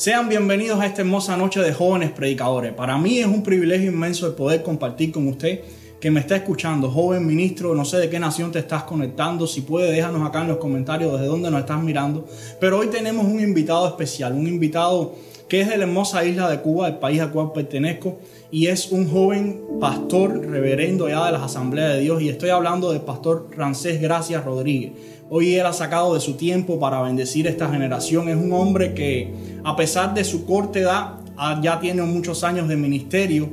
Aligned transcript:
Sean 0.00 0.30
bienvenidos 0.30 0.80
a 0.80 0.86
esta 0.86 1.02
hermosa 1.02 1.36
noche 1.36 1.60
de 1.60 1.74
jóvenes 1.74 2.10
predicadores. 2.12 2.72
Para 2.72 2.96
mí 2.96 3.18
es 3.18 3.26
un 3.26 3.42
privilegio 3.42 3.90
inmenso 3.90 4.26
el 4.26 4.32
poder 4.32 4.62
compartir 4.62 5.12
con 5.12 5.28
usted 5.28 5.60
que 6.00 6.10
me 6.10 6.20
está 6.20 6.36
escuchando, 6.36 6.90
joven 6.90 7.26
ministro, 7.26 7.74
no 7.74 7.84
sé 7.84 7.98
de 7.98 8.08
qué 8.08 8.18
nación 8.18 8.50
te 8.50 8.60
estás 8.60 8.84
conectando, 8.84 9.46
si 9.46 9.60
puede 9.60 9.92
déjanos 9.92 10.26
acá 10.26 10.40
en 10.40 10.48
los 10.48 10.56
comentarios 10.56 11.12
desde 11.12 11.26
dónde 11.26 11.50
nos 11.50 11.60
estás 11.60 11.82
mirando. 11.82 12.26
Pero 12.58 12.78
hoy 12.78 12.86
tenemos 12.86 13.26
un 13.26 13.40
invitado 13.40 13.86
especial, 13.86 14.32
un 14.32 14.46
invitado 14.46 15.16
que 15.50 15.60
es 15.60 15.68
de 15.68 15.76
la 15.76 15.84
hermosa 15.84 16.24
isla 16.24 16.48
de 16.48 16.60
Cuba, 16.62 16.88
el 16.88 16.96
país 16.96 17.20
al 17.20 17.30
cual 17.30 17.52
pertenezco, 17.52 18.20
y 18.50 18.68
es 18.68 18.92
un 18.92 19.06
joven 19.06 19.60
pastor 19.80 20.46
reverendo 20.46 21.10
ya 21.10 21.26
de 21.26 21.32
las 21.32 21.42
asambleas 21.42 21.92
de 21.92 22.00
Dios, 22.00 22.22
y 22.22 22.30
estoy 22.30 22.48
hablando 22.48 22.90
del 22.90 23.02
pastor 23.02 23.50
Rancés 23.54 24.00
Gracias 24.00 24.42
Rodríguez. 24.46 24.92
Hoy 25.32 25.56
ha 25.60 25.72
sacado 25.72 26.14
de 26.14 26.20
su 26.20 26.34
tiempo 26.34 26.80
para 26.80 27.00
bendecir 27.02 27.46
esta 27.46 27.70
generación. 27.70 28.28
Es 28.28 28.34
un 28.34 28.52
hombre 28.52 28.94
que, 28.94 29.32
a 29.62 29.76
pesar 29.76 30.12
de 30.12 30.24
su 30.24 30.44
corta 30.44 30.80
edad, 30.80 31.20
ya 31.62 31.78
tiene 31.78 32.02
muchos 32.02 32.42
años 32.42 32.66
de 32.66 32.76
ministerio 32.76 33.48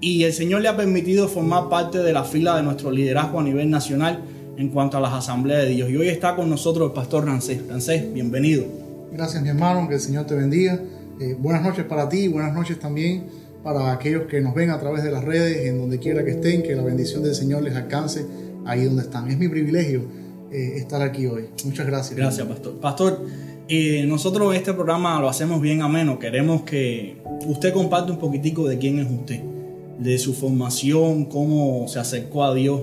y 0.00 0.22
el 0.22 0.32
Señor 0.32 0.60
le 0.60 0.68
ha 0.68 0.76
permitido 0.76 1.26
formar 1.26 1.68
parte 1.68 1.98
de 1.98 2.12
la 2.12 2.22
fila 2.22 2.54
de 2.54 2.62
nuestro 2.62 2.92
liderazgo 2.92 3.40
a 3.40 3.42
nivel 3.42 3.68
nacional 3.68 4.22
en 4.56 4.68
cuanto 4.68 4.98
a 4.98 5.00
las 5.00 5.14
asambleas 5.14 5.64
de 5.64 5.70
Dios. 5.70 5.90
Y 5.90 5.96
hoy 5.96 6.10
está 6.10 6.36
con 6.36 6.48
nosotros 6.48 6.90
el 6.90 6.94
pastor 6.94 7.26
Rancés. 7.26 7.66
Rancés, 7.66 8.14
bienvenido. 8.14 8.64
Gracias, 9.10 9.42
mi 9.42 9.48
hermano. 9.48 9.88
Que 9.88 9.96
el 9.96 10.00
Señor 10.00 10.26
te 10.26 10.36
bendiga. 10.36 10.80
Eh, 11.20 11.36
buenas 11.36 11.64
noches 11.64 11.86
para 11.86 12.08
ti 12.08 12.18
y 12.18 12.28
buenas 12.28 12.54
noches 12.54 12.78
también 12.78 13.24
para 13.64 13.90
aquellos 13.90 14.28
que 14.28 14.40
nos 14.40 14.54
ven 14.54 14.70
a 14.70 14.78
través 14.78 15.02
de 15.02 15.10
las 15.10 15.24
redes, 15.24 15.66
en 15.66 15.80
donde 15.80 15.98
quiera 15.98 16.24
que 16.24 16.30
estén, 16.30 16.62
que 16.62 16.76
la 16.76 16.84
bendición 16.84 17.24
del 17.24 17.34
Señor 17.34 17.64
les 17.64 17.74
alcance 17.74 18.24
ahí 18.64 18.84
donde 18.84 19.02
están. 19.02 19.28
Es 19.28 19.36
mi 19.36 19.48
privilegio 19.48 20.25
eh, 20.50 20.74
estar 20.76 21.02
aquí 21.02 21.26
hoy. 21.26 21.46
Muchas 21.64 21.86
gracias. 21.86 22.16
Gracias, 22.16 22.46
Pastor. 22.46 22.80
Pastor, 22.80 23.26
eh, 23.68 24.04
nosotros 24.06 24.54
este 24.54 24.72
programa 24.72 25.20
lo 25.20 25.28
hacemos 25.28 25.60
bien 25.60 25.82
ameno. 25.82 26.18
Queremos 26.18 26.62
que 26.62 27.16
usted 27.46 27.72
comparte 27.72 28.12
un 28.12 28.18
poquitico 28.18 28.68
de 28.68 28.78
quién 28.78 29.00
es 29.00 29.10
usted, 29.10 29.40
de 29.98 30.18
su 30.18 30.34
formación, 30.34 31.24
cómo 31.24 31.88
se 31.88 31.98
acercó 31.98 32.44
a 32.44 32.54
Dios 32.54 32.80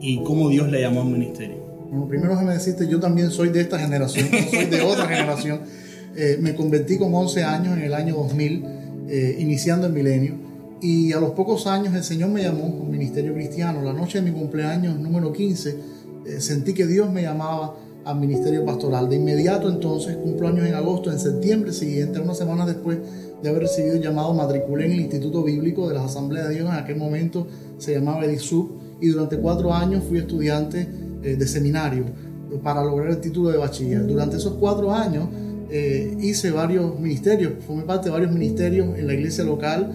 y 0.00 0.22
cómo 0.22 0.48
Dios 0.48 0.70
le 0.70 0.80
llamó 0.80 1.02
al 1.02 1.08
ministerio. 1.08 1.56
Bueno, 1.90 2.08
primero 2.08 2.32
déjame 2.32 2.54
decirte, 2.54 2.88
yo 2.88 2.98
también 2.98 3.30
soy 3.30 3.50
de 3.50 3.60
esta 3.60 3.78
generación, 3.78 4.28
soy 4.50 4.64
de 4.66 4.80
otra 4.82 5.06
generación. 5.06 5.60
Eh, 6.14 6.36
me 6.38 6.54
convertí 6.54 6.98
con 6.98 7.14
11 7.14 7.42
años 7.42 7.74
en 7.74 7.84
el 7.84 7.94
año 7.94 8.14
2000, 8.14 8.64
iniciando 9.38 9.86
el 9.86 9.94
milenio. 9.94 10.34
Y 10.82 11.10
a 11.14 11.20
los 11.20 11.30
pocos 11.30 11.66
años 11.66 11.94
el 11.94 12.04
Señor 12.04 12.28
me 12.28 12.42
llamó 12.42 12.66
un 12.66 12.90
ministerio 12.90 13.32
cristiano. 13.32 13.80
La 13.80 13.94
noche 13.94 14.20
de 14.20 14.30
mi 14.30 14.38
cumpleaños 14.38 14.98
número 14.98 15.32
15 15.32 15.74
eh, 16.26 16.40
sentí 16.40 16.72
que 16.72 16.86
Dios 16.86 17.10
me 17.10 17.22
llamaba 17.22 17.74
al 18.04 18.18
ministerio 18.18 18.64
pastoral. 18.64 19.08
De 19.08 19.16
inmediato 19.16 19.68
entonces, 19.68 20.16
cumplo 20.16 20.48
años 20.48 20.66
en 20.66 20.74
agosto, 20.74 21.10
en 21.10 21.18
septiembre 21.18 21.72
siguiente, 21.72 22.20
una 22.20 22.34
semana 22.34 22.66
después 22.66 22.98
de 23.42 23.48
haber 23.48 23.62
recibido 23.62 23.94
el 23.94 24.02
llamado, 24.02 24.34
matriculé 24.34 24.86
en 24.86 24.92
el 24.92 25.00
Instituto 25.00 25.42
Bíblico 25.42 25.88
de 25.88 25.94
las 25.94 26.04
Asambleas 26.04 26.48
de 26.48 26.54
Dios, 26.54 26.68
en 26.68 26.76
aquel 26.76 26.96
momento 26.96 27.46
se 27.78 27.92
llamaba 27.94 28.24
EDISUB, 28.24 28.68
y 29.00 29.08
durante 29.08 29.36
cuatro 29.38 29.74
años 29.74 30.04
fui 30.08 30.18
estudiante 30.18 30.86
eh, 31.22 31.36
de 31.36 31.46
seminario 31.46 32.04
para 32.62 32.84
lograr 32.84 33.10
el 33.10 33.20
título 33.20 33.50
de 33.50 33.58
bachiller. 33.58 34.06
Durante 34.06 34.36
esos 34.36 34.54
cuatro 34.54 34.92
años 34.92 35.28
eh, 35.70 36.16
hice 36.20 36.50
varios 36.50 37.00
ministerios, 37.00 37.52
formé 37.66 37.82
parte 37.82 38.06
de 38.06 38.12
varios 38.12 38.30
ministerios 38.30 38.96
en 38.96 39.06
la 39.06 39.14
iglesia 39.14 39.44
local, 39.44 39.92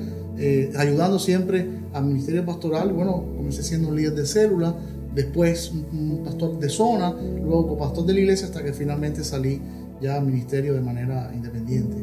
ayudando 0.78 1.18
siempre 1.18 1.68
al 1.94 2.06
ministerio 2.06 2.46
pastoral. 2.46 2.94
Bueno, 2.94 3.26
comencé 3.36 3.64
siendo 3.64 3.90
un 3.90 3.96
líder 3.96 4.14
de 4.14 4.26
célula, 4.26 4.76
después 5.18 5.74
un 5.92 6.22
pastor 6.24 6.60
de 6.60 6.70
zona, 6.70 7.12
luego 7.12 7.76
pastor 7.76 8.06
de 8.06 8.14
la 8.14 8.20
iglesia, 8.20 8.46
hasta 8.46 8.64
que 8.64 8.72
finalmente 8.72 9.24
salí 9.24 9.60
ya 10.00 10.18
al 10.18 10.26
ministerio 10.26 10.76
de 10.76 10.82
manera 10.82 11.32
independiente. 11.34 11.98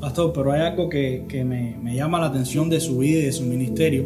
Pastor, 0.00 0.32
pero 0.32 0.52
hay 0.52 0.60
algo 0.60 0.88
que, 0.88 1.24
que 1.28 1.44
me, 1.44 1.76
me, 1.82 1.96
llama 1.96 2.20
la 2.20 2.26
atención 2.26 2.70
de 2.70 2.78
su 2.78 2.98
vida 2.98 3.18
y 3.18 3.22
de 3.22 3.32
su 3.32 3.42
ministerio, 3.42 4.04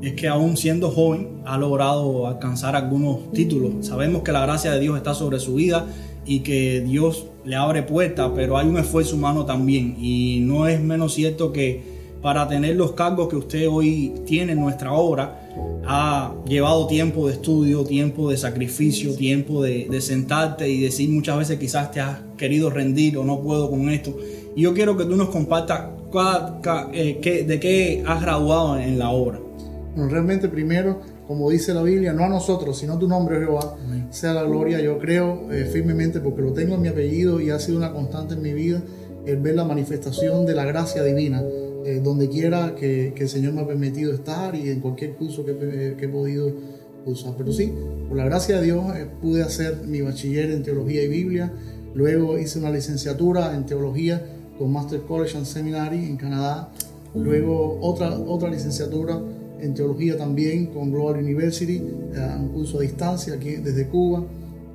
es 0.00 0.12
que 0.12 0.28
aún 0.28 0.56
siendo 0.56 0.92
joven 0.92 1.40
ha 1.44 1.58
logrado 1.58 2.28
alcanzar 2.28 2.76
algunos 2.76 3.32
títulos. 3.32 3.84
Sabemos 3.84 4.22
que 4.22 4.30
la 4.30 4.42
gracia 4.42 4.70
de 4.70 4.78
Dios 4.78 4.96
está 4.96 5.12
sobre 5.12 5.40
su 5.40 5.56
vida 5.56 5.86
y 6.24 6.40
que 6.40 6.82
Dios 6.82 7.26
le 7.44 7.56
abre 7.56 7.82
puertas, 7.82 8.30
pero 8.36 8.56
hay 8.56 8.68
un 8.68 8.78
esfuerzo 8.78 9.16
humano 9.16 9.44
también 9.44 9.96
y 9.98 10.40
no 10.42 10.68
es 10.68 10.80
menos 10.80 11.14
cierto 11.14 11.52
que 11.52 11.96
para 12.22 12.46
tener 12.46 12.76
los 12.76 12.92
cargos 12.92 13.28
que 13.28 13.36
usted 13.36 13.68
hoy 13.68 14.12
tiene 14.26 14.52
en 14.52 14.60
nuestra 14.60 14.92
obra, 14.92 15.45
ha 15.86 16.34
llevado 16.46 16.86
tiempo 16.86 17.28
de 17.28 17.34
estudio, 17.34 17.84
tiempo 17.84 18.30
de 18.30 18.36
sacrificio, 18.36 19.14
tiempo 19.14 19.62
de, 19.62 20.00
sentarte 20.00 20.68
y 20.68 20.80
decir 20.80 21.10
muchas 21.10 21.38
veces 21.38 21.58
quizás 21.58 21.90
te 21.92 22.00
has 22.00 22.18
querido 22.36 22.70
rendir 22.70 23.16
o 23.18 23.24
no 23.24 23.40
puedo 23.40 23.70
con 23.70 23.88
esto. 23.88 24.16
Y 24.54 24.62
yo 24.62 24.74
quiero 24.74 24.96
que 24.96 25.04
tú 25.04 25.16
nos 25.16 25.28
compartas 25.28 25.86
eh, 26.92 27.44
de 27.46 27.60
qué 27.60 28.02
has 28.06 28.20
graduado 28.20 28.78
en 28.78 28.98
la 28.98 29.10
obra. 29.10 29.40
Bueno, 29.94 30.10
realmente 30.10 30.48
primero, 30.48 31.00
como 31.26 31.50
dice 31.50 31.72
la 31.72 31.82
Biblia, 31.82 32.12
no 32.12 32.24
a 32.24 32.28
nosotros, 32.28 32.78
sino 32.78 32.98
tu 32.98 33.08
nombre 33.08 33.38
Jehová, 33.38 33.76
sea 34.10 34.34
la 34.34 34.42
gloria. 34.42 34.80
Yo 34.80 34.98
creo 34.98 35.50
eh, 35.52 35.64
firmemente 35.72 36.20
porque 36.20 36.42
lo 36.42 36.52
tengo 36.52 36.74
en 36.74 36.82
mi 36.82 36.88
apellido 36.88 37.40
y 37.40 37.50
ha 37.50 37.58
sido 37.58 37.78
una 37.78 37.92
constante 37.92 38.34
en 38.34 38.42
mi 38.42 38.52
vida 38.52 38.82
el 39.24 39.38
ver 39.38 39.56
la 39.56 39.64
manifestación 39.64 40.46
de 40.46 40.54
la 40.54 40.64
gracia 40.64 41.02
divina 41.02 41.42
eh, 41.86 42.00
donde 42.02 42.28
quiera 42.28 42.74
que, 42.74 43.14
el 43.16 43.28
Señor 43.28 43.52
me 43.52 43.60
ha 43.60 43.66
permitido 43.66 44.12
estar 44.12 44.56
y 44.56 44.70
en 44.70 44.80
cualquier 44.80 45.14
curso 45.14 45.44
que, 45.44 45.52
he 45.96 46.08
podido 46.08 46.52
usar. 47.04 47.34
Pero 47.38 47.52
sí, 47.52 47.72
por 48.08 48.16
la 48.16 48.24
gracia 48.24 48.56
de 48.56 48.64
Dios 48.64 48.84
eh, 48.96 49.06
pude 49.22 49.44
hacer 49.44 49.84
mi 49.86 50.00
bachiller 50.00 50.50
en 50.50 50.64
teología 50.64 51.04
y 51.04 51.06
Biblia. 51.06 51.52
Luego 51.94 52.40
hice 52.40 52.58
una 52.58 52.70
licenciatura 52.70 53.54
en 53.54 53.66
teología 53.66 54.20
con 54.58 54.72
Master 54.72 55.02
College 55.02 55.38
and 55.38 55.46
Seminary 55.46 56.06
en 56.06 56.16
Canadá. 56.16 56.72
Luego 57.14 57.78
otra, 57.80 58.18
otra 58.18 58.50
licenciatura 58.50 59.22
en 59.60 59.72
teología 59.72 60.18
también 60.18 60.66
con 60.66 60.90
Global 60.90 61.22
University, 61.22 61.76
eh, 61.76 62.36
un 62.36 62.48
curso 62.48 62.78
a 62.78 62.82
distancia 62.82 63.34
aquí 63.34 63.58
desde 63.58 63.86
Cuba. 63.86 64.24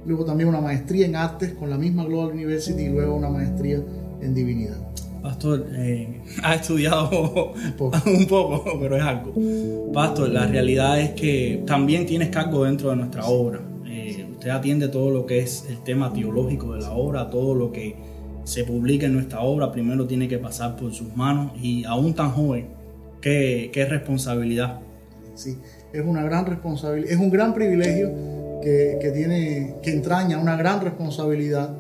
Luego 0.06 0.24
también 0.24 0.48
una 0.48 0.62
maestría 0.62 1.08
en 1.08 1.18
artes 1.18 1.56
con 1.56 1.70
la 1.70 1.78
misma 1.78 2.06
Global 2.06 2.32
University 2.32 2.84
y 2.84 2.88
luego 2.88 3.16
una 3.16 3.30
maestría 3.30 3.84
en 4.22 4.34
divinidad. 4.34 4.91
Pastor, 5.22 5.68
eh, 5.74 6.22
ha 6.44 6.56
estudiado 6.56 7.54
un 8.06 8.28
poco. 8.28 8.64
pero 8.80 8.98
es 8.98 9.04
algo. 9.04 9.34
Pastor, 9.94 10.30
la 10.30 10.48
realidad 10.48 11.00
es 11.00 11.12
que 11.12 11.64
también 11.66 12.06
tienes 12.06 12.30
cargo 12.30 12.66
dentro 12.66 12.90
de 12.90 12.96
nuestra 12.96 13.26
obra. 13.26 13.62
Eh, 13.86 14.28
usted 14.32 14.50
atiende 14.50 14.88
todo 14.88 15.12
lo 15.12 15.26
que 15.26 15.40
es 15.40 15.66
el 15.70 15.84
tema 15.84 16.12
teológico 16.12 16.74
de 16.74 16.82
la 16.82 16.92
obra, 16.92 17.30
todo 17.30 17.54
lo 17.54 17.72
que 17.72 17.96
se 18.44 18.64
publica 18.64 19.06
en 19.06 19.14
nuestra 19.14 19.42
obra, 19.42 19.72
primero 19.72 20.08
tiene 20.08 20.28
que 20.28 20.40
pasar 20.40 20.76
por 20.76 20.92
sus 20.94 21.16
manos 21.16 21.52
y 21.62 21.84
aún 21.86 22.16
tan 22.16 22.32
joven, 22.32 22.70
qué, 23.22 23.70
qué 23.72 23.86
responsabilidad. 23.86 24.80
Sí, 25.36 25.58
es 25.94 26.04
una 26.04 26.24
gran 26.24 26.48
responsabilidad, 26.48 27.12
es 27.12 27.20
un 27.20 27.30
gran 27.30 27.54
privilegio 27.54 28.10
que, 28.64 28.98
que 29.00 29.12
tiene, 29.12 29.76
que 29.84 29.92
entraña 29.92 30.40
una 30.40 30.56
gran 30.56 30.82
responsabilidad 30.82 31.76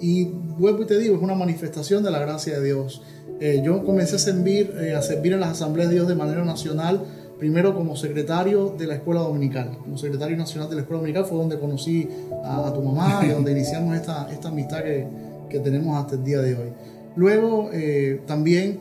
y 0.00 0.24
vuelvo 0.24 0.82
y 0.82 0.86
te 0.86 0.98
digo, 0.98 1.16
es 1.16 1.22
una 1.22 1.34
manifestación 1.34 2.02
de 2.02 2.10
la 2.10 2.18
gracia 2.20 2.58
de 2.58 2.64
Dios. 2.64 3.02
Eh, 3.40 3.62
yo 3.64 3.84
comencé 3.84 4.16
a 4.16 4.18
servir, 4.18 4.74
eh, 4.80 4.94
a 4.94 5.02
servir 5.02 5.32
en 5.32 5.40
las 5.40 5.50
asambleas 5.50 5.88
de 5.88 5.96
Dios 5.96 6.08
de 6.08 6.14
manera 6.14 6.44
nacional, 6.44 7.02
primero 7.38 7.74
como 7.74 7.96
secretario 7.96 8.74
de 8.78 8.86
la 8.86 8.94
escuela 8.96 9.20
dominical. 9.20 9.78
Como 9.78 9.96
secretario 9.96 10.36
nacional 10.36 10.68
de 10.68 10.76
la 10.76 10.82
escuela 10.82 11.00
dominical 11.00 11.24
fue 11.24 11.38
donde 11.38 11.58
conocí 11.58 12.08
a, 12.44 12.72
tu 12.72 12.82
mamá 12.82 13.22
y 13.24 13.28
donde 13.28 13.52
iniciamos 13.52 13.96
esta, 13.96 14.30
esta 14.30 14.48
amistad 14.48 14.82
que, 14.82 15.06
que, 15.48 15.58
tenemos 15.60 15.98
hasta 15.98 16.16
el 16.16 16.24
día 16.24 16.40
de 16.40 16.54
hoy. 16.54 16.68
Luego 17.16 17.70
eh, 17.72 18.20
también 18.26 18.78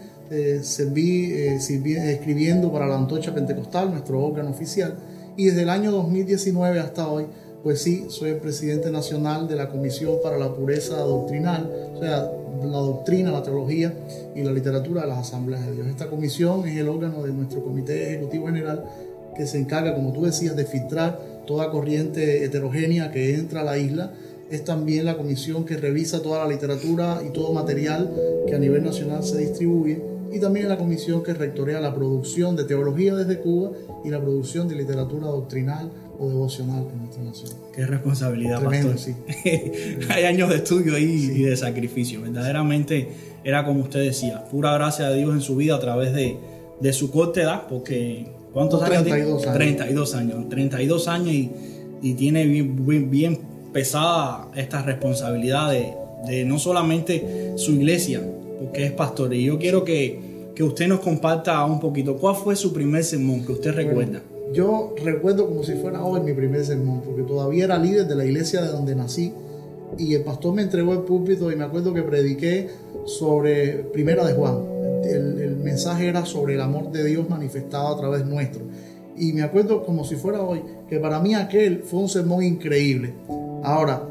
serví, 0.62 1.60
serví 1.60 1.96
escribiendo 1.96 2.72
para 2.72 2.86
la 2.86 2.98
Antorcha 2.98 3.34
Pentecostal, 3.34 3.90
nuestro 3.90 4.24
órgano 4.24 4.52
oficial, 4.52 4.96
y 5.36 5.46
desde 5.46 5.64
el 5.64 5.70
año 5.70 5.92
2019 5.92 6.80
hasta 6.80 7.08
hoy 7.08 7.26
pues 7.64 7.82
sí, 7.82 8.06
soy 8.10 8.32
el 8.32 8.38
presidente 8.38 8.90
nacional 8.90 9.48
de 9.48 9.56
la 9.56 9.70
Comisión 9.70 10.16
para 10.24 10.38
la 10.38 10.54
Pureza 10.54 10.98
Doctrinal, 10.98 11.70
o 11.96 12.00
sea, 12.00 12.32
la 12.64 12.78
doctrina, 12.78 13.32
la 13.32 13.44
teología 13.44 13.94
y 14.36 14.44
la 14.44 14.52
literatura 14.52 15.02
de 15.02 15.08
las 15.08 15.20
asambleas 15.20 15.66
de 15.66 15.74
Dios. 15.74 15.88
Esta 15.88 16.10
comisión 16.10 16.68
es 16.68 16.78
el 16.78 16.90
órgano 16.90 17.24
de 17.24 17.32
nuestro 17.32 17.64
Comité 17.64 18.10
Ejecutivo 18.14 18.48
General 18.48 18.84
que 19.36 19.46
se 19.46 19.58
encarga, 19.58 19.96
como 19.96 20.12
tú 20.12 20.26
decías, 20.26 20.56
de 20.56 20.66
filtrar 20.66 21.20
toda 21.46 21.72
corriente 21.72 22.44
heterogénea 22.44 23.12
que 23.12 23.36
entra 23.36 23.62
a 23.62 23.64
la 23.64 23.78
isla. 23.78 24.12
Es 24.52 24.66
también 24.66 25.06
la 25.06 25.16
comisión 25.16 25.64
que 25.64 25.78
revisa 25.78 26.22
toda 26.22 26.44
la 26.44 26.52
literatura 26.52 27.22
y 27.26 27.32
todo 27.32 27.54
material 27.54 28.12
que 28.48 28.56
a 28.56 28.60
nivel 28.60 28.84
nacional 28.84 29.24
se 29.24 29.38
distribuye. 29.38 30.02
Y 30.32 30.40
también 30.40 30.68
la 30.68 30.78
comisión 30.78 31.24
que 31.24 31.34
rectorea 31.34 31.80
la 31.80 31.96
producción 31.96 32.56
de 32.56 32.66
teología 32.66 33.16
desde 33.16 33.40
Cuba 33.40 33.72
y 34.04 34.10
la 34.10 34.20
producción 34.20 34.68
de 34.68 34.76
literatura 34.76 35.28
doctrinal 35.28 35.92
o 36.20 36.28
devocional 36.28 36.86
en 36.92 37.00
nuestra 37.00 37.24
nación. 37.24 37.52
Qué 37.74 37.86
responsabilidad, 37.86 38.62
pastor. 38.62 38.98
Sí. 39.00 39.16
Hay 40.10 40.26
años 40.26 40.50
de 40.50 40.58
estudio 40.58 40.96
ahí 40.96 41.32
y 41.36 41.44
de 41.44 41.56
sacrificio. 41.56 42.22
Verdaderamente 42.22 43.08
era 43.44 43.66
como 43.66 43.82
usted 43.82 44.02
decía, 44.02 44.44
pura 44.46 44.74
gracia 44.74 45.10
de 45.10 45.18
Dios 45.18 45.34
en 45.34 45.42
su 45.42 45.56
vida 45.56 45.76
a 45.76 45.80
través 45.80 46.14
de, 46.14 46.38
de 46.80 46.94
su 46.94 47.10
corta 47.10 47.42
edad, 47.42 47.68
porque 47.70 48.28
¿cuántos 48.54 48.84
años 48.84 49.04
tiene? 49.04 49.22
años. 49.22 49.42
32 49.42 50.16
años. 50.16 50.50
32 50.50 51.08
años 51.08 51.30
y, 51.30 51.52
y 52.02 52.14
tiene 52.14 52.46
bien, 52.46 53.10
bien, 53.10 53.40
pesada 53.72 54.48
esta 54.56 54.82
responsabilidad 54.82 55.72
de, 55.72 55.94
de 56.28 56.44
no 56.44 56.60
solamente 56.60 57.54
su 57.56 57.74
iglesia, 57.74 58.22
porque 58.60 58.86
es 58.86 58.92
pastor. 58.92 59.34
Y 59.34 59.46
yo 59.46 59.58
quiero 59.58 59.86
que, 59.86 60.20
que 60.54 60.64
usted 60.64 60.88
nos 60.88 61.00
comparta 61.00 61.64
un 61.66 61.80
poquito. 61.80 62.18
¿Cuál 62.18 62.36
fue 62.36 62.56
su 62.56 62.74
primer 62.74 63.04
sermón 63.04 63.46
que 63.46 63.54
usted 63.54 63.74
recuerda? 63.74 64.22
Yo 64.54 64.96
recuerdo 65.04 65.48
como 65.48 65.64
si 65.64 65.74
fuera 65.74 66.04
hoy 66.04 66.22
mi 66.22 66.34
primer 66.34 66.66
sermón, 66.66 67.02
porque 67.02 67.24
todavía 67.24 67.66
era 67.66 67.78
líder 67.78 68.08
de 68.08 68.16
la 68.16 68.26
iglesia 68.26 68.62
de 68.62 68.70
donde 68.70 68.96
nací. 68.96 69.34
Y 69.98 70.14
el 70.14 70.24
pastor 70.24 70.54
me 70.54 70.62
entregó 70.62 70.94
el 70.94 71.00
púlpito 71.00 71.52
y 71.52 71.56
me 71.56 71.64
acuerdo 71.64 71.94
que 71.94 72.04
prediqué 72.04 72.70
sobre 73.06 73.84
Primera 73.92 74.26
de 74.26 74.34
Juan. 74.34 74.60
El, 75.04 75.42
el 75.42 75.56
mensaje 75.58 76.08
era 76.08 76.26
sobre 76.26 76.56
el 76.56 76.62
amor 76.62 76.92
de 76.92 77.04
Dios 77.06 77.30
manifestado 77.30 77.88
a 77.88 77.98
través 77.98 78.26
nuestro. 78.26 78.62
Y 79.18 79.34
me 79.34 79.42
acuerdo 79.42 79.84
como 79.84 80.06
si 80.06 80.16
fuera 80.16 80.42
hoy, 80.42 80.62
que 80.88 81.00
para 81.00 81.20
mí 81.20 81.36
aquel 81.36 81.84
fue 81.84 82.00
un 82.00 82.10
sermón 82.10 82.44
increíble. 82.44 83.14
Ahora, 83.64 84.04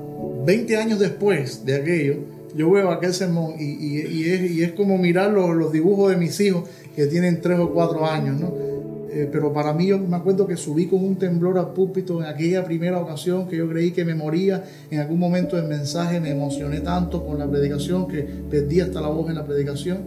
20 0.45 0.77
años 0.77 0.99
después 0.99 1.65
de 1.65 1.77
aquello, 1.77 2.17
yo 2.55 2.71
veo 2.71 2.91
aquel 2.91 3.15
sermón 3.15 3.55
y, 3.59 3.65
y, 3.65 4.63
es, 4.63 4.73
como 4.73 4.99
mirar 4.99 5.31
los, 5.31 5.55
los, 5.55 5.73
dibujos 5.73 6.11
de 6.11 6.17
mis 6.17 6.39
hijos 6.41 6.65
que 6.97 7.07
tienen 7.07 7.41
3 7.41 7.59
o 7.61 7.71
4 7.73 8.07
años, 8.07 8.41
¿no? 8.41 8.78
Eh, 9.11 9.29
pero 9.31 9.53
para 9.53 9.73
mí 9.73 9.87
yo 9.87 9.99
me 9.99 10.17
acuerdo 10.17 10.47
que 10.47 10.57
subí 10.57 10.87
con 10.87 11.03
un 11.03 11.17
temblor 11.17 11.59
al 11.59 11.73
púlpito 11.73 12.21
en 12.21 12.27
aquella 12.27 12.65
primera 12.65 13.01
ocasión 13.01 13.49
que 13.49 13.57
yo 13.57 13.69
creí 13.69 13.93
que 13.93 14.05
me 14.05 14.15
moría. 14.15 14.65
En 14.91 15.01
algún 15.01 15.19
momento 15.19 15.57
del 15.57 15.67
mensaje 15.67 16.21
me 16.21 16.31
emocioné 16.31 16.81
tanto 16.81 17.25
con 17.25 17.39
la 17.39 17.49
predicación 17.49 18.07
que 18.07 18.23
perdí 18.23 18.81
hasta 18.81 19.01
la 19.01 19.09
voz 19.09 19.29
en 19.31 19.37
la 19.37 19.45
predicación. 19.45 19.99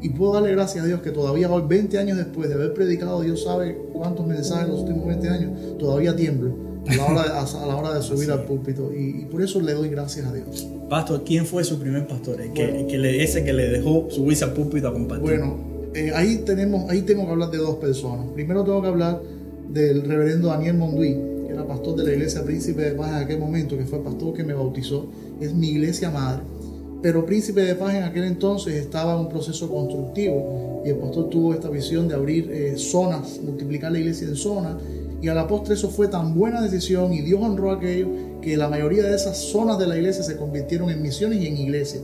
Y 0.00 0.10
puedo 0.10 0.34
darle 0.34 0.52
gracias 0.52 0.84
a 0.84 0.86
Dios 0.86 1.00
que 1.00 1.10
todavía 1.10 1.50
hoy, 1.50 1.62
20 1.66 1.98
años 1.98 2.16
después 2.16 2.48
de 2.48 2.54
haber 2.54 2.72
predicado, 2.72 3.20
Dios 3.20 3.42
sabe 3.42 3.76
cuántos 3.92 4.26
mensajes 4.26 4.66
en 4.66 4.72
los 4.72 4.80
últimos 4.82 5.06
20 5.06 5.28
años, 5.28 5.78
todavía 5.78 6.14
tiemblo 6.14 6.54
a 6.86 6.94
la 6.94 7.04
hora 7.06 7.22
de, 7.22 7.28
a 7.30 7.66
la 7.66 7.76
hora 7.76 7.94
de 7.94 8.02
subir 8.02 8.30
al 8.30 8.44
púlpito. 8.44 8.92
Y, 8.92 9.22
y, 9.22 9.24
por 9.24 9.42
eso 9.42 9.60
le 9.60 9.72
doy 9.72 9.88
gracias 9.88 10.26
a 10.26 10.32
Dios. 10.32 10.68
Pastor, 10.88 11.24
¿quién 11.24 11.46
fue 11.46 11.64
su 11.64 11.78
primer 11.78 12.06
pastor? 12.06 12.40
El 12.40 12.52
que, 12.52 12.86
que 12.88 12.98
le, 12.98 13.22
ese 13.22 13.44
que 13.44 13.52
le 13.52 13.68
dejó 13.68 14.08
subirse 14.10 14.44
al 14.44 14.52
púlpito 14.52 14.88
a 14.88 14.92
compartir. 14.92 15.28
Bueno, 15.28 15.77
eh, 15.94 16.12
ahí, 16.14 16.38
tenemos, 16.44 16.90
ahí 16.90 17.02
tengo 17.02 17.24
que 17.24 17.32
hablar 17.32 17.50
de 17.50 17.58
dos 17.58 17.76
personas. 17.76 18.26
Primero 18.34 18.64
tengo 18.64 18.82
que 18.82 18.88
hablar 18.88 19.22
del 19.68 20.02
reverendo 20.02 20.48
Daniel 20.48 20.76
Monduí, 20.76 21.14
que 21.46 21.52
era 21.52 21.66
pastor 21.66 21.96
de 21.96 22.04
la 22.04 22.12
iglesia 22.12 22.44
Príncipe 22.44 22.82
de 22.82 22.92
Paz 22.92 23.08
en 23.10 23.16
aquel 23.16 23.38
momento, 23.38 23.76
que 23.76 23.84
fue 23.84 23.98
el 23.98 24.04
pastor 24.04 24.34
que 24.34 24.44
me 24.44 24.54
bautizó. 24.54 25.06
Es 25.40 25.54
mi 25.54 25.68
iglesia 25.68 26.10
madre. 26.10 26.42
Pero 27.00 27.24
Príncipe 27.24 27.62
de 27.62 27.74
Paz 27.74 27.94
en 27.94 28.02
aquel 28.02 28.24
entonces 28.24 28.74
estaba 28.74 29.14
en 29.14 29.20
un 29.20 29.28
proceso 29.28 29.70
constructivo 29.70 30.82
y 30.84 30.90
el 30.90 30.96
pastor 30.96 31.30
tuvo 31.30 31.54
esta 31.54 31.68
visión 31.68 32.08
de 32.08 32.14
abrir 32.14 32.50
eh, 32.50 32.74
zonas, 32.76 33.40
multiplicar 33.44 33.92
la 33.92 33.98
iglesia 33.98 34.26
en 34.26 34.36
zonas. 34.36 34.76
Y 35.20 35.28
a 35.28 35.34
la 35.34 35.46
postre 35.46 35.74
eso 35.74 35.90
fue 35.90 36.08
tan 36.08 36.34
buena 36.34 36.60
decisión 36.60 37.12
y 37.12 37.22
Dios 37.22 37.40
honró 37.42 37.72
aquello 37.72 38.08
que 38.40 38.56
la 38.56 38.68
mayoría 38.68 39.04
de 39.04 39.14
esas 39.16 39.36
zonas 39.36 39.78
de 39.78 39.86
la 39.86 39.96
iglesia 39.96 40.22
se 40.22 40.36
convirtieron 40.36 40.90
en 40.90 41.02
misiones 41.02 41.40
y 41.40 41.46
en 41.46 41.56
iglesias. 41.56 42.02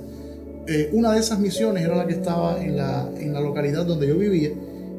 Eh, 0.66 0.90
una 0.93 1.12
de 1.12 1.20
esas 1.20 1.38
misiones 1.38 1.84
era 1.84 1.96
la 1.96 2.06
que 2.06 2.14
estaba 2.14 2.62
en 2.62 2.76
la, 2.76 3.11
en 3.19 3.32
la 3.32 3.40
localidad 3.40 3.84
donde 3.84 4.06
yo 4.06 4.16
vivía. 4.16 4.50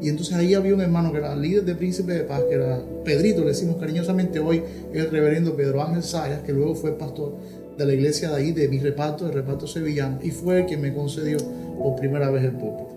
Y 0.02 0.10
entonces 0.10 0.36
ahí 0.36 0.54
había 0.54 0.74
un 0.74 0.82
hermano 0.82 1.12
que 1.12 1.18
era 1.18 1.36
líder 1.36 1.64
de 1.64 1.74
Príncipe 1.74 2.14
de 2.14 2.24
Paz, 2.24 2.44
que 2.48 2.56
era 2.56 2.80
Pedrito, 3.04 3.42
le 3.42 3.48
decimos 3.48 3.78
cariñosamente 3.78 4.40
hoy, 4.40 4.62
el 4.94 5.10
reverendo 5.10 5.56
Pedro 5.56 5.82
Ángel 5.82 6.04
Sayas, 6.04 6.42
que 6.42 6.54
luego 6.54 6.76
fue 6.76 6.98
pastor 6.98 7.36
de 7.78 7.86
la 7.86 7.94
iglesia 7.94 8.30
de 8.30 8.36
ahí, 8.36 8.52
de 8.52 8.68
mi 8.68 8.80
reparto, 8.80 9.26
el 9.26 9.34
reparto 9.34 9.68
sevillano, 9.68 10.20
y 10.22 10.32
fue 10.32 10.60
el 10.60 10.66
quien 10.66 10.82
me 10.82 10.94
concedió 10.94 11.38
por 11.78 11.96
primera 11.96 12.30
vez 12.30 12.44
el 12.44 12.52
púlpito. 12.52 12.90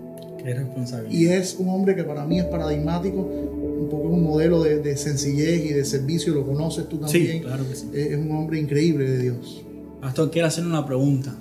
Qué 0.43 0.53
responsabilidad. 0.53 1.11
Y 1.11 1.27
es 1.29 1.55
un 1.57 1.69
hombre 1.69 1.95
que 1.95 2.03
para 2.03 2.25
mí 2.25 2.39
es 2.39 2.45
paradigmático, 2.45 3.17
un 3.17 3.87
poco 3.89 4.09
un 4.09 4.23
modelo 4.23 4.61
de, 4.61 4.79
de 4.79 4.95
sencillez 4.95 5.65
y 5.65 5.73
de 5.73 5.85
servicio, 5.85 6.33
lo 6.33 6.45
conoces 6.45 6.87
tú 6.87 6.97
también. 6.97 7.27
Sí, 7.27 7.41
claro 7.41 7.67
que 7.67 7.75
sí. 7.75 7.89
Es 7.93 8.17
un 8.17 8.31
hombre 8.31 8.59
increíble 8.59 9.09
de 9.09 9.17
Dios. 9.17 9.63
Pastor, 9.99 10.29
quiero 10.31 10.47
hacer 10.47 10.65
una 10.65 10.85
pregunta. 10.85 11.35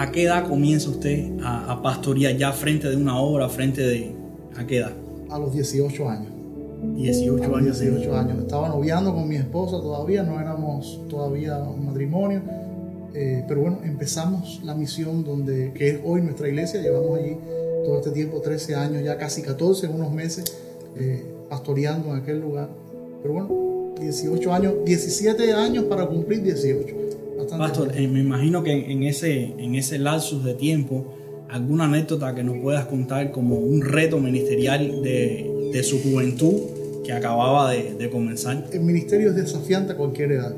¿A 0.00 0.10
qué 0.10 0.22
edad 0.22 0.48
comienza 0.48 0.88
usted 0.88 1.38
a, 1.42 1.72
a, 1.72 1.82
pastorear 1.82 2.34
ya 2.34 2.52
frente 2.52 2.88
de 2.88 2.96
una 2.96 3.20
obra, 3.20 3.50
frente 3.50 3.82
de... 3.82 4.10
¿A 4.56 4.66
qué 4.66 4.78
edad? 4.78 4.92
A 5.28 5.38
los 5.38 5.52
18 5.52 6.08
años. 6.08 6.32
18 6.96 7.44
a 7.44 7.48
los 7.48 7.58
años. 7.58 7.80
18 7.80 8.16
años. 8.16 8.38
Estaba 8.38 8.70
noviando 8.70 9.12
con 9.14 9.28
mi 9.28 9.36
esposa 9.36 9.72
todavía, 9.72 10.22
no 10.22 10.40
éramos 10.40 11.02
todavía 11.10 11.58
un 11.58 11.84
matrimonio. 11.84 12.40
Eh, 13.12 13.44
pero 13.46 13.60
bueno, 13.60 13.80
empezamos 13.84 14.62
la 14.64 14.74
misión 14.74 15.22
donde, 15.22 15.74
que 15.74 15.90
es 15.90 16.00
hoy 16.02 16.22
nuestra 16.22 16.48
iglesia. 16.48 16.80
Llevamos 16.80 17.18
allí 17.18 17.36
todo 17.84 17.98
este 17.98 18.12
tiempo, 18.12 18.40
13 18.40 18.76
años, 18.76 19.04
ya 19.04 19.18
casi 19.18 19.42
14 19.42 19.84
en 19.84 19.96
unos 19.96 20.12
meses, 20.12 20.62
eh, 20.96 21.26
pastoreando 21.50 22.08
en 22.08 22.22
aquel 22.22 22.40
lugar. 22.40 22.70
Pero 23.20 23.34
bueno, 23.34 23.94
18 24.00 24.50
años, 24.54 24.74
17 24.82 25.52
años 25.52 25.84
para 25.84 26.06
cumplir 26.06 26.42
18. 26.42 27.19
Pastor, 27.48 27.92
eh, 27.94 28.08
me 28.08 28.20
imagino 28.20 28.62
que 28.62 28.90
en 28.90 29.02
ese, 29.04 29.54
en 29.58 29.74
ese 29.74 29.98
lapsus 29.98 30.44
de 30.44 30.54
tiempo, 30.54 31.14
alguna 31.48 31.84
anécdota 31.84 32.34
que 32.34 32.42
nos 32.42 32.58
puedas 32.58 32.86
contar 32.86 33.32
como 33.32 33.56
un 33.56 33.82
reto 33.82 34.18
ministerial 34.18 35.02
de, 35.02 35.70
de 35.72 35.82
su 35.82 36.00
juventud 36.02 36.54
que 37.04 37.12
acababa 37.12 37.70
de, 37.70 37.94
de, 37.94 38.10
comenzar. 38.10 38.64
El 38.72 38.80
ministerio 38.80 39.30
es 39.30 39.36
desafiante 39.36 39.92
a 39.92 39.96
cualquier 39.96 40.32
edad. 40.32 40.54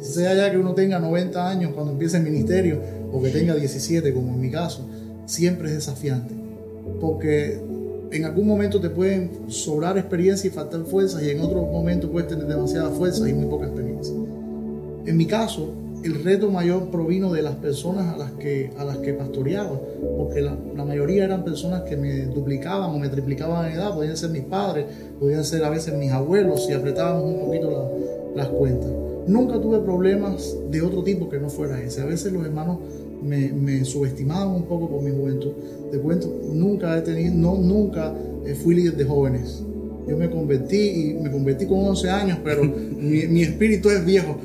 Sea 0.00 0.34
ya 0.34 0.50
que 0.50 0.58
uno 0.58 0.74
tenga 0.74 0.98
90 0.98 1.48
años 1.48 1.72
cuando 1.74 1.92
empiece 1.92 2.16
el 2.16 2.22
ministerio 2.22 2.80
o 3.12 3.20
que 3.22 3.30
tenga 3.30 3.54
17, 3.54 4.12
como 4.12 4.34
en 4.34 4.40
mi 4.40 4.50
caso, 4.50 4.86
siempre 5.26 5.68
es 5.68 5.74
desafiante. 5.74 6.34
Porque 7.00 7.60
en 8.10 8.24
algún 8.24 8.46
momento 8.46 8.80
te 8.80 8.90
pueden 8.90 9.30
sobrar 9.48 9.98
experiencia 9.98 10.48
y 10.48 10.50
faltar 10.50 10.84
fuerzas 10.84 11.22
y 11.22 11.30
en 11.30 11.40
otro 11.40 11.62
momento 11.62 12.10
puedes 12.10 12.28
tener 12.28 12.46
demasiada 12.46 12.90
fuerza 12.90 13.28
y 13.28 13.32
muy 13.32 13.46
poca 13.46 13.66
experiencia. 13.66 14.14
En 15.06 15.16
mi 15.16 15.26
caso, 15.26 15.72
el 16.06 16.22
reto 16.22 16.50
mayor 16.50 16.90
provino 16.90 17.32
de 17.32 17.42
las 17.42 17.56
personas 17.56 18.14
a 18.14 18.16
las 18.16 18.32
que, 18.32 18.70
a 18.78 18.84
las 18.84 18.98
que 18.98 19.12
pastoreaba, 19.12 19.78
porque 20.16 20.40
la, 20.40 20.56
mayoría 20.84 21.24
eran 21.24 21.44
personas 21.44 21.82
que 21.82 21.96
me 21.96 22.26
duplicaban 22.26 22.90
o 22.90 22.98
me 22.98 23.08
triplicaban 23.08 23.66
en 23.66 23.78
edad, 23.78 23.92
podían 23.92 24.16
ser 24.16 24.30
mis 24.30 24.44
padres, 24.44 24.86
podían 25.18 25.44
ser 25.44 25.64
a 25.64 25.70
veces 25.70 25.94
mis 25.94 26.12
abuelos, 26.12 26.64
si 26.64 26.72
apretábamos 26.72 27.24
un 27.24 27.40
poquito 27.40 27.70
la, 27.70 28.44
las 28.44 28.48
cuentas. 28.48 28.90
Nunca 29.26 29.60
tuve 29.60 29.80
problemas 29.80 30.56
de 30.70 30.80
otro 30.80 31.02
tipo 31.02 31.28
que 31.28 31.40
no 31.40 31.50
fuera 31.50 31.82
ese. 31.82 32.00
A 32.00 32.04
veces 32.04 32.32
los 32.32 32.44
hermanos 32.44 32.78
me, 33.20 33.48
me 33.48 33.84
subestimaban 33.84 34.48
un 34.48 34.62
poco 34.62 34.88
por 34.88 35.02
mi 35.02 35.10
juventud. 35.10 35.50
Te 35.90 35.98
cuento, 35.98 36.32
nunca 36.52 36.96
he 36.96 37.02
tenido, 37.02 37.34
no, 37.34 37.56
nunca 37.56 38.14
fui 38.62 38.76
líder 38.76 38.96
de 38.96 39.04
jóvenes 39.04 39.64
yo 40.06 40.16
me 40.16 40.30
convertí 40.30 40.76
y 41.10 41.14
me 41.14 41.30
convertí 41.30 41.66
con 41.66 41.78
11 41.80 42.10
años, 42.10 42.38
pero 42.44 42.62
mi, 42.64 43.26
mi, 43.26 43.42
espíritu 43.42 43.90
es 43.90 44.04
viejo. 44.04 44.38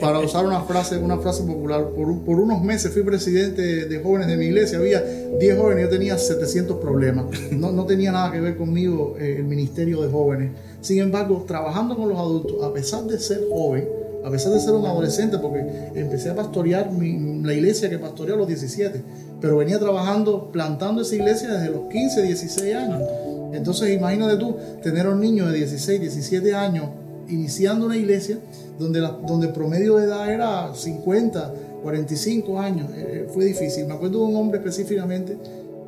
Para 0.00 0.18
usar 0.18 0.44
una 0.44 0.62
frase, 0.62 0.98
una 0.98 1.18
frase 1.18 1.42
popular, 1.44 1.88
por, 1.96 2.24
por, 2.24 2.38
unos 2.38 2.62
meses 2.62 2.92
fui 2.92 3.02
presidente 3.02 3.86
de 3.86 4.02
jóvenes 4.02 4.28
de 4.28 4.36
mi 4.36 4.46
iglesia, 4.46 4.78
había 4.78 5.02
10 5.02 5.58
jóvenes, 5.58 5.84
yo 5.84 5.90
tenía 5.90 6.18
700 6.18 6.78
problemas. 6.78 7.26
No, 7.52 7.72
no 7.72 7.86
tenía 7.86 8.12
nada 8.12 8.30
que 8.30 8.40
ver 8.40 8.56
conmigo 8.56 9.16
eh, 9.18 9.36
el 9.38 9.44
ministerio 9.44 10.02
de 10.02 10.08
jóvenes. 10.08 10.50
Sin 10.80 10.98
embargo, 10.98 11.44
trabajando 11.46 11.96
con 11.96 12.08
los 12.08 12.18
adultos, 12.18 12.62
a 12.62 12.72
pesar 12.72 13.04
de 13.04 13.18
ser 13.18 13.40
joven, 13.50 13.88
a 14.24 14.30
pesar 14.30 14.52
de 14.52 14.60
ser 14.60 14.74
un 14.74 14.84
adolescente, 14.84 15.38
porque 15.38 15.64
empecé 15.94 16.30
a 16.30 16.34
pastorear 16.34 16.92
mi, 16.92 17.42
la 17.42 17.54
iglesia 17.54 17.88
que 17.88 17.98
pastoreé 17.98 18.34
a 18.34 18.36
los 18.36 18.46
17, 18.46 19.02
pero 19.40 19.56
venía 19.56 19.78
trabajando, 19.78 20.50
plantando 20.52 21.02
esa 21.02 21.14
iglesia 21.14 21.48
desde 21.52 21.70
los 21.70 21.88
15, 21.90 22.22
16 22.22 22.74
años. 22.74 23.02
Entonces 23.52 23.96
imagínate 23.96 24.36
tú 24.36 24.56
tener 24.82 25.06
a 25.06 25.10
un 25.10 25.20
niño 25.20 25.46
de 25.46 25.58
16, 25.58 26.00
17 26.00 26.54
años 26.54 26.86
iniciando 27.28 27.86
una 27.86 27.96
iglesia 27.96 28.38
donde, 28.78 29.00
donde 29.26 29.48
el 29.48 29.52
promedio 29.52 29.96
de 29.96 30.04
edad 30.04 30.30
era 30.32 30.74
50, 30.74 31.54
45 31.82 32.60
años. 32.60 32.90
Eh, 32.94 33.26
fue 33.32 33.44
difícil. 33.44 33.86
Me 33.86 33.94
acuerdo 33.94 34.20
de 34.20 34.24
un 34.26 34.36
hombre 34.36 34.58
específicamente 34.58 35.36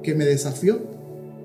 que 0.02 0.14
me 0.14 0.24
desafió 0.24 0.78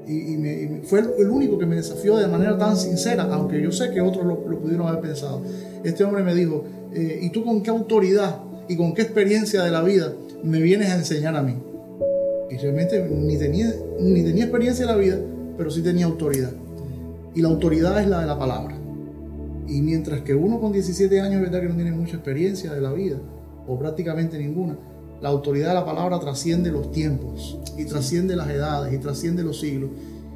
y, 0.07 0.81
fue 0.83 0.99
el 0.99 1.29
único 1.29 1.57
que 1.57 1.65
me 1.65 1.75
desafió 1.75 2.17
de 2.17 2.27
manera 2.27 2.57
tan 2.57 2.77
sincera, 2.77 3.23
aunque 3.31 3.61
yo 3.61 3.71
sé 3.71 3.89
que 3.91 4.01
otros 4.01 4.25
lo, 4.25 4.47
lo 4.47 4.59
pudieron 4.59 4.87
haber 4.87 5.01
pensado. 5.01 5.41
Este 5.83 6.03
hombre 6.03 6.23
me 6.23 6.35
dijo, 6.35 6.63
eh, 6.93 7.19
¿y 7.21 7.29
tú 7.29 7.43
con 7.43 7.61
qué 7.61 7.71
autoridad 7.71 8.37
y 8.67 8.75
con 8.75 8.93
qué 8.93 9.01
experiencia 9.01 9.63
de 9.63 9.71
la 9.71 9.81
vida 9.81 10.13
me 10.43 10.61
vienes 10.61 10.89
a 10.91 10.95
enseñar 10.95 11.35
a 11.35 11.41
mí? 11.41 11.55
Y 12.51 12.57
realmente 12.57 13.03
ni 13.09 13.37
tenía, 13.37 13.73
ni 13.99 14.21
tenía 14.21 14.43
experiencia 14.43 14.85
de 14.85 14.91
la 14.91 14.97
vida, 14.97 15.17
pero 15.57 15.71
sí 15.71 15.81
tenía 15.81 16.05
autoridad. 16.05 16.51
Y 17.33 17.41
la 17.41 17.49
autoridad 17.49 17.99
es 18.01 18.07
la 18.07 18.21
de 18.21 18.27
la 18.27 18.39
palabra. 18.39 18.77
Y 19.67 19.81
mientras 19.81 20.21
que 20.21 20.35
uno 20.35 20.59
con 20.59 20.71
17 20.71 21.19
años, 21.19 21.35
es 21.35 21.41
verdad 21.41 21.61
que 21.61 21.69
no 21.69 21.75
tiene 21.75 21.91
mucha 21.91 22.15
experiencia 22.15 22.71
de 22.73 22.81
la 22.81 22.93
vida, 22.93 23.17
o 23.67 23.77
prácticamente 23.77 24.37
ninguna, 24.37 24.77
la 25.21 25.29
autoridad 25.29 25.69
de 25.69 25.73
la 25.73 25.85
palabra 25.85 26.19
trasciende 26.19 26.71
los 26.71 26.91
tiempos, 26.91 27.59
y 27.77 27.85
trasciende 27.85 28.35
las 28.35 28.49
edades, 28.49 28.93
y 28.93 28.97
trasciende 28.99 29.43
los 29.43 29.59
siglos. 29.59 29.89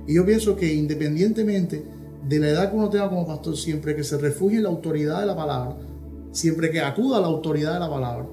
Y 0.07 0.15
yo 0.15 0.25
pienso 0.25 0.55
que 0.55 0.73
independientemente 0.73 1.83
de 2.27 2.39
la 2.39 2.49
edad 2.49 2.71
que 2.71 2.77
uno 2.77 2.89
tenga 2.89 3.09
como 3.09 3.27
pastor, 3.27 3.55
siempre 3.55 3.95
que 3.95 4.03
se 4.03 4.17
refugie 4.17 4.57
en 4.57 4.63
la 4.63 4.69
autoridad 4.69 5.19
de 5.19 5.27
la 5.27 5.35
palabra, 5.35 5.77
siempre 6.31 6.71
que 6.71 6.81
acuda 6.81 7.17
a 7.17 7.21
la 7.21 7.27
autoridad 7.27 7.73
de 7.73 7.79
la 7.79 7.89
palabra, 7.89 8.25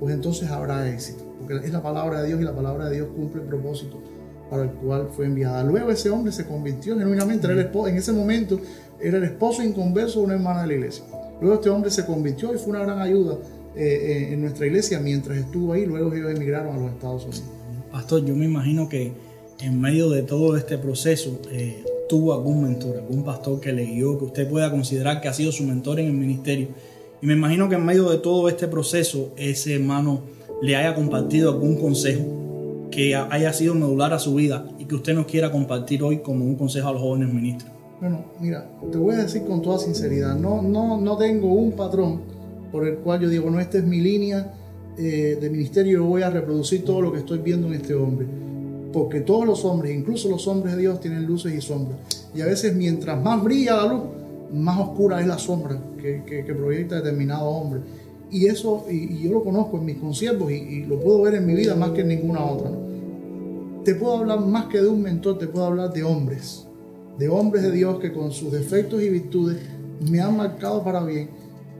pues 0.00 0.14
entonces 0.14 0.50
habrá 0.50 0.88
éxito. 0.88 1.24
Porque 1.38 1.66
es 1.66 1.72
la 1.72 1.82
palabra 1.82 2.22
de 2.22 2.28
Dios 2.28 2.40
y 2.40 2.44
la 2.44 2.54
palabra 2.54 2.86
de 2.86 2.96
Dios 2.96 3.08
cumple 3.14 3.42
el 3.42 3.48
propósito 3.48 4.02
para 4.50 4.64
el 4.64 4.70
cual 4.70 5.08
fue 5.14 5.26
enviada. 5.26 5.62
Luego 5.62 5.90
ese 5.90 6.10
hombre 6.10 6.32
se 6.32 6.46
convirtió 6.46 6.98
genuinamente, 6.98 7.46
era 7.46 7.54
el 7.54 7.66
esposo, 7.66 7.88
en 7.88 7.96
ese 7.96 8.12
momento 8.12 8.60
era 9.00 9.18
el 9.18 9.24
esposo 9.24 9.62
inconverso 9.62 10.20
de 10.20 10.26
una 10.26 10.34
hermana 10.34 10.62
de 10.62 10.68
la 10.68 10.74
iglesia. 10.74 11.04
Luego 11.40 11.56
este 11.56 11.70
hombre 11.70 11.90
se 11.90 12.04
convirtió 12.04 12.54
y 12.54 12.58
fue 12.58 12.70
una 12.70 12.80
gran 12.80 13.00
ayuda 13.00 13.38
eh, 13.76 13.84
eh, 13.84 14.32
en 14.32 14.40
nuestra 14.40 14.66
iglesia 14.66 14.98
mientras 14.98 15.38
estuvo 15.38 15.72
ahí, 15.72 15.86
luego 15.86 16.12
ellos 16.12 16.30
emigraron 16.34 16.76
a 16.76 16.78
los 16.80 16.92
Estados 16.92 17.22
Unidos. 17.24 17.44
Pastor, 17.92 18.24
yo 18.24 18.34
me 18.34 18.44
imagino 18.44 18.88
que 18.88 19.12
en 19.60 19.80
medio 19.80 20.10
de 20.10 20.22
todo 20.22 20.56
este 20.56 20.78
proceso 20.78 21.40
eh, 21.50 21.84
tuvo 22.08 22.32
algún 22.32 22.62
mentor, 22.62 22.96
algún 22.96 23.24
pastor 23.24 23.60
que 23.60 23.72
le 23.72 23.84
guió, 23.84 24.18
que 24.18 24.24
usted 24.26 24.48
pueda 24.48 24.70
considerar 24.70 25.20
que 25.20 25.28
ha 25.28 25.32
sido 25.32 25.52
su 25.52 25.64
mentor 25.64 26.00
en 26.00 26.06
el 26.06 26.12
ministerio. 26.12 26.68
Y 27.20 27.26
me 27.26 27.34
imagino 27.34 27.68
que 27.68 27.74
en 27.74 27.84
medio 27.84 28.08
de 28.08 28.18
todo 28.18 28.48
este 28.48 28.68
proceso, 28.68 29.32
ese 29.36 29.74
hermano 29.74 30.22
le 30.62 30.76
haya 30.76 30.94
compartido 30.94 31.52
algún 31.52 31.76
consejo 31.76 32.37
que 32.90 33.14
haya 33.14 33.52
sido 33.52 33.74
medular 33.74 34.12
a 34.12 34.18
su 34.18 34.34
vida 34.34 34.66
y 34.78 34.84
que 34.84 34.94
usted 34.94 35.14
nos 35.14 35.26
quiera 35.26 35.50
compartir 35.50 36.02
hoy 36.02 36.18
como 36.18 36.44
un 36.44 36.56
consejo 36.56 36.88
a 36.88 36.92
los 36.92 37.02
jóvenes 37.02 37.32
ministros. 37.32 37.72
Bueno, 38.00 38.24
mira, 38.40 38.68
te 38.90 38.98
voy 38.98 39.14
a 39.16 39.18
decir 39.18 39.42
con 39.44 39.60
toda 39.60 39.78
sinceridad, 39.78 40.36
no, 40.36 40.62
no, 40.62 41.00
no 41.00 41.16
tengo 41.16 41.52
un 41.52 41.72
patrón 41.72 42.20
por 42.70 42.86
el 42.86 42.96
cual 42.98 43.20
yo 43.20 43.28
digo, 43.28 43.50
no, 43.50 43.60
esta 43.60 43.78
es 43.78 43.84
mi 43.84 44.00
línea 44.00 44.52
eh, 44.96 45.38
de 45.40 45.50
ministerio, 45.50 46.00
yo 46.00 46.04
voy 46.04 46.22
a 46.22 46.30
reproducir 46.30 46.84
todo 46.84 47.00
lo 47.00 47.12
que 47.12 47.20
estoy 47.20 47.38
viendo 47.38 47.68
en 47.68 47.74
este 47.74 47.94
hombre. 47.94 48.26
Porque 48.92 49.20
todos 49.20 49.46
los 49.46 49.64
hombres, 49.64 49.94
incluso 49.94 50.28
los 50.28 50.48
hombres 50.48 50.74
de 50.74 50.80
Dios, 50.80 51.00
tienen 51.00 51.24
luces 51.24 51.54
y 51.54 51.60
sombras. 51.60 51.98
Y 52.34 52.40
a 52.40 52.46
veces 52.46 52.74
mientras 52.74 53.22
más 53.22 53.42
brilla 53.42 53.76
la 53.76 53.86
luz, 53.86 54.02
más 54.52 54.78
oscura 54.80 55.20
es 55.20 55.26
la 55.26 55.38
sombra 55.38 55.78
que, 56.00 56.24
que, 56.24 56.54
proyecta 56.54 56.96
determinado 56.96 57.46
hombre. 57.46 57.80
Y 58.30 58.46
eso, 58.46 58.84
y, 58.90 59.22
yo 59.22 59.32
lo 59.32 59.44
conozco 59.44 59.78
en 59.78 59.84
mis 59.86 59.96
conciertos 59.96 60.50
y, 60.50 60.84
lo 60.84 61.00
puedo 61.00 61.22
ver 61.22 61.34
en 61.34 61.46
mi 61.46 61.54
vida 61.54 61.74
más 61.74 61.90
que 61.90 62.02
en 62.02 62.08
ninguna 62.08 62.44
otra. 62.44 62.70
Te 63.84 63.94
puedo 63.94 64.18
hablar 64.18 64.40
más 64.40 64.66
que 64.66 64.80
de 64.80 64.88
un 64.88 65.02
mentor, 65.02 65.38
te 65.38 65.46
puedo 65.46 65.64
hablar 65.64 65.92
de 65.92 66.02
hombres, 66.02 66.66
de 67.18 67.28
hombres 67.28 67.62
de 67.62 67.72
Dios 67.72 67.98
que 68.00 68.12
con 68.12 68.32
sus 68.32 68.52
defectos 68.52 69.02
y 69.02 69.08
virtudes 69.08 69.58
me 70.10 70.20
han 70.20 70.36
marcado 70.36 70.84
para 70.84 71.02
bien 71.04 71.30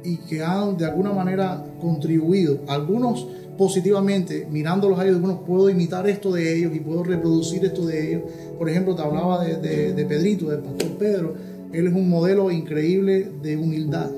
y 0.03 0.17
que 0.17 0.43
han 0.43 0.77
de 0.77 0.87
alguna 0.87 1.13
manera 1.13 1.65
contribuido, 1.81 2.61
algunos 2.67 3.27
positivamente, 3.59 4.47
mirándolos 4.51 4.99
a 4.99 5.05
ellos, 5.05 5.21
bueno, 5.21 5.45
puedo 5.45 5.69
imitar 5.69 6.09
esto 6.09 6.33
de 6.33 6.57
ellos 6.57 6.75
y 6.75 6.79
puedo 6.79 7.03
reproducir 7.03 7.65
esto 7.65 7.85
de 7.87 8.09
ellos. 8.09 8.23
Por 8.57 8.71
ejemplo, 8.71 8.95
te 8.95 9.03
hablaba 9.03 9.45
de, 9.45 9.93
de, 9.93 10.05
Pedrito, 10.07 10.49
del 10.49 10.61
pastor 10.61 10.91
Pedro, 10.97 11.35
él 11.73 11.89
es 11.89 11.93
un 11.93 12.09
modelo 12.09 12.51
increíble 12.51 13.29
de 13.43 13.57
humildad. 13.57 14.11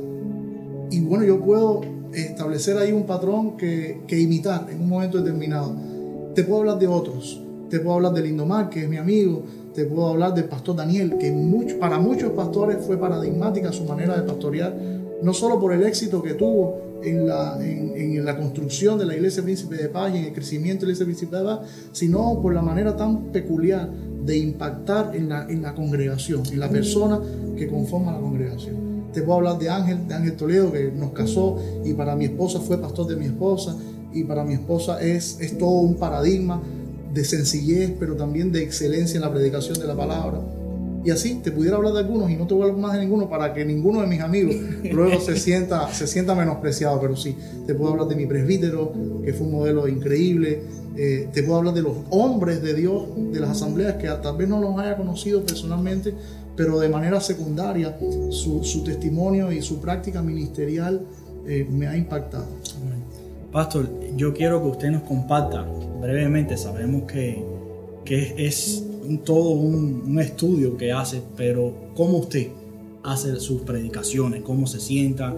Y 0.91 1.01
bueno, 1.01 1.25
yo 1.25 1.41
puedo 1.41 1.81
establecer 2.13 2.77
ahí 2.79 2.93
un 2.93 3.05
patrón 3.05 3.57
que, 3.57 4.03
que, 4.07 4.19
imitar 4.19 4.67
en 4.71 4.81
un 4.81 4.89
momento 4.89 5.19
determinado. 5.19 5.75
Te 6.35 6.45
puedo 6.45 6.61
hablar 6.61 6.79
de 6.79 6.87
otros, 6.87 7.41
te 7.69 7.81
puedo 7.81 7.97
hablar 7.97 8.13
de 8.13 8.23
Lindomar, 8.23 8.71
que 8.71 8.83
es 8.85 8.89
mi 8.89 8.97
amigo, 8.97 9.43
te 9.75 9.85
puedo 9.85 10.09
hablar 10.09 10.35
del 10.35 10.45
pastor 10.45 10.77
Daniel, 10.77 11.17
que 11.19 11.31
mucho, 11.31 11.79
para 11.79 11.99
muchos 11.99 12.33
pastores 12.33 12.79
fue 12.85 12.97
paradigmática 12.97 13.73
su 13.73 13.85
manera 13.85 14.17
de 14.17 14.23
pastorear 14.23 14.75
no 15.23 15.35
solo 15.35 15.61
por 15.61 15.73
el 15.73 15.83
éxito 15.83 16.23
que 16.23 16.35
tuvo 16.35 17.01
en 17.03 17.27
la, 17.27 17.59
en, 17.63 18.25
la 18.25 18.37
construcción 18.37 18.99
de 18.99 19.07
la 19.07 19.15
Iglesia 19.15 19.43
Príncipe 19.43 19.77
de 19.77 19.89
Paz 19.89 20.13
y 20.15 20.19
en 20.19 20.25
el 20.27 20.33
crecimiento 20.33 20.81
de 20.81 20.87
la 20.87 20.93
Iglesia 20.93 21.07
Príncipe 21.07 21.37
de 21.37 21.45
Paz, 21.45 21.61
sino 21.93 22.41
por 22.41 22.55
la 22.55 22.63
manera 22.63 22.97
tan 22.97 23.33
peculiar 23.33 23.91
de 23.91 24.37
impactar 24.37 25.15
en 25.15 25.29
la, 25.29 25.49
en 25.49 25.63
la 25.63 25.75
congregación, 25.75 26.43
en 26.53 26.61
la 26.61 26.69
persona 26.69 27.21
que 27.57 27.69
conforma 27.69 28.13
la 28.13 28.21
congregación. 28.21 28.90
Te 29.13 29.23
puedo 29.23 29.39
hablar 29.39 29.59
de 29.59 29.69
Ángel, 29.69 30.07
de 30.07 30.15
Ángel 30.15 30.37
Toledo, 30.37 30.73
que 30.73 30.93
nos 30.93 31.13
casó 31.13 31.59
y 31.85 31.95
para 31.95 32.15
mi 32.15 32.27
esposa 32.27 32.61
fue 32.61 32.79
pastor 32.79 33.09
de 33.09 33.17
mi 33.17 33.27
esposa 33.27 33.77
y 34.13 34.25
para 34.25 34.45
mi 34.45 34.55
esposa 34.55 35.01
es, 35.03 35.39
es 35.41 35.59
todo 35.59 35.81
un 35.81 35.97
paradigma 35.97 36.61
de 37.13 37.25
sencillez, 37.25 37.93
pero 37.99 38.15
también 38.15 38.53
de 38.53 38.63
excelencia 38.63 39.17
en 39.17 39.23
la 39.23 39.33
predicación 39.33 39.79
de 39.79 39.87
la 39.87 39.97
palabra. 39.97 40.41
Y 41.03 41.11
así 41.11 41.41
te 41.43 41.51
pudiera 41.51 41.77
hablar 41.77 41.95
de 41.95 42.01
algunos 42.01 42.31
y 42.31 42.37
no 42.37 42.47
te 42.47 42.53
voy 42.53 42.65
a 42.65 42.67
hablar 42.67 42.81
más 42.81 42.93
de 42.93 43.01
ninguno 43.01 43.29
para 43.29 43.55
que 43.55 43.65
ninguno 43.65 44.03
de 44.03 44.07
mis 44.07 44.21
amigos 44.21 44.55
luego 44.93 45.19
se 45.21 45.37
sienta, 45.37 45.93
se 45.93 46.07
sienta 46.07 46.35
menospreciado. 46.35 47.01
Pero 47.01 47.17
sí, 47.17 47.37
te 47.67 47.75
puedo 47.75 47.93
hablar 47.93 48.09
de 48.09 48.17
mi 48.17 48.27
presbítero, 48.27 48.93
que 49.25 49.33
fue 49.33 49.47
un 49.47 49.53
modelo 49.53 49.89
increíble. 49.89 50.63
Eh, 50.97 51.29
te 51.33 51.43
puedo 51.43 51.59
hablar 51.59 51.73
de 51.73 51.83
los 51.83 51.97
hombres 52.11 52.63
de 52.63 52.75
Dios, 52.75 53.05
de 53.17 53.41
las 53.41 53.51
asambleas, 53.51 53.95
que 53.95 54.09
tal 54.23 54.37
vez 54.37 54.49
no 54.49 54.61
los 54.61 54.79
haya 54.79 54.97
conocido 54.97 55.43
personalmente, 55.43 56.13
pero 56.57 56.79
de 56.79 56.89
manera 56.89 57.21
secundaria, 57.21 57.97
su, 58.31 58.63
su 58.65 58.85
testimonio 58.85 59.53
y 59.53 59.63
su 59.63 59.81
práctica 59.81 60.23
ministerial 60.23 61.07
eh, 61.47 61.67
me 61.71 61.87
ha 61.87 61.97
impactado. 61.97 62.47
Pastor, 63.53 63.89
yo 64.17 64.33
quiero 64.33 64.63
que 64.63 64.69
usted 64.69 64.91
nos 64.91 65.03
comparta 65.03 65.67
brevemente, 66.01 66.57
sabemos 66.57 67.03
que, 67.11 67.45
que 68.05 68.35
es 68.47 68.85
todo 69.25 69.51
un, 69.51 70.19
estudio 70.21 70.77
que 70.77 70.93
hace, 70.93 71.23
pero 71.37 71.73
cómo 71.97 72.19
usted 72.19 72.49
hace 73.03 73.35
sus 73.41 73.63
predicaciones, 73.63 74.43
cómo 74.43 74.67
se 74.67 74.79
sienta, 74.79 75.35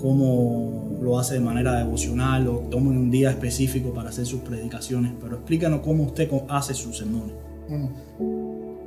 cómo 0.00 0.98
lo 1.00 1.18
hace 1.18 1.34
de 1.34 1.40
manera 1.40 1.74
devocional 1.78 2.48
o 2.48 2.58
toma 2.70 2.90
un 2.90 3.10
día 3.10 3.30
específico 3.30 3.92
para 3.92 4.08
hacer 4.08 4.26
sus 4.26 4.40
predicaciones, 4.40 5.12
pero 5.20 5.36
explícanos 5.36 5.80
cómo 5.80 6.04
usted 6.04 6.28
hace 6.48 6.74
sus 6.74 6.98
sermones. 6.98 7.34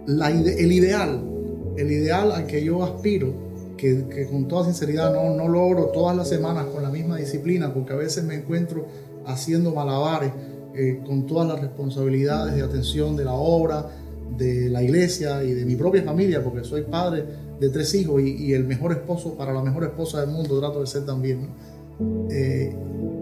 el 0.07 0.71
ideal, 0.71 1.21
el 1.77 1.91
ideal 1.91 2.31
al 2.31 2.47
que 2.47 2.63
yo 2.63 2.83
aspiro, 2.83 3.51
que, 3.77 4.27
con 4.29 4.47
toda 4.47 4.65
sinceridad 4.65 5.11
no, 5.11 5.35
no 5.35 5.47
logro 5.47 5.85
todas 5.85 6.15
las 6.15 6.29
semanas 6.29 6.65
con 6.65 6.83
la 6.83 6.89
misma 6.89 7.17
disciplina, 7.17 7.73
porque 7.73 7.93
a 7.93 7.95
veces 7.95 8.23
me 8.23 8.35
encuentro 8.35 8.85
haciendo 9.25 9.73
malabares 9.73 10.31
eh, 10.73 11.01
con 11.05 11.25
todas 11.25 11.47
las 11.47 11.59
responsabilidades 11.59 12.55
de 12.55 12.61
atención 12.61 13.15
de 13.15 13.25
la 13.25 13.33
obra, 13.33 13.87
de 14.37 14.69
la 14.69 14.81
iglesia 14.81 15.43
y 15.43 15.51
de 15.51 15.65
mi 15.65 15.75
propia 15.75 16.03
familia, 16.03 16.43
porque 16.43 16.63
soy 16.63 16.83
padre 16.83 17.25
de 17.59 17.69
tres 17.69 17.93
hijos 17.93 18.21
y, 18.21 18.53
el 18.53 18.63
mejor 18.63 18.91
esposo 18.91 19.35
para 19.35 19.53
la 19.53 19.61
mejor 19.61 19.83
esposa 19.83 20.21
del 20.21 20.29
mundo 20.29 20.59
trato 20.59 20.79
de 20.79 20.87
ser 20.87 21.05
también. 21.05 21.49
Eh, 22.29 22.73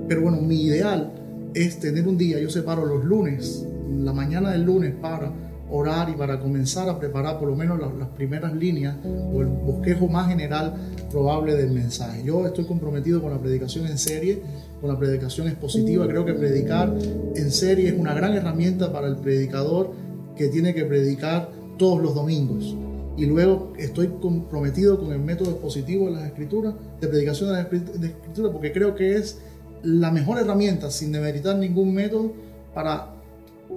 pero 0.08 0.22
bueno, 0.22 0.41
mi 0.41 0.62
ideal 0.62 1.12
es 1.53 1.79
tener 1.79 2.08
un 2.08 2.18
día, 2.18 2.39
yo 2.39 2.50
separo 2.50 2.86
los 2.86 3.03
lunes, 3.03 3.65
la 3.89 4.13
mañana 4.13 4.51
del 4.51 4.63
lunes 4.63 4.94
para 5.01 5.34
orar 5.71 6.09
y 6.09 6.13
para 6.13 6.39
comenzar 6.39 6.89
a 6.89 6.99
preparar 6.99 7.39
por 7.39 7.47
lo 7.47 7.55
menos 7.55 7.79
las, 7.79 7.93
las, 7.93 8.09
primeras 8.09 8.53
líneas 8.53 8.97
o 9.05 9.41
el 9.41 9.47
bosquejo 9.47 10.07
más 10.07 10.27
general 10.27 10.73
probable 11.11 11.55
del 11.55 11.71
mensaje. 11.71 12.23
Yo 12.23 12.45
estoy 12.45 12.65
comprometido 12.65 13.21
con 13.21 13.31
la 13.31 13.39
predicación 13.39 13.85
en 13.88 13.97
serie, 13.97 14.41
con 14.81 14.89
la 14.89 14.97
predicación 14.97 15.47
expositiva. 15.47 16.07
Creo 16.07 16.25
que 16.25 16.33
predicar 16.33 16.93
en 17.35 17.51
serie 17.51 17.89
es 17.89 17.99
una 17.99 18.13
gran 18.13 18.33
herramienta 18.33 18.91
para 18.91 19.07
el 19.07 19.17
predicador 19.17 19.91
que 20.35 20.47
tiene 20.47 20.73
que 20.73 20.85
predicar 20.85 21.49
todos 21.77 22.01
los 22.01 22.15
domingos. 22.15 22.75
Y 23.17 23.25
luego 23.25 23.73
estoy 23.77 24.07
comprometido 24.21 24.99
con 24.99 25.11
el 25.11 25.19
método 25.19 25.51
expositivo 25.51 26.05
de 26.05 26.11
las 26.11 26.25
escrituras, 26.25 26.73
de 27.01 27.07
predicación 27.07 27.49
de 27.49 27.55
las 27.55 27.65
escrituras, 27.65 28.51
porque 28.53 28.71
creo 28.71 28.95
que 28.95 29.17
es 29.17 29.39
la 29.83 30.09
mejor 30.11 30.39
herramienta, 30.39 30.89
sin 30.89 31.11
demeritar 31.11 31.57
ningún 31.57 31.93
método, 31.93 32.31
para 32.73 33.18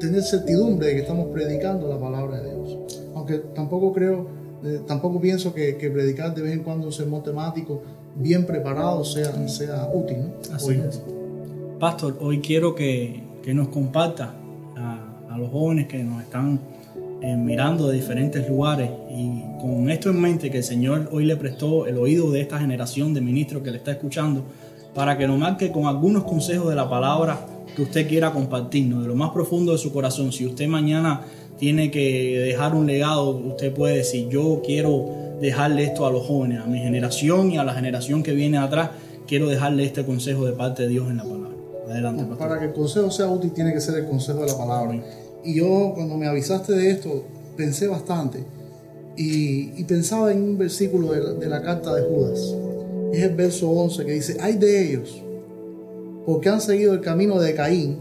tener 0.03 0.23
certidumbre 0.23 0.89
de 0.89 0.95
que 0.95 1.01
estamos 1.01 1.29
predicando 1.33 1.89
la 1.89 1.99
palabra 1.99 2.41
de 2.41 2.51
Dios. 2.51 2.79
Aunque 3.15 3.39
tampoco 3.55 3.93
creo, 3.93 4.27
eh, 4.65 4.81
tampoco 4.87 5.21
pienso 5.21 5.55
que, 5.55 5.75
predicar 5.75 6.35
de 6.35 6.43
vez 6.43 6.53
en 6.53 6.63
cuando 6.63 6.87
un 6.87 6.93
sermón 6.93 7.23
temático 7.23 7.83
bien 8.17 8.45
preparado 8.45 9.05
sea, 9.05 9.49
sea 9.49 9.89
útil. 9.93 10.33
Así 10.53 10.81
Pastor, 11.79 12.19
hoy 12.21 12.41
quiero 12.41 12.75
que, 12.75 13.23
que 13.43 13.55
nos 13.55 13.69
comparta 13.69 14.35
a 14.77 15.39
los 15.39 15.51
jóvenes 15.51 15.87
que 15.87 16.03
nos 16.05 16.23
están 16.23 16.61
eh, 17.23 17.37
mirando 17.37 17.89
de 17.89 17.97
diferentes 17.97 18.47
lugares 18.49 18.91
y 19.11 19.43
con 19.61 19.89
esto 19.89 20.11
en 20.11 20.21
mente 20.21 20.51
que 20.51 20.59
el 20.59 20.65
Señor 20.65 21.09
hoy 21.11 21.25
le 21.25 21.37
prestó 21.37 21.87
el 21.87 21.97
oído 21.97 22.31
de 22.31 22.43
esta 22.43 22.59
generación 22.59 23.15
de 23.15 23.21
ministros 23.21 23.63
que 23.63 23.71
le 23.71 23.79
está 23.79 23.93
escuchando 23.93 24.45
para 24.95 25.17
que 25.17 25.27
nos 25.27 25.39
marque 25.39 25.73
con 25.73 25.87
algunos 25.87 26.25
consejos 26.25 26.69
de 26.69 26.77
la 26.77 26.91
palabra 26.91 27.47
que 27.75 27.83
usted 27.83 28.09
quiera 28.09 28.33
compartirnos 28.33 29.03
de 29.03 29.09
lo 29.09 29.15
más 29.15 29.31
profundo 29.31 29.73
de 29.73 29.79
su 29.79 29.93
corazón. 29.93 30.33
Si 30.33 30.47
usted 30.47 30.67
mañana 30.69 31.23
tiene 31.59 31.91
que 31.91 32.39
dejar 32.39 32.75
un 32.75 32.87
legado, 32.87 33.31
usted 33.31 33.73
puede 33.73 33.99
decir, 33.99 34.29
yo 34.29 34.63
quiero 34.65 35.07
dejarle 35.41 35.85
esto 35.85 36.07
a 36.07 36.11
los 36.11 36.27
jóvenes, 36.27 36.61
a 36.61 36.67
mi 36.67 36.79
generación 36.79 37.51
y 37.53 37.59
a 37.59 37.65
la 37.65 37.75
generación 37.75 38.23
que 38.23 38.33
viene 38.33 38.59
atrás, 38.59 38.91
quiero 39.27 39.49
dejarle 39.49 39.85
este 39.85 40.05
consejo 40.05 40.45
de 40.45 40.53
parte 40.53 40.83
de 40.83 40.89
Dios 40.89 41.11
en 41.11 41.19
la 41.19 41.25
palabra. 41.25 41.51
Adelante, 41.89 42.25
Para 42.39 42.59
que 42.59 42.67
el 42.67 42.73
consejo 42.73 43.11
sea 43.11 43.29
útil 43.29 43.53
tiene 43.53 43.73
que 43.73 43.81
ser 43.81 43.99
el 43.99 44.07
consejo 44.07 44.41
de 44.41 44.47
la 44.47 44.57
palabra. 44.57 45.03
Y 45.45 45.57
yo 45.57 45.93
cuando 45.95 46.17
me 46.17 46.27
avisaste 46.27 46.73
de 46.73 46.91
esto 46.91 47.25
pensé 47.57 47.87
bastante 47.87 48.45
y, 49.17 49.85
pensaba 49.85 50.33
en 50.33 50.43
un 50.43 50.59
versículo 50.59 51.13
de 51.13 51.49
la, 51.49 51.63
carta 51.63 51.95
de 51.95 52.03
Judas. 52.03 52.55
Es 53.13 53.23
el 53.23 53.35
verso 53.35 53.71
11 53.71 54.07
que 54.07 54.13
dice, 54.13 54.37
hay 54.41 54.57
de 54.57 54.89
ellos, 54.89 55.23
porque 56.27 56.49
han 56.49 56.61
seguido 56.61 56.95
el 56.95 57.01
camino 57.01 57.41
de 57.41 57.55
Caín 57.55 58.01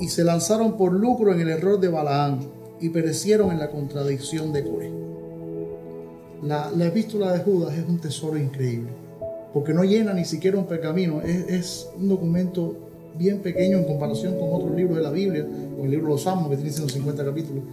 y 0.00 0.08
se 0.08 0.24
lanzaron 0.24 0.76
por 0.76 0.92
lucro 0.92 1.32
en 1.32 1.40
el 1.40 1.48
error 1.48 1.80
de 1.80 1.88
Balaán 1.88 2.40
y 2.80 2.90
perecieron 2.90 3.50
en 3.50 3.58
la 3.58 3.70
contradicción 3.70 4.52
de 4.52 4.64
Coré. 4.64 4.90
La, 6.42 6.70
epístola 6.86 7.32
de 7.32 7.40
Judas 7.40 7.76
es 7.76 7.88
un 7.88 7.98
tesoro 7.98 8.38
increíble, 8.38 8.90
porque 9.52 9.74
no 9.74 9.82
llena 9.82 10.12
ni 10.14 10.24
siquiera 10.24 10.56
un 10.56 10.66
pergamino, 10.66 11.20
es, 11.20 11.88
un 11.96 12.08
documento 12.08 12.76
bien 13.16 13.40
pequeño 13.40 13.78
en 13.78 13.84
comparación 13.84 14.38
con 14.38 14.52
otros 14.52 14.76
libros 14.76 14.96
de 14.98 15.02
la 15.02 15.10
Biblia, 15.10 15.44
con 15.44 15.86
el 15.86 15.90
libro 15.90 16.06
de 16.06 16.12
los 16.12 16.22
Salmos 16.22 16.50
que 16.50 16.56
tiene 16.56 16.70
150 16.70 17.24
capítulos. 17.24 17.64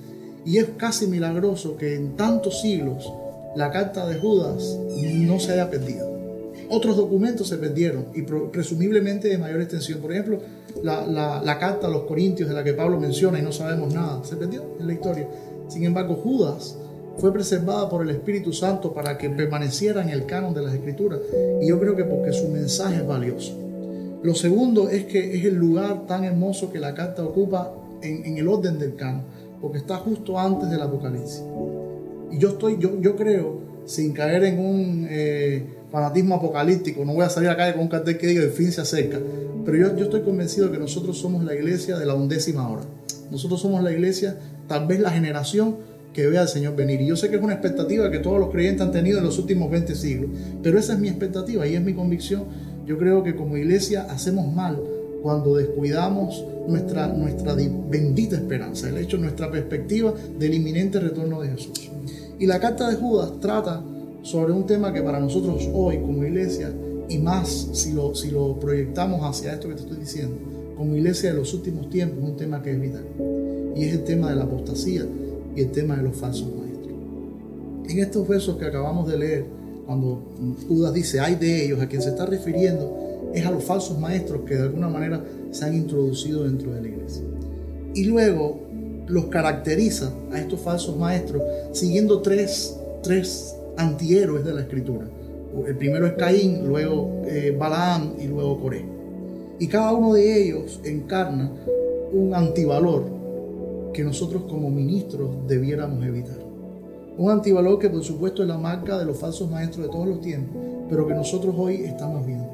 Y 0.46 0.58
es 0.58 0.70
casi 0.78 1.06
milagroso 1.06 1.78
que 1.78 1.96
en 1.96 2.16
tantos 2.16 2.62
siglos 2.62 3.12
la 3.56 3.72
carta 3.72 4.08
de 4.08 4.16
Judas 4.20 4.80
no 5.04 5.40
se 5.40 5.54
haya 5.54 5.70
perdido. 5.70 6.05
Otros 6.70 6.98
documentos 6.98 7.48
se 7.48 7.58
perdieron 7.58 8.08
y 8.14 8.22
presumiblemente 8.24 9.28
de 9.28 9.38
mayor 9.38 9.62
extensión. 9.62 10.00
Por 10.00 10.12
ejemplo, 10.12 10.40
la, 10.84 11.58
carta 11.60 11.88
a 11.88 11.90
los 11.90 12.04
Corintios 12.04 12.50
de 12.50 12.56
la 12.56 12.64
que 12.64 12.74
Pablo 12.74 13.00
menciona 13.00 13.40
y 13.40 13.42
no 13.42 13.52
sabemos 13.52 13.94
nada, 13.94 14.24
se 14.24 14.36
perdió 14.36 14.64
en 14.80 14.88
la 14.88 14.94
historia. 14.94 15.28
Sin 15.68 15.84
embargo, 15.84 16.16
Judas 16.16 16.78
fue 17.18 17.32
preservada 17.32 17.90
por 17.90 18.02
el 18.02 18.10
Espíritu 18.10 18.52
Santo 18.52 18.94
para 18.94 19.18
que 19.18 19.30
permaneciera 19.30 20.02
en 20.02 20.10
el 20.10 20.26
canon 20.26 20.54
de 20.54 20.62
las 20.62 20.74
Escrituras. 20.74 21.20
Y 21.62 21.68
yo 21.68 21.80
creo 21.80 21.96
que 21.96 22.04
porque 22.04 22.34
su 22.34 22.48
mensaje 22.50 22.98
es 22.98 23.08
valioso. 23.08 23.58
Lo 24.24 24.34
segundo 24.34 24.90
es 24.90 25.06
que 25.06 25.38
es 25.38 25.46
el 25.46 25.56
lugar 25.56 26.08
tan 26.08 26.24
hermoso 26.24 26.72
que 26.72 26.80
la 26.80 26.94
carta 26.94 27.24
ocupa 27.24 27.74
en, 28.02 28.38
el 28.38 28.48
orden 28.48 28.80
del 28.80 28.96
canon, 28.96 29.22
porque 29.62 29.78
está 29.78 29.98
justo 29.98 30.38
antes 30.40 30.70
del 30.70 30.82
Apocalipsis. 30.82 31.44
Y 32.32 32.40
yo 32.40 32.50
estoy, 32.50 32.78
yo, 32.80 33.00
yo 33.00 33.16
creo, 33.16 33.60
sin 33.86 34.14
caer 34.14 34.44
en 34.46 34.60
un 34.60 35.08
eh, 35.10 35.64
fanatismo 35.92 36.36
apocalíptico, 36.36 37.06
no 37.06 37.14
voy 37.14 37.26
a 37.26 37.30
salir 37.30 37.50
a 37.50 37.54
la 37.54 37.58
calle 37.58 37.74
con 37.74 37.84
un 37.84 37.88
cartel 37.88 38.18
que 38.18 38.28
diga 38.28 38.44
el 38.44 38.52
fin 38.52 38.72
se 38.72 38.82
acerca, 38.82 39.20
pero 39.66 39.78
yo, 39.78 39.98
yo 39.98 40.06
estoy 40.06 40.22
convencido 40.22 40.72
que 40.72 40.78
nosotros 40.78 41.18
somos 41.18 41.44
la 41.44 41.56
iglesia 41.56 41.98
de 41.98 42.06
la 42.06 42.14
undécima 42.14 42.70
hora. 42.70 42.84
Nosotros 43.32 43.62
somos 43.62 43.84
la 43.84 43.92
iglesia, 43.92 44.38
tal 44.68 44.88
vez 44.88 45.00
la 45.00 45.10
generación 45.10 45.78
que 46.16 46.28
vea 46.28 46.42
al 46.42 46.48
Señor 46.48 46.76
venir. 46.76 47.02
Y 47.02 47.08
yo 47.08 47.18
sé 47.18 47.30
que 47.30 47.36
es 47.36 47.42
una 47.42 47.54
expectativa 47.54 48.10
que 48.10 48.20
todos 48.20 48.40
los 48.40 48.50
creyentes 48.50 48.82
han 48.82 48.92
tenido 48.92 49.20
en 49.20 49.26
los 49.26 49.38
últimos 49.38 49.70
20 49.70 49.96
siglos, 49.96 50.30
pero 50.64 50.80
esa 50.80 50.94
es 50.94 51.00
mi 51.00 51.10
expectativa 51.10 51.68
y 51.68 51.76
es 51.76 51.82
mi 51.82 51.94
convicción. 51.94 52.46
Yo 52.86 52.98
creo 52.98 53.24
que 53.24 53.36
como 53.36 53.58
iglesia 53.58 54.04
hacemos 54.10 54.52
mal 54.54 54.82
cuando 55.22 55.56
descuidamos 55.56 56.46
nuestra, 56.68 57.08
nuestra 57.08 57.56
bendita 57.56 58.36
esperanza, 58.38 58.88
el 58.88 58.98
hecho, 58.98 59.18
nuestra 59.18 59.52
perspectiva 59.52 60.14
del 60.40 60.54
inminente 60.54 61.00
retorno 61.00 61.42
de 61.42 61.50
Jesús. 61.50 61.92
Y 62.40 62.46
la 62.46 62.60
carta 62.60 62.90
de 62.90 62.96
Judas 62.96 63.32
trata 63.42 63.84
sobre 64.26 64.54
un 64.54 64.66
tema 64.66 64.92
que 64.92 65.04
para 65.04 65.20
nosotros 65.20 65.70
hoy 65.72 66.00
como 66.00 66.24
iglesia, 66.24 66.74
y 67.08 67.20
más 67.20 67.70
si 67.74 67.94
lo, 67.94 68.16
si 68.16 68.32
lo 68.32 68.60
proyectamos 68.60 69.22
hacia 69.22 69.54
esto 69.54 69.70
que 69.70 69.76
te 69.76 69.82
estoy 69.82 69.98
diciendo, 70.00 70.36
como 70.76 70.96
iglesia 70.96 71.30
de 71.30 71.38
los 71.38 71.54
últimos 71.54 71.92
tiempos, 71.92 72.24
es 72.24 72.30
un 72.32 72.36
tema 72.36 72.64
que 72.64 72.72
es 72.72 72.82
vital. 72.82 73.06
Y 73.76 73.84
es 73.84 73.94
el 73.94 74.04
tema 74.04 74.32
de 74.32 74.36
la 74.36 74.46
apostasía 74.46 75.06
y 75.56 75.62
el 75.62 75.72
tema 75.72 75.96
de 75.98 76.04
los 76.04 76.18
falsos 76.18 76.48
maestros. 76.56 76.94
En 77.88 78.00
estos 78.00 78.28
versos 78.28 78.58
que 78.58 78.66
acabamos 78.66 79.08
de 79.08 79.18
leer, 79.20 79.46
cuando 79.86 80.24
Judas 80.68 80.92
dice, 80.92 81.20
hay 81.20 81.36
de 81.36 81.64
ellos, 81.64 81.80
a 81.80 81.88
quien 81.88 82.02
se 82.02 82.10
está 82.10 82.26
refiriendo 82.26 83.30
es 83.32 83.46
a 83.46 83.52
los 83.52 83.64
falsos 83.64 84.00
maestros 84.00 84.42
que 84.48 84.56
de 84.56 84.64
alguna 84.64 84.88
manera 84.88 85.24
se 85.52 85.66
han 85.66 85.76
introducido 85.76 86.46
dentro 86.46 86.74
de 86.74 86.82
la 86.82 86.88
iglesia. 86.88 87.24
Y 87.94 88.06
luego 88.06 88.60
los 89.08 89.26
caracteriza 89.26 90.12
a 90.32 90.40
estos 90.40 90.62
falsos 90.62 90.98
maestros 90.98 91.44
siguiendo 91.74 92.24
tres, 92.24 92.76
tres 93.04 93.56
antihéroes 93.78 94.44
de 94.46 94.54
la 94.54 94.62
escritura. 94.62 95.08
El 95.68 95.78
primero 95.78 96.06
es 96.06 96.14
Caín, 96.14 96.68
luego 96.68 97.22
eh, 97.26 97.56
Balaam 97.58 98.14
y 98.20 98.28
luego 98.28 98.60
Coré. 98.60 98.86
Y 99.60 99.68
cada 99.68 99.94
uno 99.94 100.14
de 100.14 100.44
ellos 100.44 100.82
encarna 100.84 101.50
un 102.12 102.34
antivalor 102.34 103.06
que 103.94 104.04
nosotros 104.04 104.44
como 104.50 104.70
ministros 104.70 105.30
debiéramos 105.48 106.06
evitar. 106.06 106.38
Un 107.18 107.32
antivalor 107.32 107.80
que 107.80 107.90
por 107.90 108.04
supuesto 108.04 108.42
es 108.42 108.50
la 108.50 108.58
marca 108.58 108.98
de 108.98 109.06
los 109.06 109.18
falsos 109.18 109.50
maestros 109.50 109.86
de 109.86 109.92
todos 109.92 110.08
los 110.08 110.20
tiempos, 110.20 110.62
pero 110.90 111.08
que 111.08 111.14
nosotros 111.14 111.56
hoy 111.58 111.76
estamos 111.76 112.26
viendo. 112.26 112.46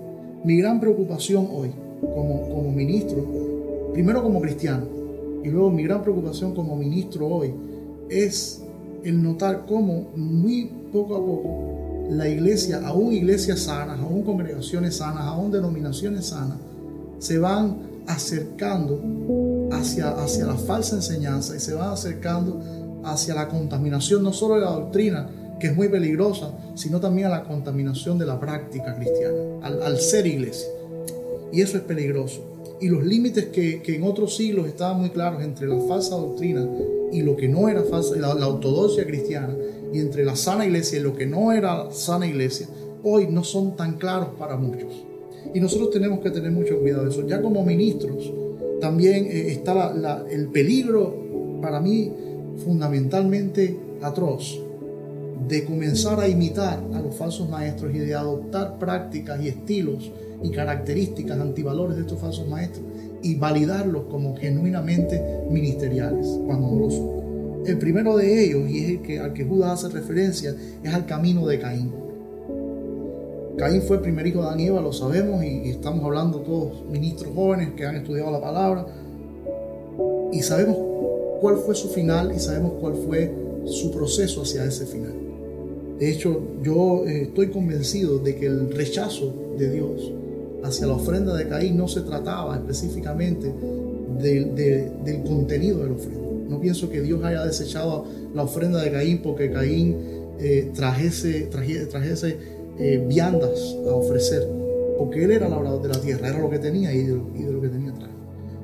Mi 0.44 0.58
gran 0.58 0.80
preocupación 0.80 1.48
hoy 1.52 1.72
como, 2.02 2.50
como 2.50 2.72
ministro, 2.72 3.26
primero 3.94 4.22
como 4.22 4.40
cristiano, 4.40 4.86
y 5.44 5.50
luego 5.50 5.72
mi 5.72 5.84
gran 5.84 6.04
preocupación 6.04 6.54
como 6.54 6.76
ministro 6.76 7.28
hoy, 7.28 7.54
es 8.10 8.61
el 9.04 9.22
notar 9.22 9.66
cómo 9.68 10.12
muy 10.16 10.72
poco 10.92 11.16
a 11.16 11.20
poco 11.20 12.08
la 12.10 12.28
iglesia, 12.28 12.82
aún 12.86 13.14
iglesias 13.14 13.62
sanas, 13.62 14.00
aún 14.00 14.24
congregaciones 14.24 14.98
sanas, 14.98 15.24
aún 15.24 15.52
denominaciones 15.52 16.26
sanas, 16.28 16.58
se 17.20 17.38
van 17.38 17.78
acercando 18.08 19.70
hacia, 19.72 20.10
hacia 20.10 20.46
la 20.46 20.56
falsa 20.56 20.96
enseñanza 20.96 21.56
y 21.56 21.60
se 21.60 21.74
van 21.74 21.90
acercando 21.90 22.60
hacia 23.04 23.34
la 23.34 23.48
contaminación 23.48 24.24
no 24.24 24.34
solo 24.34 24.56
de 24.56 24.62
la 24.62 24.72
doctrina, 24.72 25.30
que 25.60 25.68
es 25.68 25.76
muy 25.76 25.88
peligrosa, 25.88 26.52
sino 26.76 27.00
también 27.00 27.28
a 27.28 27.30
la 27.30 27.44
contaminación 27.44 28.18
de 28.18 28.26
la 28.26 28.40
práctica 28.40 28.96
cristiana, 28.96 29.38
al, 29.62 29.98
ser 30.00 30.26
iglesia. 30.26 30.68
Y 31.54 31.62
eso 31.62 31.78
es 31.78 31.84
peligroso. 31.84 32.42
Y 32.82 32.90
los 32.90 33.06
límites 33.06 33.46
que, 33.46 33.82
en 33.86 34.04
otros 34.04 34.36
siglos 34.36 34.68
estaban 34.68 35.00
muy 35.00 35.12
claros 35.12 35.44
entre 35.44 35.68
la 35.68 35.80
falsa 35.88 36.16
doctrina 36.16 36.68
y 37.12 37.22
lo 37.22 37.36
que 37.36 37.48
no 37.48 37.70
era 37.70 37.84
falsa, 37.84 38.16
la, 38.16 38.34
la 38.34 38.48
ortodoxia 38.48 39.06
cristiana, 39.06 39.56
y 39.94 40.00
entre 40.00 40.24
la 40.26 40.36
sana 40.36 40.66
iglesia 40.66 41.00
y 41.00 41.04
lo 41.04 41.16
que 41.16 41.26
no 41.26 41.52
era 41.52 41.92
sana 41.92 42.26
iglesia, 42.26 42.68
hoy 43.04 43.28
no 43.30 43.44
son 43.44 43.76
tan 43.76 43.98
claros 43.98 44.30
para 44.40 44.56
muchos. 44.56 45.06
Y 45.54 45.60
nosotros 45.60 45.92
tenemos 45.92 46.20
que 46.22 46.32
tener 46.32 46.52
mucho 46.52 46.80
cuidado 46.80 47.04
de 47.04 47.10
eso. 47.10 47.28
Ya 47.28 47.42
como 47.42 47.66
ministros, 47.66 48.32
también 48.80 49.26
eh, 49.26 49.52
está 49.52 50.24
el 50.32 50.48
peligro, 50.48 51.60
para 51.62 51.80
mí, 51.80 52.12
fundamentalmente 52.64 53.78
atroz, 54.02 54.60
de 55.48 55.66
comenzar 55.66 56.20
a 56.20 56.28
imitar 56.28 56.80
a 56.94 57.02
los 57.02 57.16
falsos 57.16 57.50
maestros 57.50 57.94
y 57.94 58.00
de 58.00 58.16
adoptar 58.16 58.80
prácticas 58.80 59.42
y 59.44 59.50
estilos 59.50 60.12
y 60.44 60.50
características 60.50 61.40
antivalores 61.40 61.96
de 61.96 62.02
estos 62.02 62.20
falsos 62.20 62.48
maestros 62.48 62.86
y 63.22 63.36
validarlos 63.36 64.06
como 64.10 64.36
genuinamente 64.36 65.22
ministeriales, 65.50 66.28
cuando 66.46 66.72
no 66.72 66.80
lo 66.80 66.92
son. 66.92 67.22
El 67.66 67.78
primero 67.78 68.18
de 68.18 68.44
ellos, 68.44 68.70
y 68.70 68.80
es 68.80 68.90
el 68.90 69.02
que, 69.02 69.20
al 69.20 69.34
que 69.34 69.46
Judas 69.46 69.84
hace 69.84 69.94
referencia, 69.94 70.56
es 70.84 70.94
al 70.94 71.06
camino 71.06 71.46
de 71.46 71.60
Caín. 71.60 71.92
Caín 73.58 73.84
fue 73.84 73.98
el 73.98 74.02
primer 74.02 74.26
hijo 74.26 74.44
de 74.44 74.62
y 74.62 74.68
Eva, 74.68 74.82
lo 74.82 74.92
sabemos, 74.92 75.44
y, 75.44 75.70
estamos 75.70 76.04
hablando 76.04 76.40
todos 76.40 76.86
ministros 76.90 77.34
jóvenes 77.36 77.70
que 77.76 77.86
han 77.86 77.96
estudiado 77.96 78.32
la 78.32 78.42
palabra, 78.42 78.88
y 80.32 80.42
sabemos 80.42 80.78
cuál 81.40 81.58
fue 81.58 81.76
su 81.76 81.90
final 81.90 82.32
y 82.36 82.40
sabemos 82.40 82.74
cuál 82.80 82.96
fue 82.96 83.32
su 83.66 83.92
proceso 83.92 84.42
hacia 84.42 84.66
ese 84.66 84.86
final. 84.86 85.14
De 86.00 86.10
hecho, 86.10 86.42
yo 86.64 87.06
eh, 87.06 87.24
estoy 87.24 87.50
convencido 87.50 88.18
de 88.18 88.36
que 88.36 88.48
el 88.48 88.72
rechazo 88.72 89.34
de 89.58 89.70
Dios 89.70 90.12
hacia 90.64 90.88
la 90.88 90.94
ofrenda 90.94 91.36
de 91.36 91.48
Caín 91.48 91.78
no 91.78 91.88
se 91.88 92.02
trataba 92.02 92.56
específicamente 92.56 93.54
del 94.20 95.24
contenido 95.26 95.80
de 95.80 95.88
la 95.88 95.94
ofrenda. 95.94 96.22
No 96.50 96.60
pienso 96.60 96.90
que 96.90 97.02
Dios 97.02 97.24
haya 97.24 97.46
desechado 97.46 98.06
la 98.34 98.44
ofrenda 98.44 98.82
de 98.82 98.92
Caín 98.92 99.22
porque 99.24 99.52
Caín 99.52 99.96
eh, 100.40 100.72
trajese, 100.76 101.50
eh, 102.80 103.06
viandas 103.08 103.76
a 103.88 103.94
ofrecer, 103.94 104.48
porque 104.98 105.24
él 105.24 105.32
era 105.32 105.48
labrador 105.50 105.82
de 105.82 105.90
la 105.90 106.02
tierra, 106.02 106.30
era 106.30 106.40
lo 106.40 106.50
que 106.50 106.60
tenía 106.60 106.94
y 106.94 107.04
de, 107.04 107.14
lo 107.14 107.62
que 107.62 107.70
tenía 107.70 107.92
atrás. 107.92 108.10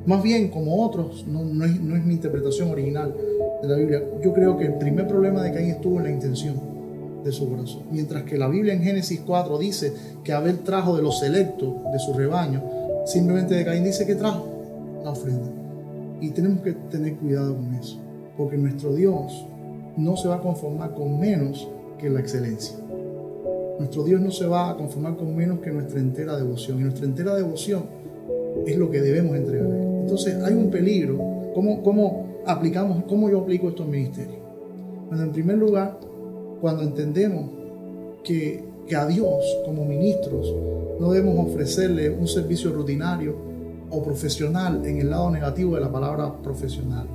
Más 0.05 0.23
bien, 0.23 0.49
como 0.49 0.85
otros, 0.85 1.25
no, 1.27 1.43
no, 1.43 1.65
es, 1.65 1.79
no 1.81 1.95
es 1.95 2.05
mi 2.05 2.13
interpretación 2.13 2.69
original 2.69 3.13
de 3.61 3.67
la 3.67 3.75
Biblia, 3.75 4.03
yo 4.23 4.33
creo 4.33 4.57
que 4.57 4.65
el 4.65 4.75
primer 4.75 5.07
problema 5.07 5.43
de 5.43 5.51
Caín 5.51 5.69
estuvo 5.71 5.97
en 5.97 6.03
la 6.03 6.11
intención 6.11 6.76
de 7.27 7.33
su 7.33 7.49
corazón. 7.49 7.83
Mientras 7.91 8.23
que 8.23 8.37
la 8.37 8.47
Biblia 8.47 8.73
en 8.73 8.81
Génesis 8.81 9.21
4 9.25 9.57
dice 9.59 9.93
que 10.23 10.33
Abel 10.33 10.59
trajo 10.59 10.95
de 10.95 11.03
los 11.03 11.19
selectos 11.19 11.73
de 11.91 11.99
su 11.99 12.13
rebaño, 12.13 12.63
simplemente 13.05 13.55
de 13.55 13.65
Caín 13.65 13.83
dice 13.83 14.05
que 14.05 14.15
trajo 14.15 14.47
la 15.03 15.11
ofrenda. 15.11 15.47
Y 16.19 16.31
tenemos 16.31 16.61
que 16.61 16.73
tener 16.73 17.15
cuidado 17.15 17.55
con 17.55 17.73
eso, 17.75 17.99
porque 18.35 18.57
nuestro 18.57 18.95
Dios 18.95 19.45
no 19.97 20.17
se 20.17 20.27
va 20.27 20.35
a 20.35 20.41
conformar 20.41 20.93
con 20.93 21.19
menos 21.19 21.67
que 21.99 22.09
la 22.09 22.19
excelencia. 22.19 22.77
Nuestro 23.77 24.03
Dios 24.03 24.19
no 24.21 24.31
se 24.31 24.47
va 24.47 24.71
a 24.71 24.75
conformar 24.75 25.17
con 25.17 25.35
menos 25.35 25.59
que 25.59 25.69
nuestra 25.69 25.99
entera 25.99 26.35
devoción. 26.35 26.79
Y 26.79 26.83
nuestra 26.83 27.05
entera 27.05 27.35
devoción 27.35 27.83
es 28.65 28.75
lo 28.75 28.89
que 28.89 29.01
debemos 29.01 29.35
entregar 29.35 29.67
Entonces 29.67 30.35
hay 30.43 30.53
un 30.53 30.71
peligro. 30.71 31.17
¿Cómo, 31.53 31.83
cómo 31.83 32.25
aplicamos, 32.45 33.03
cómo 33.07 33.29
yo 33.29 33.41
aplico 33.41 33.69
estos 33.69 33.87
ministerios? 33.87 34.37
Bueno, 35.09 35.23
en 35.23 35.31
primer 35.31 35.57
lugar, 35.57 35.99
cuando 36.61 36.83
entendemos 36.83 37.49
que, 38.23 38.63
que 38.87 38.95
a 38.95 39.05
Dios 39.05 39.43
como 39.65 39.85
ministros 39.85 40.53
no 40.99 41.11
debemos 41.11 41.47
ofrecerle 41.47 42.09
un 42.09 42.27
servicio 42.27 42.71
rutinario 42.71 43.35
o 43.89 44.03
profesional 44.03 44.85
en 44.85 44.99
el 44.99 45.09
lado 45.09 45.29
negativo 45.29 45.75
de 45.75 45.81
la 45.81 45.91
palabra 45.91 46.33
profesional. 46.41 47.07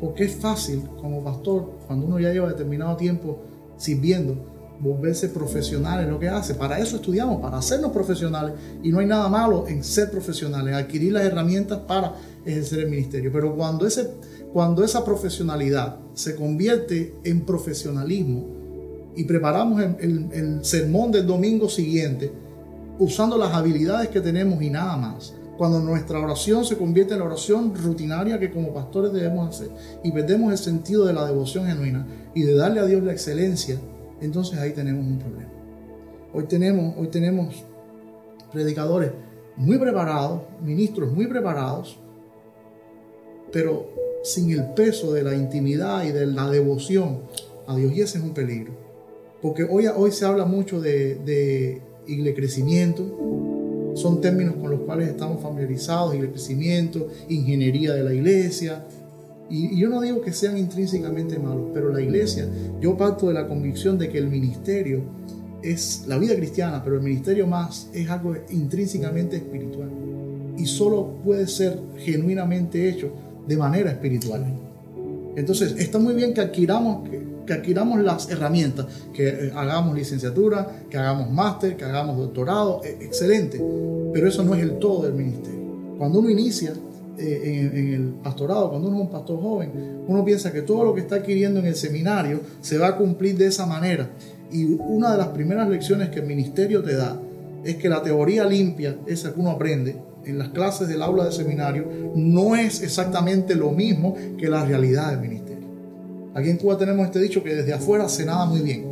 Porque 0.00 0.24
es 0.24 0.36
fácil 0.36 0.82
como 1.00 1.22
pastor, 1.22 1.70
cuando 1.86 2.06
uno 2.06 2.18
ya 2.18 2.32
lleva 2.32 2.48
determinado 2.48 2.96
tiempo 2.96 3.38
sirviendo, 3.76 4.34
volverse 4.80 5.28
profesional 5.28 6.02
en 6.02 6.10
lo 6.10 6.18
que 6.18 6.28
hace. 6.28 6.54
Para 6.54 6.78
eso 6.78 6.96
estudiamos, 6.96 7.40
para 7.40 7.58
hacernos 7.58 7.92
profesionales. 7.92 8.54
Y 8.82 8.90
no 8.90 8.98
hay 8.98 9.06
nada 9.06 9.28
malo 9.28 9.66
en 9.68 9.84
ser 9.84 10.10
profesionales, 10.10 10.74
adquirir 10.74 11.12
las 11.12 11.24
herramientas 11.24 11.78
para 11.86 12.14
ejercer 12.44 12.80
el 12.80 12.90
ministerio. 12.90 13.30
Pero 13.32 13.54
cuando, 13.54 13.86
ese, 13.86 14.10
cuando 14.52 14.82
esa 14.82 15.04
profesionalidad 15.04 15.98
se 16.14 16.34
convierte 16.34 17.14
en 17.24 17.42
profesionalismo 17.42 18.46
y 19.14 19.24
preparamos 19.24 19.82
el, 19.82 20.28
el 20.32 20.64
sermón 20.64 21.12
del 21.12 21.26
domingo 21.26 21.68
siguiente 21.68 22.32
usando 22.98 23.38
las 23.38 23.52
habilidades 23.54 24.08
que 24.08 24.20
tenemos 24.20 24.62
y 24.62 24.70
nada 24.70 24.96
más, 24.96 25.34
cuando 25.56 25.80
nuestra 25.80 26.18
oración 26.18 26.64
se 26.64 26.78
convierte 26.78 27.12
en 27.12 27.20
la 27.20 27.26
oración 27.26 27.74
rutinaria 27.74 28.38
que 28.38 28.50
como 28.50 28.72
pastores 28.72 29.12
debemos 29.12 29.50
hacer 29.50 29.70
y 30.02 30.10
perdemos 30.10 30.52
el 30.52 30.58
sentido 30.58 31.04
de 31.04 31.12
la 31.12 31.26
devoción 31.26 31.66
genuina 31.66 32.06
y 32.34 32.42
de 32.42 32.54
darle 32.54 32.80
a 32.80 32.86
Dios 32.86 33.02
la 33.02 33.12
excelencia, 33.12 33.78
entonces 34.20 34.58
ahí 34.58 34.72
tenemos 34.72 35.06
un 35.06 35.18
problema. 35.18 35.50
Hoy 36.32 36.44
tenemos, 36.44 36.94
hoy 36.96 37.08
tenemos 37.08 37.64
predicadores 38.52 39.12
muy 39.56 39.78
preparados, 39.78 40.42
ministros 40.62 41.12
muy 41.12 41.26
preparados, 41.26 41.98
pero 43.52 43.88
sin 44.22 44.50
el 44.50 44.72
peso 44.74 45.12
de 45.12 45.22
la 45.22 45.34
intimidad 45.34 46.04
y 46.04 46.12
de 46.12 46.26
la 46.26 46.48
devoción 46.50 47.22
a 47.66 47.76
Dios. 47.76 47.92
Y 47.92 48.02
ese 48.02 48.18
es 48.18 48.24
un 48.24 48.34
peligro. 48.34 48.72
Porque 49.42 49.64
hoy, 49.64 49.86
hoy 49.86 50.12
se 50.12 50.24
habla 50.24 50.44
mucho 50.44 50.80
de, 50.80 51.16
de 51.16 51.82
son 53.94 54.20
términos 54.20 54.54
con 54.56 54.70
los 54.70 54.80
cuales 54.80 55.08
estamos 55.08 55.42
familiarizados, 55.42 56.14
crecimiento, 56.14 57.08
ingeniería 57.28 57.92
de 57.94 58.02
la 58.02 58.12
iglesia. 58.12 58.84
Y, 59.50 59.76
yo 59.76 59.88
no 59.88 60.00
digo 60.00 60.22
que 60.22 60.32
sean 60.32 60.56
intrínsecamente 60.56 61.38
malos, 61.38 61.70
pero 61.74 61.92
la 61.92 62.00
iglesia, 62.00 62.48
yo 62.80 62.96
parto 62.96 63.28
de 63.28 63.34
la 63.34 63.48
convicción 63.48 63.98
de 63.98 64.08
que 64.08 64.18
el 64.18 64.28
ministerio 64.28 65.02
es 65.62 66.04
la 66.06 66.16
vida 66.16 66.34
cristiana, 66.36 66.82
pero 66.82 66.96
el 66.96 67.02
ministerio 67.02 67.46
más 67.46 67.90
es 67.92 68.08
algo 68.08 68.34
intrínsecamente 68.50 69.36
espiritual. 69.36 69.90
Y 70.56 70.66
solo 70.66 71.16
puede 71.24 71.46
ser 71.46 71.78
genuinamente 71.98 72.88
hecho 72.88 73.10
de 73.46 73.56
manera 73.56 73.90
espiritual. 73.90 74.44
Entonces, 75.36 75.74
está 75.78 75.98
muy 75.98 76.14
bien 76.14 76.32
que 76.34 76.40
adquiramos, 76.40 77.08
que, 77.08 77.52
adquiramos 77.52 78.00
las 78.00 78.30
herramientas, 78.30 78.86
que 79.12 79.28
eh, 79.28 79.52
hagamos 79.54 79.96
licenciatura, 79.96 80.84
que 80.88 80.96
hagamos 80.96 81.30
máster, 81.30 81.76
que 81.76 81.84
hagamos 81.84 82.16
doctorado, 82.16 82.80
e, 82.84 83.04
excelente, 83.04 83.60
pero 84.12 84.28
eso 84.28 84.44
no 84.44 84.54
es 84.54 84.62
el 84.62 84.78
todo 84.78 85.02
del 85.02 85.14
ministerio. 85.14 85.60
Cuando 85.98 86.20
uno 86.20 86.30
inicia 86.30 86.72
eh, 87.18 87.70
en, 87.74 87.94
el 87.94 88.02
pastorado, 88.22 88.70
cuando 88.70 88.88
uno 88.88 88.98
es 88.98 89.02
un 89.04 89.10
pastor 89.10 89.40
joven, 89.40 89.70
uno 90.06 90.24
piensa 90.24 90.52
que 90.52 90.62
todo 90.62 90.84
lo 90.84 90.94
que 90.94 91.02
está 91.02 91.16
adquiriendo 91.16 91.60
en 91.60 91.66
el 91.66 91.76
seminario 91.76 92.40
se 92.60 92.78
va 92.78 92.88
a 92.88 92.96
cumplir 92.96 93.36
de 93.36 93.46
esa 93.46 93.66
manera. 93.66 94.10
Y 94.52 94.64
una 94.64 95.12
de 95.12 95.18
las 95.18 95.28
primeras 95.28 95.68
lecciones 95.68 96.08
que 96.08 96.20
el 96.20 96.26
ministerio 96.26 96.82
te 96.82 96.94
da 96.94 97.20
es 97.64 97.76
que 97.76 97.88
la 97.88 98.02
teoría 98.02 98.44
limpia, 98.44 98.96
esa 99.06 99.32
que 99.32 99.40
uno 99.40 99.50
aprende, 99.50 99.96
en 100.24 100.38
las 100.38 100.50
clases 100.50 100.88
del 100.88 101.02
aula 101.02 101.24
de 101.24 101.32
seminario 101.32 101.86
no 102.14 102.54
es 102.54 102.82
exactamente 102.82 103.54
lo 103.54 103.70
mismo 103.70 104.14
que 104.38 104.48
la 104.48 104.64
realidad 104.64 105.10
del 105.10 105.20
ministerio. 105.20 105.50
Aquí 106.34 106.48
en 106.48 106.58
Cuba 106.58 106.78
tenemos 106.78 107.06
este 107.06 107.20
dicho 107.20 107.42
que 107.42 107.54
desde 107.54 107.72
afuera 107.72 108.08
se 108.08 108.24
nada 108.24 108.44
muy 108.46 108.60
bien. 108.60 108.84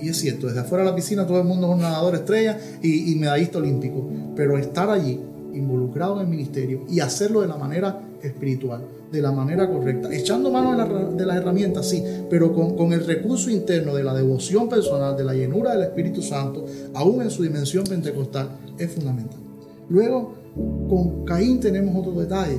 Y 0.00 0.08
es 0.08 0.18
cierto, 0.18 0.46
desde 0.46 0.60
afuera 0.60 0.84
de 0.84 0.90
la 0.90 0.96
piscina 0.96 1.26
todo 1.26 1.38
el 1.38 1.44
mundo 1.44 1.68
es 1.68 1.74
un 1.74 1.80
nadador 1.80 2.14
estrella 2.14 2.58
y, 2.82 3.14
medallista 3.16 3.58
olímpico. 3.58 4.08
Pero 4.34 4.58
estar 4.58 4.90
allí, 4.90 5.20
involucrado 5.54 6.16
en 6.16 6.22
el 6.22 6.28
ministerio 6.28 6.82
y 6.88 7.00
hacerlo 7.00 7.40
de 7.40 7.48
la 7.48 7.56
manera 7.56 8.00
espiritual, 8.22 8.82
de 9.10 9.22
la 9.22 9.32
manera 9.32 9.68
correcta, 9.68 10.12
echando 10.14 10.50
mano 10.50 10.72
de, 11.14 11.26
las 11.26 11.36
herramientas, 11.36 11.88
sí, 11.88 12.02
pero 12.28 12.52
con, 12.52 12.76
con, 12.76 12.92
el 12.92 13.06
recurso 13.06 13.50
interno 13.50 13.94
de 13.94 14.02
la 14.02 14.14
devoción 14.14 14.68
personal, 14.68 15.16
de 15.16 15.24
la 15.24 15.34
llenura 15.34 15.74
del 15.74 15.82
Espíritu 15.82 16.22
Santo, 16.22 16.64
aún 16.94 17.22
en 17.22 17.30
su 17.30 17.42
dimensión 17.42 17.84
pentecostal, 17.84 18.48
es 18.78 18.90
fundamental. 18.90 19.38
Luego, 19.88 20.34
con 20.88 21.24
Caín 21.24 21.60
tenemos 21.60 21.94
otro 21.96 22.20
detalle, 22.20 22.58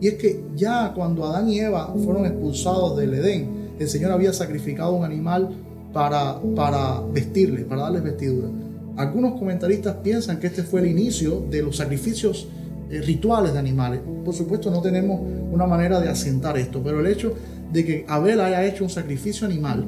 y 0.00 0.08
es 0.08 0.14
que 0.14 0.44
ya 0.56 0.92
cuando 0.94 1.24
Adán 1.24 1.48
y 1.48 1.60
Eva 1.60 1.94
fueron 2.04 2.26
expulsados 2.26 2.96
del 2.96 3.14
Edén, 3.14 3.64
el 3.78 3.88
Señor 3.88 4.12
había 4.12 4.32
sacrificado 4.32 4.92
un 4.94 5.04
animal 5.04 5.50
para, 5.92 6.40
para 6.54 7.00
vestirles, 7.12 7.64
para 7.64 7.82
darles 7.82 8.02
vestidura. 8.02 8.48
Algunos 8.96 9.38
comentaristas 9.38 9.96
piensan 9.96 10.38
que 10.38 10.46
este 10.46 10.62
fue 10.62 10.80
el 10.80 10.86
inicio 10.86 11.44
de 11.50 11.62
los 11.62 11.76
sacrificios 11.76 12.48
eh, 12.90 13.00
rituales 13.00 13.52
de 13.52 13.58
animales. 13.58 14.00
Por 14.24 14.34
supuesto 14.34 14.70
no 14.70 14.80
tenemos 14.80 15.20
una 15.50 15.66
manera 15.66 16.00
de 16.00 16.08
asentar 16.08 16.56
esto, 16.56 16.80
pero 16.82 17.00
el 17.00 17.06
hecho 17.06 17.34
de 17.72 17.84
que 17.84 18.04
Abel 18.08 18.40
haya 18.40 18.64
hecho 18.64 18.84
un 18.84 18.90
sacrificio 18.90 19.46
animal 19.46 19.84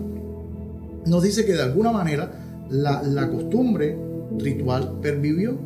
nos 1.06 1.22
dice 1.22 1.44
que 1.44 1.52
de 1.52 1.62
alguna 1.62 1.92
manera 1.92 2.32
la, 2.68 3.30
costumbre 3.30 3.96
ritual 4.38 4.98
pervivió 5.00 5.56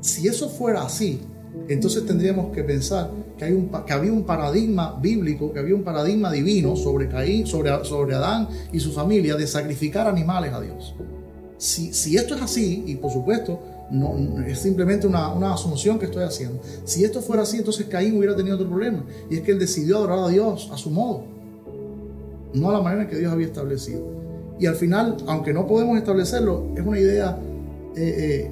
si 0.00 0.26
eso 0.26 0.48
fuera 0.48 0.84
así, 0.84 1.20
entonces 1.68 2.06
tendríamos 2.06 2.50
que 2.52 2.64
pensar 2.64 3.10
que, 3.36 3.44
hay 3.44 3.52
un, 3.52 3.70
que 3.86 3.92
había 3.92 4.12
un 4.12 4.24
paradigma 4.24 4.98
bíblico, 5.00 5.52
que 5.52 5.58
había 5.58 5.74
un 5.74 5.84
paradigma 5.84 6.32
divino 6.32 6.76
sobre 6.76 7.06
Adán 7.12 8.48
y 8.72 8.80
su 8.80 8.90
familia 8.92 9.36
de 9.36 9.46
sacrificar 9.46 10.06
animales 10.06 10.52
a 10.54 10.60
Dios. 10.60 10.94
Si, 11.62 12.16
esto 12.16 12.34
es 12.34 12.42
así, 12.42 12.82
y 12.88 12.96
por 12.96 13.12
supuesto 13.12 13.60
no, 13.88 14.16
es 14.44 14.58
simplemente 14.58 15.06
una, 15.06 15.32
una, 15.32 15.54
asunción 15.54 15.96
que 15.96 16.06
estoy 16.06 16.24
haciendo, 16.24 16.60
si 16.84 17.04
esto 17.04 17.22
fuera 17.22 17.42
así, 17.42 17.58
entonces 17.58 17.86
Caín 17.86 18.18
hubiera 18.18 18.34
tenido 18.34 18.56
otro 18.56 18.68
problema, 18.68 19.04
y 19.30 19.36
es 19.36 19.42
que 19.42 19.52
él 19.52 19.60
decidió 19.60 19.98
adorar 19.98 20.18
a 20.18 20.28
Dios 20.28 20.68
a 20.72 20.76
su 20.76 20.90
modo, 20.90 21.22
no 22.52 22.68
a 22.68 22.72
la 22.72 22.80
manera 22.80 23.06
que 23.06 23.16
Dios 23.16 23.32
había 23.32 23.46
establecido. 23.46 24.00
Y 24.58 24.66
al 24.66 24.74
final, 24.74 25.18
aunque 25.28 25.52
no 25.52 25.68
podemos 25.68 25.96
establecerlo, 25.98 26.66
es 26.76 26.84
una 26.84 26.98
idea 26.98 27.38
eh, 27.94 28.00
eh, 28.00 28.50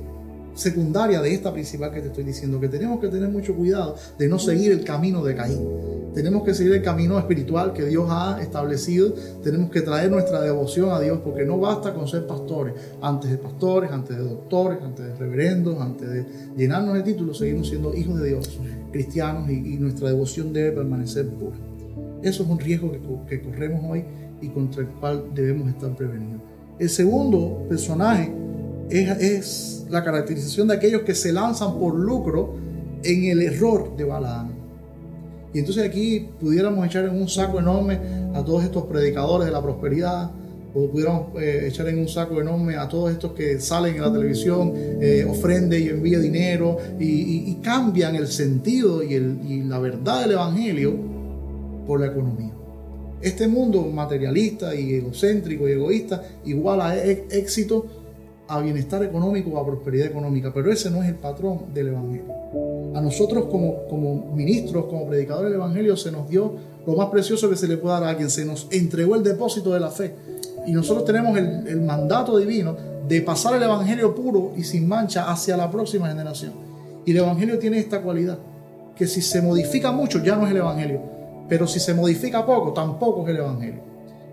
secundaria 0.55 1.21
de 1.21 1.35
esta 1.35 1.53
principal 1.53 1.93
que 1.93 2.03
te 2.03 2.07
estoy 2.07 2.23
diciendo, 2.23 2.61
que 2.61 2.69
tenemos 2.69 3.01
que 3.01 3.09
tener 3.09 3.29
mucho 3.29 3.57
cuidado 3.57 3.97
de 4.19 4.29
no 4.29 4.39
seguir 4.39 4.71
el 4.71 4.85
camino 4.85 5.25
de 5.25 5.35
Caín. 5.35 5.67
Tenemos 6.15 6.43
que 6.43 6.55
seguir 6.55 6.73
el 6.73 6.83
camino 6.83 7.19
espiritual 7.19 7.73
que 7.73 7.85
Dios 7.85 8.07
ha 8.11 8.41
establecido. 8.43 9.15
Tenemos 9.43 9.71
que 9.71 9.83
traer 9.83 10.11
nuestra 10.11 10.41
devoción 10.41 10.91
a 10.91 10.99
Dios 10.99 11.21
porque 11.23 11.45
no 11.45 11.59
basta 11.59 11.95
con 11.95 12.09
ser 12.09 12.27
pastores. 12.27 12.75
Antes 13.01 13.31
de 13.31 13.39
pastores, 13.39 13.93
antes 13.93 14.17
de 14.17 14.25
doctores, 14.25 14.79
antes 14.83 15.07
de 15.07 15.15
reverendos, 15.15 15.81
antes 15.81 16.11
de 16.11 16.27
llenarnos 16.57 16.95
de 16.95 17.03
títulos, 17.03 17.39
seguimos 17.39 17.69
siendo 17.69 17.95
hijos 17.95 18.21
de 18.21 18.29
Dios, 18.29 18.59
cristianos 18.91 19.49
y, 19.51 19.81
nuestra 19.81 20.09
devoción 20.09 20.53
debe 20.53 20.73
permanecer 20.73 21.29
pura. 21.29 21.57
Eso 22.23 22.43
es 22.43 22.49
un 22.49 22.59
riesgo 22.59 22.93
que, 23.27 23.41
corremos 23.41 23.81
hoy 23.89 24.05
y 24.43 24.49
contra 24.49 24.83
el 24.83 24.89
cual 24.89 25.27
debemos 25.35 25.69
estar 25.69 25.95
prevenidos. 25.97 26.43
El 26.79 26.91
segundo 26.91 27.65
personaje 27.69 28.33
es, 28.91 29.87
la 29.89 30.05
caracterización 30.05 30.69
de 30.69 30.75
aquellos 30.75 31.03
que 31.03 31.15
se 31.15 31.33
lanzan 31.33 31.79
por 31.79 31.95
lucro 31.95 32.55
en 33.03 33.25
el 33.25 33.43
error 33.43 33.97
de 33.97 34.05
Balaam. 34.05 34.60
Y 35.53 35.59
entonces 35.59 35.85
aquí 35.85 36.29
pudiéramos 36.41 36.87
echar 36.87 37.05
en 37.07 37.21
un 37.21 37.29
saco 37.29 37.59
enorme 37.59 37.99
a 38.35 38.45
todos 38.45 38.65
estos 38.65 38.85
predicadores 38.85 39.47
de 39.47 39.53
la 39.53 39.63
prosperidad, 39.63 40.31
o 40.75 40.89
pudiéramos 40.89 41.35
eh, 41.41 41.67
echar 41.67 41.89
en 41.89 41.99
un 41.99 42.09
saco 42.09 42.41
enorme 42.41 42.77
a 42.77 42.89
todos 42.89 43.11
estos 43.11 43.33
que 43.33 43.59
salen 43.59 43.97
en 43.97 44.03
la 44.03 44.13
televisión, 44.13 44.73
eh, 44.77 45.27
ofrende 45.29 45.79
y 45.81 45.89
envía 45.89 46.19
dinero 46.19 46.79
y, 46.99 47.55
cambian 47.63 48.17
el 48.17 48.27
sentido 48.27 49.03
y, 49.03 49.15
el, 49.15 49.39
y 49.47 49.63
la 49.63 49.79
verdad 49.79 50.23
del 50.23 50.33
Evangelio 50.33 50.95
por 51.87 52.01
la 52.01 52.07
economía. 52.07 52.53
Este 53.21 53.47
mundo 53.49 53.83
materialista 53.83 54.75
y 54.75 54.95
egocéntrico 54.95 55.69
y 55.69 55.73
egoísta 55.73 56.23
igual 56.47 56.81
a 56.81 56.97
e, 56.97 57.27
éxito 57.31 57.87
a 58.49 58.61
bienestar 58.61 59.05
económico 59.05 59.59
a 59.59 59.67
prosperidad 59.67 60.07
económica, 60.07 60.53
pero 60.55 60.73
ese 60.73 60.91
no 60.91 61.03
es 61.03 61.09
el 61.09 61.17
patrón 61.17 61.75
del 61.75 61.89
Evangelio. 61.89 62.25
A 62.95 63.01
nosotros 63.01 63.47
como, 63.51 63.87
como 63.89 64.33
ministros, 64.35 64.87
como 64.87 65.07
predicadores 65.07 65.51
del 65.51 65.61
Evangelio, 65.61 65.97
se 65.97 66.11
nos 66.11 66.29
dio 66.29 66.55
lo 66.87 66.95
más 66.95 67.09
precioso 67.09 67.49
que 67.49 67.57
se 67.57 67.69
le 67.69 67.77
puede 67.77 67.95
dar 67.95 68.05
a 68.05 68.09
alguien, 68.11 68.31
se 68.31 68.45
nos 68.45 68.67
entregó 68.71 69.15
el 69.15 69.23
depósito 69.23 69.73
de 69.73 69.81
la 69.81 69.91
fe. 69.91 70.15
Y 70.67 70.73
nosotros 70.73 71.05
tenemos 71.05 71.37
el, 71.39 71.67
el 71.69 71.81
mandato 71.83 72.37
divino 72.39 72.77
de 73.07 73.21
pasar 73.23 73.55
el 73.55 73.63
Evangelio 73.63 74.15
puro 74.15 74.53
y 74.57 74.65
sin 74.65 74.89
mancha 74.89 75.31
hacia 75.31 75.57
la 75.57 75.71
próxima 75.71 76.09
generación. 76.09 76.53
Y 77.05 77.13
el 77.13 77.19
Evangelio 77.19 77.59
tiene 77.59 77.79
esta 77.79 78.03
cualidad, 78.03 78.39
que 78.97 79.07
si 79.07 79.23
se 79.23 79.41
modifica 79.41 79.91
mucho 79.93 80.23
ya 80.23 80.37
no 80.37 80.45
es 80.45 80.51
el 80.51 80.59
Evangelio, 80.59 81.01
pero 81.49 81.67
si 81.67 81.81
se 81.81 81.95
modifica 81.95 82.45
poco 82.45 82.73
tampoco 82.73 83.23
es 83.25 83.31
el 83.31 83.37
Evangelio. 83.39 83.90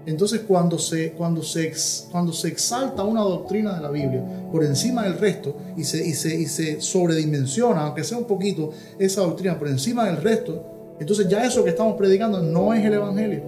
Entonces 0.07 0.41
cuando 0.47 0.79
se, 0.79 1.11
cuando, 1.11 1.43
se, 1.43 1.73
cuando 2.09 2.31
se 2.31 2.47
exalta 2.47 3.03
una 3.03 3.21
doctrina 3.21 3.75
de 3.75 3.81
la 3.81 3.91
Biblia 3.91 4.23
por 4.49 4.63
encima 4.63 5.03
del 5.03 5.17
resto 5.17 5.57
y 5.75 5.83
se, 5.83 6.07
y, 6.07 6.13
se, 6.13 6.33
y 6.33 6.45
se 6.45 6.79
sobredimensiona, 6.79 7.81
aunque 7.81 8.05
sea 8.05 8.17
un 8.17 8.23
poquito, 8.23 8.71
esa 8.97 9.19
doctrina 9.21 9.59
por 9.59 9.67
encima 9.67 10.05
del 10.05 10.15
resto, 10.21 10.95
entonces 10.97 11.27
ya 11.27 11.43
eso 11.43 11.61
que 11.61 11.71
estamos 11.71 11.97
predicando 11.97 12.41
no 12.41 12.73
es 12.73 12.85
el 12.85 12.93
Evangelio. 12.93 13.43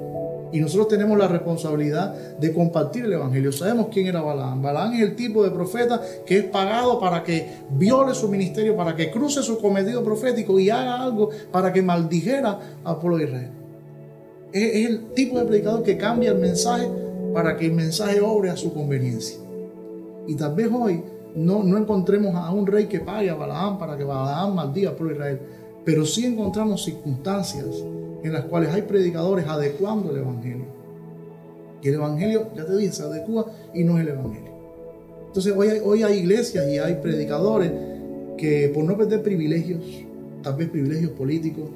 Y 0.52 0.60
nosotros 0.60 0.90
tenemos 0.90 1.18
la 1.18 1.30
responsabilidad 1.30 2.14
de 2.38 2.52
compartir 2.52 3.06
el 3.06 3.14
Evangelio. 3.14 3.54
Sabemos 3.54 3.88
quién 3.90 4.08
era 4.08 4.20
Balaam. 4.20 4.62
Balaam 4.62 4.94
es 4.96 5.02
el 5.02 5.16
tipo 5.16 5.46
de 5.46 5.52
profeta 5.52 6.02
que 6.26 6.40
es 6.40 6.44
pagado 6.44 7.00
para 7.00 7.24
que 7.24 7.48
viole 7.70 8.14
su 8.14 8.28
ministerio, 8.28 8.76
para 8.76 8.98
que 8.98 9.12
cruce 9.12 9.42
su 9.44 9.60
cometido 9.60 10.04
profético 10.04 10.60
y 10.60 10.70
haga 10.70 11.02
algo 11.02 11.30
para 11.54 11.72
que 11.72 11.82
maldijera 11.82 12.60
al 12.84 12.98
pueblo 12.98 13.18
de 13.18 13.24
Israel. 13.24 13.59
Es, 14.52 14.88
el 14.88 15.12
tipo 15.14 15.38
de 15.38 15.46
predicador 15.46 15.84
que 15.84 15.98
cambia 15.98 16.32
el 16.32 16.40
mensaje 16.40 16.88
para 17.34 17.56
que 17.58 17.68
el 17.68 17.74
mensaje 17.74 18.20
obre 18.22 18.50
a 18.50 18.58
su 18.58 18.74
conveniencia. 18.74 19.38
Y 20.28 20.36
tal 20.36 20.56
vez 20.56 20.70
hoy 20.72 21.04
no, 21.36 21.64
no 21.64 21.78
encontremos 21.78 22.36
a 22.36 22.52
un 22.52 22.66
rey 22.66 22.86
que 22.86 23.00
pague 23.00 23.30
a 23.30 23.36
Balaam 23.36 23.78
para 23.78 23.98
que 23.98 24.04
Balaam 24.04 24.56
maldiga 24.56 24.96
por 24.96 25.12
Israel, 25.12 25.40
pero 25.86 26.06
sí 26.06 26.26
encontramos 26.26 26.84
circunstancias 26.84 27.68
en 28.24 28.34
las 28.34 28.46
cuales 28.46 28.70
hay 28.70 28.82
predicadores 28.84 29.48
adecuando 29.48 30.12
el 30.12 30.18
Evangelio. 30.18 30.66
Y 31.82 31.88
el 31.88 31.96
Evangelio, 31.96 32.48
ya 32.56 32.66
te 32.66 32.76
dije, 32.76 32.92
se 32.92 33.04
adecua 33.04 33.46
y 33.74 33.84
no 33.84 33.98
es 33.98 34.02
el 34.02 34.10
Evangelio. 34.14 34.50
Entonces 35.28 35.54
hoy 35.56 35.68
hoy 35.84 36.04
hay 36.04 36.20
iglesias 36.20 36.68
y 36.68 36.80
hay 36.80 36.96
predicadores 36.96 37.72
que 38.36 38.72
por 38.74 38.84
no 38.84 38.98
perder 38.98 39.22
privilegios, 39.22 39.80
tal 40.42 40.56
vez 40.56 40.70
privilegios 40.70 41.12
políticos, 41.12 41.70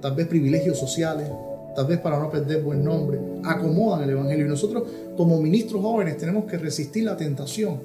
tal 0.00 0.14
vez 0.14 0.26
privilegios 0.26 0.78
sociales, 0.78 1.28
tal 1.74 1.86
vez 1.86 1.98
para 1.98 2.18
no 2.18 2.30
perder 2.30 2.62
buen 2.62 2.84
nombre, 2.84 3.18
acomodan 3.44 4.02
el 4.02 4.10
Evangelio. 4.10 4.46
Y 4.46 4.48
nosotros 4.48 4.84
como 5.16 5.40
ministros 5.40 5.82
jóvenes 5.82 6.16
tenemos 6.16 6.44
que 6.44 6.58
resistir 6.58 7.04
la 7.04 7.16
tentación 7.16 7.78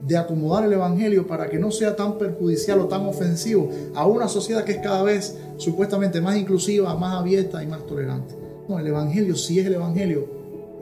de 0.00 0.16
acomodar 0.16 0.64
el 0.64 0.72
Evangelio 0.72 1.26
para 1.26 1.48
que 1.48 1.58
no 1.58 1.70
sea 1.70 1.94
tan 1.94 2.16
perjudicial 2.16 2.80
o 2.80 2.86
tan 2.86 3.06
ofensivo 3.06 3.68
a 3.94 4.06
una 4.06 4.28
sociedad 4.28 4.64
que 4.64 4.72
es 4.72 4.78
cada 4.78 5.02
vez 5.02 5.36
supuestamente 5.56 6.20
más 6.20 6.36
inclusiva, 6.36 6.94
más 6.96 7.20
abierta 7.20 7.62
y 7.62 7.66
más 7.66 7.86
tolerante. 7.86 8.34
No, 8.68 8.78
el 8.78 8.86
Evangelio, 8.86 9.36
si 9.36 9.58
es 9.58 9.66
el 9.66 9.74
Evangelio, 9.74 10.26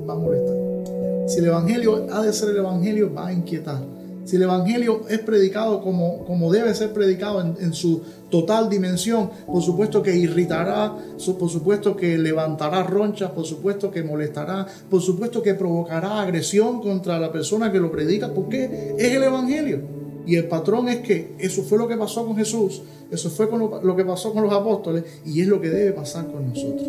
va 0.09 0.15
a 0.15 0.17
molestar. 0.17 0.57
Si 1.29 1.41
el 1.41 1.47
Evangelio 1.47 2.07
ha 2.13 2.23
de 2.23 2.33
ser 2.33 2.51
el 2.51 2.59
Evangelio, 2.59 3.13
va 3.13 3.29
a 3.29 3.33
inquietar 3.33 3.98
si 4.29 4.37
el 4.37 4.43
Evangelio 4.43 5.09
es 5.09 5.21
predicado 5.21 5.81
como, 5.81 6.27
como 6.27 6.53
debe 6.53 6.75
ser 6.75 6.93
predicado 6.93 7.41
en, 7.41 7.73
su 7.73 8.03
total 8.29 8.69
dimensión, 8.69 9.31
por 9.47 9.63
supuesto 9.63 10.03
que 10.03 10.15
irritará, 10.15 10.95
por 11.39 11.49
supuesto 11.49 11.97
que 11.97 12.19
levantará 12.19 12.83
ronchas, 12.83 13.31
por 13.31 13.47
supuesto 13.47 13.91
que 13.91 14.03
molestará, 14.03 14.67
por 14.91 15.01
supuesto 15.01 15.43
que 15.43 15.55
provocará 15.55 16.21
agresión 16.21 16.83
contra 16.83 17.19
la 17.19 17.33
persona 17.33 17.73
que 17.73 17.81
lo 17.81 17.91
predica, 17.91 18.35
porque 18.35 18.97
es 18.99 19.15
el 19.15 19.23
Evangelio. 19.23 19.81
Y 20.27 20.37
el 20.37 20.45
patrón 20.45 20.91
es 20.91 20.99
que 20.99 21.35
eso 21.39 21.63
fue 21.63 21.79
lo 21.79 21.89
que 21.89 21.97
pasó 21.97 22.27
con 22.27 22.37
Jesús, 22.37 22.83
eso 23.11 23.31
fue 23.31 23.47
lo, 23.47 23.83
lo, 23.83 23.97
que 23.97 24.05
pasó 24.05 24.35
con 24.35 24.43
los 24.43 24.53
apóstoles 24.53 25.05
y 25.25 25.41
es 25.41 25.47
lo 25.47 25.59
que 25.59 25.71
debe 25.71 25.93
pasar 25.93 26.27
con 26.31 26.51
nosotros. 26.51 26.87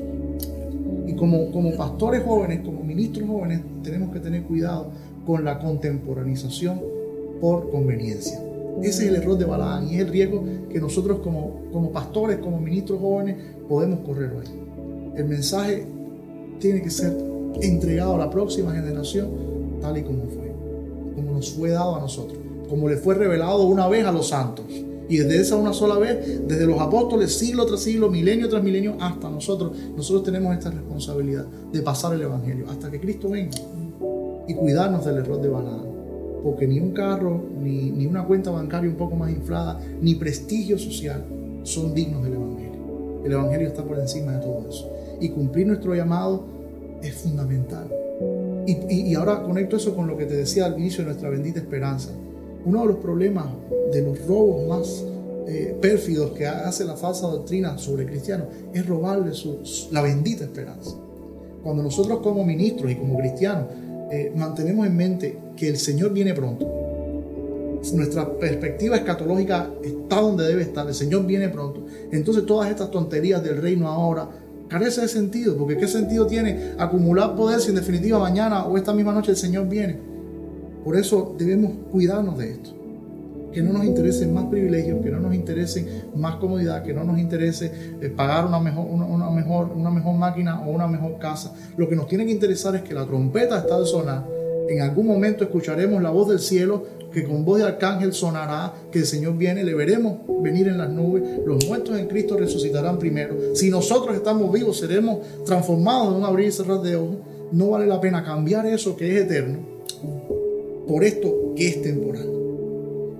Y 1.07 1.13
como, 1.13 1.49
como 1.53 1.73
pastores 1.73 2.21
jóvenes, 2.21 2.59
como 2.65 2.83
ministros 2.83 3.29
jóvenes, 3.29 3.61
tenemos 3.81 4.11
que 4.11 4.19
tener 4.19 4.43
cuidado 4.43 4.91
con 5.25 5.45
la 5.45 5.57
contemporanización 5.57 6.98
por 7.39 7.69
conveniencia. 7.71 8.39
Ese 8.81 9.03
es 9.03 9.09
el 9.09 9.15
error 9.15 9.37
de 9.37 9.45
Balaán 9.45 9.89
y 9.89 9.95
es 9.95 10.01
el 10.01 10.07
riesgo 10.07 10.43
que 10.69 10.79
nosotros 10.79 11.19
como, 11.19 11.63
como 11.71 11.91
pastores, 11.91 12.37
como 12.37 12.59
ministros 12.59 12.99
jóvenes, 12.99 13.35
podemos 13.67 13.99
correr 14.01 14.31
hoy. 14.31 14.45
El 15.17 15.25
mensaje 15.25 15.85
tiene 16.59 16.81
que 16.81 16.89
ser 16.89 17.15
entregado 17.61 18.15
a 18.15 18.17
la 18.17 18.29
próxima 18.29 18.73
generación 18.73 19.29
tal 19.81 19.97
y 19.97 20.03
como 20.03 20.23
fue, 20.25 20.53
como 21.15 21.33
nos 21.33 21.51
fue 21.51 21.69
dado 21.69 21.95
a 21.95 21.99
nosotros, 21.99 22.37
como 22.69 22.87
le 22.87 22.97
fue 22.97 23.15
revelado 23.15 23.65
una 23.65 23.87
vez 23.87 24.05
a 24.05 24.11
los 24.11 24.29
santos. 24.29 24.65
Y 25.09 25.17
desde 25.17 25.41
esa 25.41 25.55
una 25.55 25.73
sola 25.73 25.97
vez, 25.97 26.47
desde 26.47 26.67
los 26.67 26.79
apóstoles, 26.79 27.33
siglo 27.33 27.65
tras 27.65 27.81
siglo, 27.81 28.09
milenio 28.09 28.47
tras 28.47 28.63
milenio, 28.63 28.95
hasta 28.99 29.29
nosotros, 29.29 29.71
nosotros 29.97 30.23
tenemos 30.23 30.55
esta 30.55 30.69
responsabilidad 30.69 31.45
de 31.73 31.81
pasar 31.81 32.13
el 32.13 32.21
Evangelio 32.21 32.69
hasta 32.69 32.91
que 32.91 32.99
Cristo 32.99 33.29
venga 33.29 33.57
y 34.47 34.53
cuidarnos 34.53 35.03
del 35.05 35.17
error 35.17 35.41
de 35.41 35.49
Balaam 35.49 35.98
porque 36.43 36.67
ni 36.67 36.79
un 36.79 36.91
carro, 36.91 37.41
ni, 37.61 38.05
una 38.05 38.25
cuenta 38.25 38.51
bancaria 38.51 38.89
un 38.89 38.95
poco 38.95 39.15
más 39.15 39.31
inflada, 39.31 39.79
ni 40.01 40.15
prestigio 40.15 40.77
social 40.77 41.23
son 41.63 41.93
dignos 41.93 42.23
del 42.23 42.33
Evangelio. 42.33 42.69
El 43.25 43.31
Evangelio 43.33 43.67
está 43.67 43.83
por 43.83 43.99
encima 43.99 44.33
de 44.33 44.39
todo 44.39 44.65
eso. 44.69 44.89
Y 45.19 45.29
cumplir 45.29 45.67
nuestro 45.67 45.93
llamado 45.93 46.43
es 47.01 47.13
fundamental. 47.15 47.87
Y, 48.67 49.13
ahora 49.15 49.43
conecto 49.43 49.77
eso 49.77 49.95
con 49.95 50.07
lo 50.07 50.15
que 50.15 50.25
te 50.25 50.35
decía 50.35 50.65
al 50.65 50.79
inicio 50.79 50.99
de 50.99 51.09
nuestra 51.09 51.29
bendita 51.29 51.59
esperanza. 51.59 52.11
Uno 52.65 52.81
de 52.81 52.87
los 52.87 52.97
problemas 52.97 53.47
de 53.91 54.01
los 54.01 54.25
robos 54.27 54.67
más 54.67 55.05
eh, 55.47 55.75
pérfidos 55.81 56.31
que 56.31 56.45
hace 56.45 56.85
la 56.85 56.95
falsa 56.95 57.27
doctrina 57.27 57.77
sobre 57.77 58.05
cristianos 58.05 58.47
es 58.73 58.85
robarle 58.85 59.31
la 59.91 60.01
bendita 60.01 60.43
esperanza. 60.43 60.91
Cuando 61.63 61.81
nosotros 61.83 62.19
como 62.19 62.45
ministros 62.45 62.91
y 62.91 62.95
como 62.95 63.17
cristianos 63.17 63.67
eh, 64.11 64.31
mantenemos 64.35 64.87
en 64.87 64.95
mente 64.95 65.37
que 65.59 65.67
el 65.67 65.77
Señor 65.77 66.13
viene 66.13 66.33
pronto. 66.33 66.65
Nuestra 67.93 68.31
perspectiva 68.37 68.95
escatológica 68.95 69.69
está 69.83 70.21
donde 70.21 70.47
debe 70.47 70.61
estar. 70.61 70.87
El 70.87 70.93
Señor 70.93 71.25
viene 71.25 71.49
pronto. 71.49 71.85
Entonces 72.11 72.45
todas 72.45 72.69
estas 72.69 72.89
tonterías 72.91 73.43
del 73.43 73.61
reino 73.61 73.89
ahora 73.89 74.29
carece 74.69 75.01
de 75.01 75.09
sentido. 75.09 75.57
Porque 75.57 75.77
¿qué 75.77 75.87
sentido 75.87 76.25
tiene 76.27 76.71
acumular 76.77 77.35
poder 77.35 77.59
si 77.59 77.69
en 77.69 77.75
definitiva 77.75 78.19
mañana 78.19 78.65
o 78.65 78.77
esta 78.77 78.93
misma 78.93 79.11
noche 79.11 79.31
el 79.31 79.37
Señor 79.37 79.67
viene? 79.67 79.97
Por 80.85 80.95
eso 80.95 81.35
debemos 81.37 81.73
cuidarnos 81.91 82.37
de 82.37 82.51
esto 82.51 82.75
que 83.51 83.63
no 83.63 83.73
nos 83.73 83.83
interesen 83.83 84.31
más 84.31 84.45
privilegios, 84.45 85.01
que 85.03 85.09
no 85.09 85.19
nos 85.19 85.33
interesen 85.33 85.87
más 86.15 86.35
comodidad, 86.35 86.83
que 86.83 86.93
no 86.93 87.03
nos 87.03 87.17
interese 87.17 87.71
eh, 87.99 88.09
pagar 88.09 88.45
una 88.45 88.59
mejor, 88.59 88.85
una, 88.85 89.29
mejor, 89.31 89.71
una 89.75 89.89
mejor 89.89 90.15
máquina 90.15 90.61
o 90.61 90.69
una 90.69 90.87
mejor 90.87 91.17
casa. 91.17 91.55
Lo 91.75 91.89
que 91.89 91.95
nos 91.95 92.07
tiene 92.07 92.27
que 92.27 92.31
interesar 92.31 92.75
es 92.75 92.83
que 92.83 92.93
la 92.93 93.05
trompeta 93.05 93.57
está 93.57 93.79
de 93.79 93.87
sonar. 93.87 94.38
En 94.69 94.81
algún 94.81 95.07
momento 95.07 95.43
escucharemos 95.43 95.99
la 95.99 96.11
voz 96.11 96.29
del 96.29 96.37
cielo 96.37 96.83
que 97.11 97.23
con 97.23 97.43
voz 97.43 97.57
de 97.57 97.65
arcángel 97.65 98.13
sonará 98.13 98.71
que 98.91 98.99
el 98.99 99.05
Señor 99.07 99.35
viene, 99.35 99.63
le 99.63 99.73
veremos 99.73 100.19
venir 100.43 100.67
en 100.67 100.77
las 100.77 100.91
nubes, 100.91 101.23
los 101.43 101.65
muertos 101.65 101.97
en 101.97 102.07
Cristo 102.07 102.37
resucitarán 102.37 102.99
primero. 102.99 103.55
Si 103.55 103.71
nosotros 103.71 104.15
estamos 104.15 104.53
vivos, 104.53 104.77
seremos 104.77 105.21
transformados 105.43 106.09
en 106.09 106.19
un 106.19 106.23
abrir 106.23 106.49
y 106.49 106.51
cerrar 106.51 106.81
de 106.81 106.95
ojos. 106.95 107.17
No 107.51 107.71
vale 107.71 107.87
la 107.87 107.99
pena 107.99 108.23
cambiar 108.23 108.67
eso 108.67 108.95
que 108.95 109.17
es 109.17 109.23
eterno 109.23 109.57
por 110.87 111.03
esto 111.03 111.53
que 111.55 111.67
es 111.67 111.81
temporal. 111.81 112.29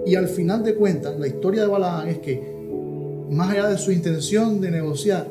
Y 0.05 0.13
al 0.13 0.27
final 0.27 0.63
de 0.63 0.75
cuentas, 0.75 1.19
la 1.19 1.27
historia 1.27 1.61
de 1.61 1.67
Balaam 1.67 2.09
es 2.09 2.19
que, 2.19 2.41
más 3.31 3.49
allá 3.49 3.69
de 3.69 3.77
su 3.79 3.91
intención 3.91 4.61
de 4.61 4.69
negociar, 4.69 5.25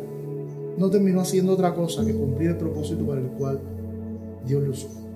no 0.77 0.91
terminó 0.91 1.21
haciendo 1.21 1.53
otra 1.53 1.75
cosa 1.75 2.05
que 2.05 2.13
cumplir 2.13 2.51
el 2.51 2.57
propósito 2.57 3.07
para 3.07 3.21
el 3.21 3.29
cual 3.29 3.61
Dios 4.45 4.63
le 4.65 4.69
usó. 4.71 5.08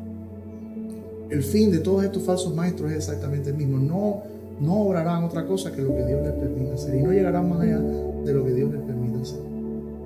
El 1.32 1.42
fin 1.42 1.70
de 1.70 1.78
todos 1.78 2.04
estos 2.04 2.22
falsos 2.22 2.54
maestros 2.54 2.90
es 2.92 2.98
exactamente 2.98 3.50
el 3.50 3.56
mismo. 3.56 3.78
No, 3.78 4.22
no 4.60 4.82
obrarán 4.82 5.24
otra 5.24 5.46
cosa 5.46 5.72
que 5.72 5.82
lo 5.82 5.96
que 5.96 6.04
Dios 6.04 6.22
les 6.22 6.32
permita 6.32 6.74
hacer 6.74 6.94
y 6.94 7.02
no 7.02 7.10
llegarán 7.10 7.48
más 7.48 7.60
allá 7.60 7.80
de 7.80 8.32
lo 8.32 8.44
que 8.44 8.52
Dios 8.52 8.72
les 8.72 8.82
permita 8.82 9.20
hacer. 9.20 9.40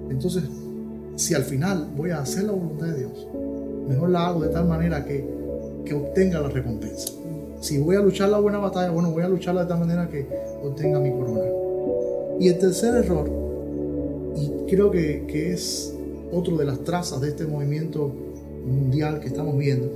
Entonces, 0.09 0.45
si 1.17 1.35
al 1.35 1.43
final 1.43 1.89
voy 1.97 2.11
a 2.11 2.21
hacer 2.21 2.45
la 2.45 2.53
voluntad 2.53 2.87
de 2.87 2.99
Dios, 3.01 3.27
mejor 3.89 4.11
la 4.11 4.29
hago 4.29 4.41
de 4.41 4.49
tal 4.49 4.67
manera 4.67 5.05
que, 5.05 5.25
que 5.85 5.95
obtenga 5.95 6.41
la 6.41 6.49
recompensa 6.49 7.13
si 7.61 7.79
voy 7.79 7.97
a 7.97 8.01
luchar 8.01 8.29
la 8.29 8.39
buena 8.39 8.59
batalla, 8.59 8.91
bueno, 8.91 9.11
voy 9.11 9.23
a 9.23 9.29
lucharla 9.29 9.63
de 9.63 9.69
tal 9.69 9.81
manera 9.81 10.09
que 10.09 10.27
obtenga 10.63 11.01
mi 11.01 11.11
corona. 11.11 11.41
Y 12.39 12.49
el 12.49 12.59
tercer 12.59 12.95
error, 12.95 13.29
y 14.37 14.71
creo 14.71 14.91
que, 14.91 15.25
que 15.27 15.53
es 15.53 15.95
otro 16.33 16.57
de 16.57 16.65
las 16.65 16.81
trazas 16.81 17.21
de 17.21 17.29
este 17.29 17.47
movimiento 17.47 18.13
mundial 18.67 19.21
que 19.21 19.29
estamos 19.29 19.57
viendo, 19.57 19.91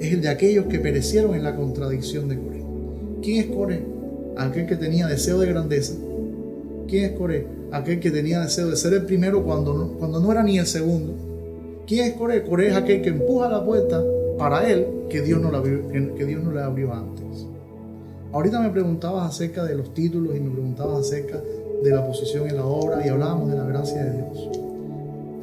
es 0.00 0.12
el 0.12 0.20
de 0.22 0.28
aquellos 0.28 0.66
que 0.66 0.78
perecieron 0.78 1.34
en 1.34 1.42
la 1.42 1.56
contradicción 1.56 2.28
de 2.28 2.38
Coré. 2.38 2.62
¿Quién 3.22 3.44
es 3.44 3.46
Coré? 3.54 3.82
Aquel 4.36 4.66
que 4.66 4.76
tenía 4.76 5.06
deseo 5.06 5.40
de 5.40 5.48
grandeza. 5.48 5.94
¿Quién 6.86 7.04
es 7.04 7.12
Coré? 7.12 7.46
Aquel 7.72 8.00
que 8.00 8.10
tenía 8.10 8.40
deseo 8.40 8.68
de 8.68 8.76
ser 8.76 8.92
el 8.94 9.04
primero 9.04 9.42
cuando 9.44 9.74
no, 9.74 9.88
cuando 9.98 10.20
no 10.20 10.30
era 10.30 10.42
ni 10.42 10.58
el 10.58 10.66
segundo. 10.66 11.14
¿Quién 11.86 12.06
es 12.06 12.12
Coré? 12.14 12.42
Coré 12.42 12.68
es 12.68 12.74
aquel 12.74 13.02
que 13.02 13.08
empuja 13.10 13.48
la 13.48 13.64
puerta 13.64 14.02
para 14.38 14.70
él 14.70 14.86
que 15.10 15.22
Dios 15.22 15.40
no, 15.40 15.50
la 15.50 15.62
que 15.62 16.24
Dios 16.24 16.42
no 16.42 16.52
le 16.52 16.60
abrió 16.60 16.92
antes. 16.92 17.46
Ahorita 18.32 18.60
me 18.60 18.70
preguntabas 18.70 19.28
acerca 19.28 19.64
de 19.64 19.74
los 19.74 19.94
títulos 19.94 20.36
y 20.36 20.40
me 20.40 20.50
preguntabas 20.50 21.00
acerca 21.00 21.42
de 21.82 21.90
la 21.90 22.06
posición 22.06 22.46
en 22.48 22.56
la 22.56 22.64
obra 22.64 23.04
y 23.04 23.08
hablábamos 23.08 23.50
de 23.50 23.56
la 23.56 23.64
gracia 23.64 24.04
de 24.04 24.12
Dios. 24.12 24.50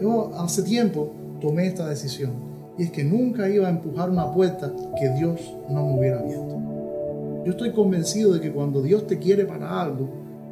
Yo 0.02 0.32
hace 0.38 0.62
tiempo 0.64 1.14
tomé 1.42 1.68
esta 1.68 1.90
decisión 1.90 2.55
y 2.78 2.84
es 2.84 2.92
que 2.92 3.04
nunca 3.04 3.50
iba 3.50 3.68
a 3.68 3.70
empujar 3.70 4.10
una 4.10 4.32
puerta 4.34 4.72
que 5.00 5.10
Dios 5.12 5.54
no 5.70 5.88
me 5.88 6.00
hubiera 6.00 6.20
abierto. 6.20 6.62
Yo 7.46 7.52
estoy 7.52 7.72
convencido 7.72 8.34
de 8.34 8.42
que 8.42 8.52
cuando 8.52 8.82
Dios 8.82 9.08
te 9.08 9.20
quiere 9.20 9.46
para 9.46 9.82
algo, 9.82 10.10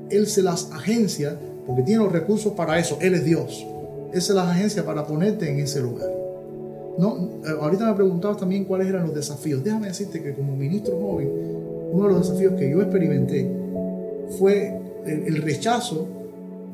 Él 0.10 0.28
se 0.28 0.44
las 0.44 0.72
agencia 0.72 1.38
porque 1.66 1.82
tiene 1.82 2.04
los 2.04 2.12
recursos 2.12 2.54
para 2.54 2.78
eso. 2.78 2.98
Él 3.02 3.14
es 3.16 3.26
Dios. 3.26 3.66
Él 4.14 4.22
se 4.22 4.34
las 4.34 4.48
agencia 4.48 4.86
para 4.86 5.06
ponerte 5.06 5.50
en 5.50 5.60
ese 5.60 5.82
lugar. 5.82 6.10
No, 6.98 7.18
eh, 7.44 7.50
ahorita 7.60 7.88
me 7.88 7.96
preguntabas 7.96 8.38
también 8.38 8.66
cuáles 8.66 8.88
eran 8.88 9.04
los 9.04 9.16
desafíos. 9.16 9.64
Déjame 9.64 9.88
decirte 9.88 10.22
que 10.22 10.36
como 10.36 10.56
ministro 10.56 11.00
joven, 11.00 11.30
uno 11.92 12.08
de 12.08 12.14
los 12.14 12.28
desafíos 12.28 12.54
que 12.54 12.70
yo 12.70 12.82
experimenté 12.82 13.50
fue 14.38 14.80
el, 15.06 15.42
rechazo 15.42 16.08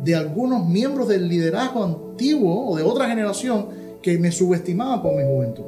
de 0.03 0.15
algunos 0.15 0.67
miembros 0.67 1.07
del 1.07 1.27
liderazgo 1.27 1.83
antiguo 1.83 2.69
o 2.69 2.77
de 2.77 2.83
otra 2.83 3.09
generación 3.09 3.67
que 4.01 4.17
me 4.17 4.31
subestimaban 4.31 5.01
por 5.01 5.15
mi 5.15 5.23
juventud. 5.23 5.65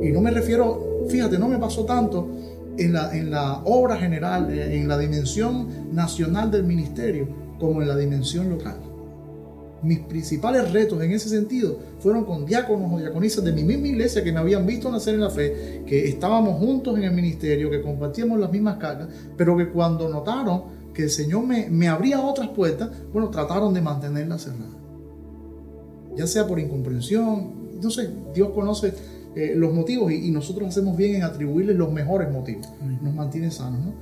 Y 0.00 0.10
no 0.10 0.20
me 0.20 0.30
refiero, 0.30 1.06
fíjate, 1.08 1.38
no 1.38 1.48
me 1.48 1.58
pasó 1.58 1.84
tanto 1.84 2.28
en 2.76 2.92
la, 2.92 3.16
en 3.16 3.30
la 3.30 3.62
obra 3.64 3.96
general, 3.96 4.52
eh, 4.52 4.76
en 4.76 4.88
la 4.88 4.98
dimensión 4.98 5.94
nacional 5.94 6.50
del 6.50 6.64
ministerio, 6.64 7.28
como 7.58 7.82
en 7.82 7.88
la 7.88 7.96
dimensión 7.96 8.50
local 8.50 8.76
mis 9.84 10.00
principales 10.00 10.72
retos 10.72 11.00
en 11.02 11.12
ese 11.12 11.28
sentido 11.28 11.78
fueron 12.00 12.24
con 12.24 12.46
diáconos 12.46 12.90
o 12.92 12.98
diaconisas 12.98 13.44
de 13.44 13.52
mi 13.52 13.62
misma 13.62 13.88
iglesia 13.88 14.24
que 14.24 14.32
me 14.32 14.40
habían 14.40 14.66
visto 14.66 14.90
nacer 14.90 15.14
en 15.14 15.20
la 15.20 15.30
fe, 15.30 15.82
que 15.86 16.08
estábamos 16.08 16.58
juntos 16.58 16.96
en 16.96 17.04
el 17.04 17.12
ministerio, 17.12 17.70
que 17.70 17.82
compartíamos 17.82 18.40
las 18.40 18.50
mismas 18.50 18.78
cargas, 18.78 19.08
pero 19.36 19.56
que 19.56 19.68
cuando 19.68 20.08
notaron 20.08 20.62
que 20.94 21.02
el 21.04 21.10
Señor 21.10 21.46
me, 21.46 21.68
me 21.68 21.88
abría 21.88 22.20
otras 22.20 22.48
puertas, 22.48 22.90
bueno, 23.12 23.28
trataron 23.28 23.74
de 23.74 23.82
mantenerlas 23.82 24.44
cerradas. 24.44 24.76
Ya 26.16 26.26
sea 26.26 26.46
por 26.46 26.58
incomprensión, 26.58 27.63
no 27.82 27.90
sé, 27.90 28.10
Dios 28.34 28.50
conoce 28.50 28.92
eh, 29.34 29.54
los 29.56 29.72
motivos 29.72 30.12
y, 30.12 30.30
nosotros 30.30 30.68
hacemos 30.68 30.96
bien 30.96 31.16
en 31.16 31.22
atribuirles 31.24 31.76
los 31.76 31.92
mejores 31.92 32.30
motivos. 32.30 32.68
Nos 33.02 33.14
mantiene 33.14 33.50
sanos, 33.50 33.84
¿no? 33.84 33.92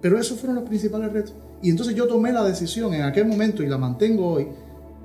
Pero 0.00 0.18
esos 0.18 0.38
fueron 0.38 0.56
los 0.56 0.64
principales 0.64 1.12
retos. 1.12 1.34
Y 1.62 1.70
entonces 1.70 1.94
yo 1.94 2.06
tomé 2.06 2.32
la 2.32 2.42
decisión 2.44 2.94
en 2.94 3.02
aquel 3.02 3.26
momento 3.26 3.62
y 3.62 3.66
la 3.66 3.76
mantengo 3.76 4.28
hoy 4.28 4.48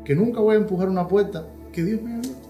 que 0.06 0.16
nunca 0.16 0.40
voy 0.40 0.56
a 0.56 0.60
empujar 0.60 0.88
una 0.88 1.08
puerta 1.08 1.46
que 1.74 1.84
Dios 1.84 2.02
me 2.02 2.14
ha 2.14 2.18
abierto. 2.18 2.50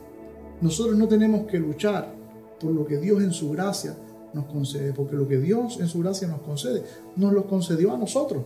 Nosotros 0.62 0.96
no 0.98 1.08
tenemos 1.08 1.48
que 1.48 1.58
luchar 1.58 2.14
por 2.60 2.72
lo 2.72 2.86
que 2.86 2.98
Dios 2.98 3.24
en 3.24 3.32
su 3.32 3.50
gracia 3.52 3.96
nos 4.34 4.46
concede, 4.46 4.94
porque 4.94 5.16
lo 5.16 5.28
que 5.28 5.38
Dios 5.38 5.80
en 5.80 5.88
su 5.88 6.00
gracia 6.00 6.28
nos 6.28 6.42
concede, 6.42 6.84
nos 7.16 7.34
lo 7.34 7.48
concedió 7.48 7.94
a 7.94 7.98
nosotros. 7.98 8.44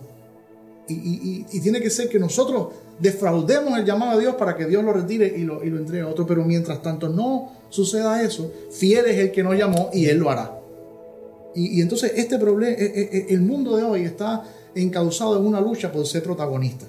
Y, 0.89 1.59
tiene 1.61 1.81
que 1.81 1.89
ser 1.89 2.09
que 2.09 2.19
nosotros 2.19 2.69
defraudemos 2.99 3.77
el 3.77 3.85
llamado 3.85 4.17
a 4.17 4.19
Dios 4.19 4.35
para 4.35 4.55
que 4.55 4.65
Dios 4.65 4.83
lo 4.83 4.93
retire 4.93 5.33
y 5.37 5.43
lo, 5.43 5.61
entregue 5.61 6.01
a 6.01 6.07
otro. 6.07 6.25
Pero 6.25 6.43
mientras 6.43 6.81
tanto 6.81 7.09
no 7.09 7.51
suceda 7.69 8.21
eso, 8.21 8.51
fiel 8.71 9.05
es 9.05 9.17
el 9.17 9.31
que 9.31 9.43
nos 9.43 9.55
llamó 9.55 9.89
y 9.93 10.05
Él 10.05 10.17
lo 10.17 10.29
hará. 10.29 10.59
Y, 11.55 11.81
entonces 11.81 12.13
este 12.15 12.37
problema, 12.37 12.71
eh, 12.73 12.77
eh, 12.79 13.09
eh, 13.11 13.25
el 13.29 13.41
mundo 13.41 13.75
de 13.75 13.83
hoy 13.83 14.01
está 14.01 14.43
encauzado 14.75 15.37
en 15.37 15.45
una 15.45 15.59
lucha 15.59 15.91
por 15.91 16.05
ser 16.05 16.23
protagonista. 16.23 16.85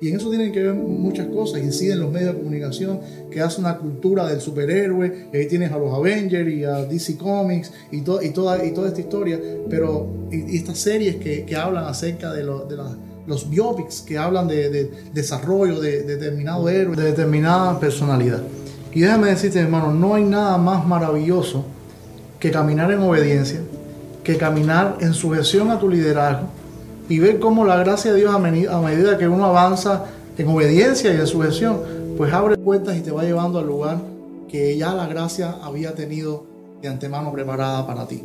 Y 0.00 0.08
en 0.08 0.16
eso 0.16 0.28
tienen 0.28 0.52
que 0.52 0.62
ver 0.62 0.74
muchas 0.74 1.26
cosas. 1.26 1.60
Inciden 1.60 2.00
los 2.00 2.12
medios 2.12 2.34
de 2.34 2.38
comunicación 2.38 3.00
que 3.30 3.40
hace 3.40 3.60
una 3.60 3.78
cultura 3.78 4.28
del 4.28 4.40
superhéroe. 4.40 5.28
Y 5.32 5.36
ahí 5.36 5.46
tienes 5.48 5.72
a 5.72 5.78
los 5.78 5.92
Avengers 5.92 6.48
y 6.48 6.64
a 6.64 6.84
DC 6.84 7.16
Comics 7.16 7.72
y, 7.90 7.98
y, 7.98 8.00
toda, 8.02 8.64
y 8.64 8.72
toda 8.72 8.88
esta 8.88 9.00
historia. 9.00 9.40
Pero 9.68 10.06
y, 10.30 10.56
estas 10.56 10.78
series 10.78 11.16
que, 11.16 11.44
que, 11.44 11.56
hablan 11.56 11.84
acerca 11.84 12.32
de, 12.32 12.44
lo, 12.44 12.68
los 13.28 13.48
biopics, 13.48 14.00
que 14.00 14.18
hablan 14.18 14.48
de, 14.48 14.70
de 14.70 14.90
desarrollo 15.12 15.80
de, 15.80 16.02
de, 16.02 16.16
determinado 16.16 16.68
héroe, 16.68 16.96
de 16.96 17.04
determinada 17.04 17.78
personalidad. 17.78 18.42
Y 18.92 19.00
déjame 19.00 19.28
decirte, 19.28 19.60
hermano, 19.60 19.92
no 19.92 20.14
hay 20.14 20.24
nada 20.24 20.56
más 20.58 20.86
maravilloso 20.86 21.64
que 22.40 22.50
caminar 22.50 22.90
en 22.90 23.00
obediencia, 23.00 23.60
que 24.24 24.36
caminar 24.36 24.96
en 25.00 25.12
sujeción 25.12 25.70
a 25.70 25.78
tu 25.78 25.88
liderazgo 25.88 26.48
y 27.08 27.18
ver 27.18 27.38
cómo 27.38 27.64
la 27.64 27.76
gracia 27.76 28.12
de 28.12 28.18
Dios 28.18 28.34
a 28.34 28.38
medida 28.38 29.18
que 29.18 29.28
uno 29.28 29.44
avanza 29.44 30.06
en 30.36 30.48
obediencia 30.48 31.12
y 31.12 31.16
en 31.16 31.26
sujeción, 31.26 31.80
pues 32.16 32.32
abre 32.32 32.56
puertas 32.56 32.96
y 32.96 33.00
te 33.00 33.10
va 33.10 33.24
llevando 33.24 33.58
al 33.58 33.66
lugar 33.66 33.98
que 34.48 34.76
ya 34.76 34.94
la 34.94 35.06
gracia 35.06 35.56
había 35.62 35.94
tenido 35.94 36.46
de 36.80 36.88
antemano 36.88 37.32
preparada 37.32 37.86
para 37.86 38.06
ti. 38.06 38.22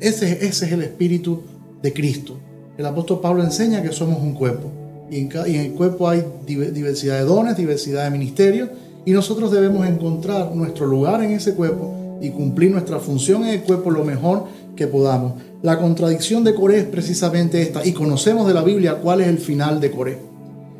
Ese 0.00 0.46
es 0.46 0.62
el 0.62 0.82
espíritu 0.82 1.42
de 1.82 1.92
Cristo. 1.92 2.38
El 2.76 2.86
apóstol 2.86 3.20
Pablo 3.20 3.44
enseña 3.44 3.82
que 3.82 3.92
somos 3.92 4.20
un 4.20 4.34
cuerpo 4.34 4.70
y 5.10 5.18
en, 5.18 5.60
el 5.60 5.72
cuerpo 5.72 6.08
hay 6.08 6.24
diversidad 6.46 7.18
de 7.18 7.24
dones, 7.24 7.56
diversidad 7.56 8.04
de 8.04 8.10
ministerios 8.10 8.70
y 9.04 9.12
nosotros 9.12 9.52
debemos 9.52 9.86
encontrar 9.86 10.54
nuestro 10.56 10.86
lugar 10.86 11.22
en 11.22 11.32
ese 11.32 11.54
cuerpo 11.54 12.18
y 12.20 12.30
cumplir 12.30 12.72
nuestra 12.72 12.98
función 12.98 13.44
en 13.44 13.50
el 13.50 13.62
cuerpo 13.62 13.90
lo 13.90 14.04
mejor 14.04 14.46
que 14.74 14.88
podamos. 14.88 15.34
La 15.62 15.78
contradicción 15.78 16.42
de 16.42 16.54
Coré 16.54 16.78
es 16.78 16.84
precisamente 16.84 17.62
esta, 17.62 17.86
y 17.86 17.92
conocemos 17.92 18.46
de 18.46 18.54
la 18.54 18.62
Biblia 18.62 18.96
cuál 18.96 19.20
es 19.20 19.28
el 19.28 19.38
final 19.38 19.80
de 19.80 19.90
Coré. 19.90 20.18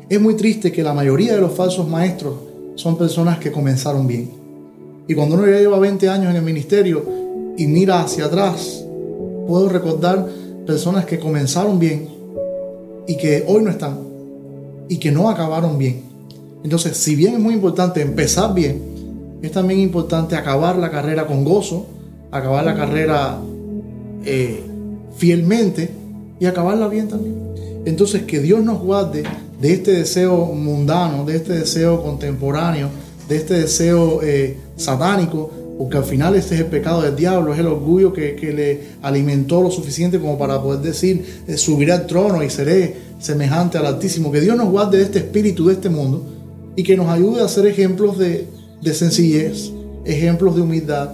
Es 0.09 0.19
muy 0.19 0.35
triste 0.35 0.71
que 0.71 0.83
la 0.83 0.93
mayoría 0.93 1.35
de 1.35 1.41
los 1.41 1.53
falsos 1.53 1.87
maestros 1.87 2.35
son 2.75 2.97
personas 2.97 3.39
que 3.39 3.51
comenzaron 3.51 4.05
bien. 4.05 4.31
Y 5.07 5.13
cuando 5.13 5.35
uno 5.35 5.47
ya 5.47 5.59
lleva 5.59 5.79
20 5.79 6.09
años 6.09 6.31
en 6.31 6.35
el 6.35 6.41
ministerio 6.41 7.05
y 7.57 7.67
mira 7.67 8.01
hacia 8.01 8.25
atrás, 8.25 8.83
puedo 9.47 9.69
recordar 9.69 10.27
personas 10.65 11.05
que 11.05 11.19
comenzaron 11.19 11.79
bien 11.79 12.09
y 13.07 13.17
que 13.17 13.43
hoy 13.47 13.63
no 13.63 13.69
están 13.69 13.99
y 14.89 14.97
que 14.97 15.11
no 15.11 15.29
acabaron 15.29 15.77
bien. 15.77 16.03
Entonces, 16.63 16.97
si 16.97 17.15
bien 17.15 17.35
es 17.35 17.39
muy 17.39 17.53
importante 17.53 18.01
empezar 18.01 18.53
bien, 18.53 18.81
es 19.41 19.51
también 19.51 19.79
importante 19.79 20.35
acabar 20.35 20.77
la 20.77 20.89
carrera 20.89 21.27
con 21.27 21.43
gozo, 21.43 21.85
acabar 22.31 22.65
la 22.65 22.75
carrera 22.75 23.37
eh, 24.25 24.63
fielmente 25.15 25.91
y 26.39 26.45
acabarla 26.45 26.87
bien 26.87 27.07
también. 27.07 27.35
Entonces, 27.85 28.23
que 28.23 28.39
Dios 28.39 28.63
nos 28.63 28.79
guarde 28.79 29.23
de 29.61 29.73
este 29.73 29.91
deseo 29.91 30.47
mundano, 30.47 31.23
de 31.25 31.35
este 31.35 31.53
deseo 31.53 32.01
contemporáneo, 32.03 32.89
de 33.29 33.35
este 33.37 33.53
deseo 33.53 34.21
eh, 34.23 34.57
satánico, 34.75 35.51
porque 35.77 35.97
al 35.97 36.05
final 36.05 36.35
este 36.35 36.55
es 36.55 36.61
el 36.61 36.67
pecado 36.67 37.01
del 37.01 37.15
diablo, 37.15 37.53
es 37.53 37.59
el 37.59 37.67
orgullo 37.67 38.13
que, 38.13 38.35
le 38.55 38.95
alimentó 39.01 39.61
lo 39.61 39.69
suficiente 39.69 40.19
como 40.19 40.37
para 40.37 40.61
poder 40.61 40.81
decir, 40.81 41.43
eh, 41.47 41.57
subiré 41.57 41.91
al 41.91 42.07
trono 42.07 42.41
y 42.43 42.49
seré 42.49 42.95
semejante 43.19 43.77
al 43.77 43.85
Altísimo. 43.85 44.31
Que 44.31 44.41
Dios 44.41 44.55
nos 44.55 44.69
guarde 44.69 44.97
de 44.97 45.03
este 45.03 45.19
espíritu 45.19 45.67
de 45.67 45.73
este 45.73 45.89
mundo 45.89 46.23
y 46.75 46.83
que 46.83 46.95
nos 46.95 47.09
ayude 47.09 47.41
a 47.41 47.47
ser 47.47 47.65
ejemplos 47.65 48.17
de, 48.17 48.47
de 48.81 48.93
sencillez, 48.93 49.71
ejemplos 50.05 50.55
de 50.55 50.61
humildad, 50.61 51.11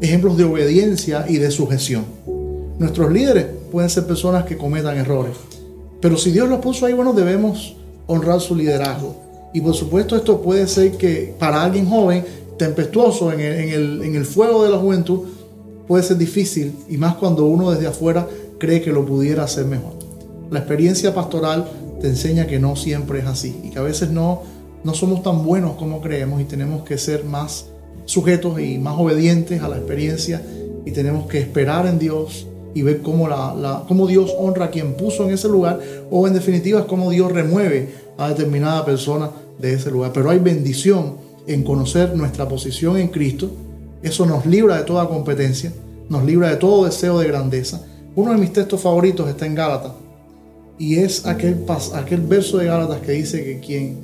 ejemplos 0.00 0.36
de 0.36 0.44
obediencia 0.44 1.24
y 1.28 1.38
de 1.38 1.50
sujeción. 1.50 2.04
Nuestros 2.78 3.10
líderes 3.10 3.46
pueden 3.72 3.90
ser 3.90 4.06
personas 4.06 4.44
que 4.44 4.56
cometan 4.56 4.96
errores, 4.96 5.36
pero 6.00 6.16
si 6.16 6.30
Dios 6.30 6.48
los 6.48 6.60
puso 6.60 6.86
ahí, 6.86 6.92
bueno, 6.92 7.12
debemos 7.12 7.76
honrar 8.06 8.40
su 8.40 8.54
liderazgo. 8.54 9.16
Y 9.54 9.60
por 9.60 9.74
supuesto 9.74 10.16
esto 10.16 10.42
puede 10.42 10.66
ser 10.66 10.92
que 10.92 11.34
para 11.38 11.62
alguien 11.62 11.88
joven, 11.88 12.24
tempestuoso 12.58 13.32
en 13.32 13.40
el, 13.40 14.24
fuego 14.24 14.64
de 14.64 14.70
la 14.70 14.78
juventud, 14.78 15.20
puede 15.86 16.02
ser 16.02 16.18
difícil, 16.18 16.74
y 16.88 16.96
más 16.96 17.16
cuando 17.16 17.46
uno 17.46 17.70
desde 17.70 17.86
afuera 17.86 18.26
cree 18.58 18.80
que 18.80 18.92
lo 18.92 19.04
pudiera 19.04 19.44
hacer 19.44 19.66
mejor. 19.66 19.92
La 20.50 20.60
experiencia 20.60 21.14
pastoral 21.14 21.68
te 22.00 22.08
enseña 22.08 22.46
que 22.46 22.58
no 22.58 22.76
siempre 22.76 23.20
es 23.20 23.26
así 23.26 23.56
y 23.64 23.70
que 23.70 23.78
a 23.78 23.82
veces 23.82 24.10
no, 24.10 24.42
no 24.84 24.94
somos 24.94 25.22
tan 25.22 25.44
buenos 25.44 25.76
como 25.76 26.00
creemos 26.00 26.40
y 26.40 26.44
tenemos 26.44 26.84
que 26.84 26.98
ser 26.98 27.24
más 27.24 27.66
sujetos 28.04 28.60
y 28.60 28.78
más 28.78 28.98
obedientes 28.98 29.62
a 29.62 29.68
la 29.68 29.76
experiencia 29.76 30.42
y 30.84 30.92
tenemos 30.92 31.26
que 31.26 31.40
esperar 31.40 31.86
en 31.86 31.98
Dios 31.98 32.46
y 32.74 32.82
ver 32.82 33.00
cómo 33.00 34.06
Dios 34.06 34.32
honra 34.38 34.66
a 34.66 34.70
quien 34.70 34.94
puso 34.94 35.24
en 35.24 35.32
ese 35.32 35.48
lugar 35.48 35.80
o 36.10 36.26
en 36.26 36.34
definitiva 36.34 36.80
es 36.80 36.86
cómo 36.86 37.10
Dios 37.10 37.32
remueve 37.32 37.94
a 38.18 38.28
determinada 38.28 38.84
persona 38.84 39.30
de 39.58 39.72
ese 39.72 39.90
lugar. 39.90 40.12
Pero 40.12 40.30
hay 40.30 40.38
bendición 40.38 41.25
en 41.46 41.62
conocer 41.62 42.14
nuestra 42.16 42.48
posición 42.48 42.96
en 42.96 43.08
Cristo. 43.08 43.50
Eso 44.02 44.26
nos 44.26 44.46
libra 44.46 44.76
de 44.76 44.84
toda 44.84 45.08
competencia, 45.08 45.72
nos 46.08 46.24
libra 46.24 46.50
de 46.50 46.56
todo 46.56 46.84
deseo 46.84 47.18
de 47.18 47.28
grandeza. 47.28 47.82
Uno 48.14 48.32
de 48.32 48.38
mis 48.38 48.52
textos 48.52 48.80
favoritos 48.80 49.28
está 49.28 49.46
en 49.46 49.54
Gálatas 49.54 49.92
y 50.78 50.96
es 50.96 51.26
aquel, 51.26 51.64
verso 52.26 52.58
de 52.58 52.66
Gálatas 52.66 53.00
que 53.00 53.12
dice 53.12 53.44
que 53.44 53.60
quien 53.60 53.98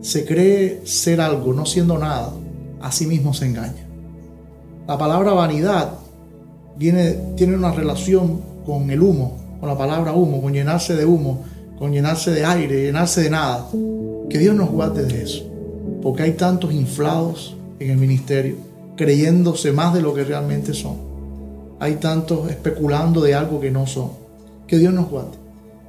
se 0.00 0.24
cree 0.24 0.82
ser 0.84 1.20
algo 1.20 1.52
no 1.52 1.66
siendo 1.66 1.98
nada, 1.98 2.32
a 2.80 2.92
sí 2.92 3.06
mismo 3.06 3.34
se 3.34 3.46
engaña. 3.46 3.86
La 4.86 4.96
palabra 4.96 5.32
vanidad 5.32 5.94
tiene 6.78 7.56
una 7.56 7.72
relación 7.72 8.40
con 8.64 8.90
el 8.90 9.02
humo, 9.02 9.38
con 9.60 9.68
la 9.68 9.76
palabra 9.76 10.12
humo, 10.12 10.40
con 10.40 10.52
llenarse 10.52 10.94
de 10.94 11.04
humo, 11.04 11.44
con 11.78 11.92
llenarse 11.92 12.30
de 12.30 12.44
aire, 12.44 12.84
llenarse 12.84 13.22
de 13.22 13.30
nada. 13.30 13.68
Que 14.30 14.38
Dios 14.38 14.54
nos 14.54 14.70
guarde 14.70 15.04
de 15.04 15.22
eso. 15.22 15.44
Porque 16.02 16.22
hay 16.22 16.32
tantos 16.32 16.72
inflados 16.72 17.56
en 17.80 17.90
el 17.90 17.96
ministerio, 17.96 18.56
creyéndose 18.96 19.72
más 19.72 19.94
de 19.94 20.02
lo 20.02 20.14
que 20.14 20.24
realmente 20.24 20.74
son. 20.74 20.96
Hay 21.80 21.96
tantos 21.96 22.50
especulando 22.50 23.20
de 23.20 23.34
algo 23.34 23.60
que 23.60 23.70
no 23.70 23.86
son. 23.86 24.10
Que 24.66 24.78
Dios 24.78 24.92
nos 24.92 25.08
guarde. 25.08 25.36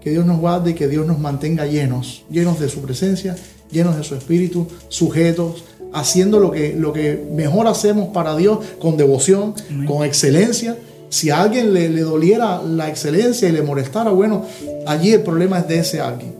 Que 0.02 0.12
Dios 0.12 0.26
nos 0.26 0.39
guarde 0.39 0.72
y 0.72 0.74
que 0.74 0.88
Dios 0.88 1.06
nos 1.06 1.19
mantenga 1.19 1.65
llenos, 1.65 2.24
llenos 2.30 2.60
de 2.60 2.69
su 2.69 2.82
presencia, 2.82 3.36
llenos 3.72 3.98
de 3.98 4.04
su 4.04 4.15
espíritu, 4.15 4.67
sujetos 4.88 5.63
haciendo 5.93 6.39
lo 6.39 6.52
que, 6.52 6.74
lo 6.74 6.93
que 6.93 7.28
mejor 7.34 7.67
hacemos 7.67 8.10
para 8.10 8.36
Dios 8.38 8.60
con 8.80 8.98
devoción, 8.98 9.54
con 9.88 10.06
excelencia. 10.06 10.78
Si 11.10 11.32
a 11.32 11.41
alguien 11.41 11.74
le, 11.74 11.89
le, 11.89 12.02
doliera 12.02 12.62
la 12.62 12.88
excelencia 12.88 13.50
y 13.50 13.52
le 13.52 13.63
molestara, 13.63 14.12
bueno, 14.12 14.45
allí 14.86 15.12
el 15.12 15.24
problema 15.24 15.60
es 15.60 15.67
de 15.67 15.80
ese 15.80 16.00
alguien. 16.00 16.38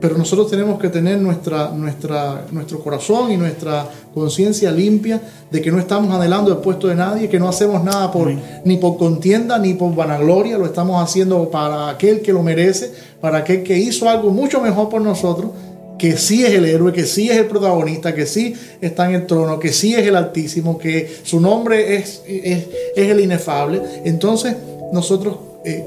Pero 0.00 0.18
nosotros 0.18 0.50
tenemos 0.50 0.78
que 0.78 0.90
tener 0.90 1.18
nuestra, 1.18 1.70
nuestra, 1.70 2.46
nuestro 2.50 2.80
corazón 2.80 3.32
y 3.32 3.36
nuestra 3.36 3.88
conciencia 4.12 4.70
limpia 4.70 5.20
de 5.50 5.62
que 5.62 5.72
no 5.72 5.78
estamos 5.78 6.14
anhelando 6.14 6.52
el 6.52 6.58
puesto 6.58 6.88
de 6.88 6.94
nadie, 6.94 7.28
que 7.28 7.38
no 7.38 7.48
hacemos 7.48 7.82
nada 7.82 8.12
por, 8.12 8.30
ni 8.64 8.76
por 8.76 8.98
contienda 8.98 9.58
ni 9.58 9.74
por 9.74 9.94
vanagloria, 9.94 10.58
lo 10.58 10.66
estamos 10.66 11.02
haciendo 11.02 11.50
para 11.50 11.88
aquel 11.88 12.20
que 12.20 12.32
lo 12.32 12.42
merece, 12.42 12.92
para 13.20 13.38
aquel 13.38 13.62
que 13.62 13.78
hizo 13.78 14.08
algo 14.08 14.30
mucho 14.30 14.60
mejor 14.60 14.88
por 14.90 15.00
nosotros 15.00 15.50
que 15.98 16.16
sí 16.16 16.44
es 16.44 16.52
el 16.52 16.66
héroe, 16.66 16.92
que 16.92 17.06
sí 17.06 17.30
es 17.30 17.36
el 17.38 17.46
protagonista, 17.46 18.14
que 18.14 18.26
sí 18.26 18.54
está 18.80 19.08
en 19.08 19.14
el 19.14 19.26
trono, 19.26 19.58
que 19.58 19.72
sí 19.72 19.94
es 19.94 20.06
el 20.06 20.16
altísimo, 20.16 20.78
que 20.78 21.10
su 21.22 21.40
nombre 21.40 21.96
es, 21.96 22.22
es, 22.26 22.66
el 22.96 23.20
inefable. 23.20 23.80
Entonces 24.04 24.56
nosotros 24.92 25.38
eh, 25.64 25.84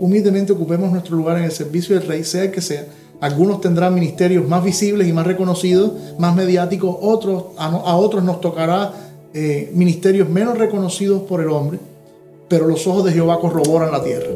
humildemente 0.00 0.52
ocupemos 0.52 0.90
nuestro 0.90 1.16
lugar 1.16 1.38
en 1.38 1.44
el 1.44 1.52
servicio 1.52 1.98
del 1.98 2.08
rey, 2.08 2.24
sea 2.24 2.44
el 2.44 2.50
que 2.50 2.60
sea. 2.60 2.84
Algunos 3.20 3.60
tendrán 3.60 3.94
ministerios 3.94 4.46
más 4.46 4.62
visibles 4.62 5.08
y 5.08 5.12
más 5.12 5.26
reconocidos, 5.26 5.92
más 6.18 6.34
mediáticos, 6.34 6.96
otros, 7.00 7.44
a, 7.56 7.96
otros 7.96 8.22
nos 8.24 8.40
tocará 8.40 8.92
eh, 9.32 9.70
ministerios 9.74 10.28
menos 10.28 10.58
reconocidos 10.58 11.22
por 11.22 11.40
el 11.40 11.48
hombre, 11.48 11.78
pero 12.48 12.66
los 12.66 12.86
ojos 12.86 13.04
de 13.04 13.12
Jehová 13.12 13.40
corroboran 13.40 13.92
la 13.92 14.02
tierra. 14.02 14.28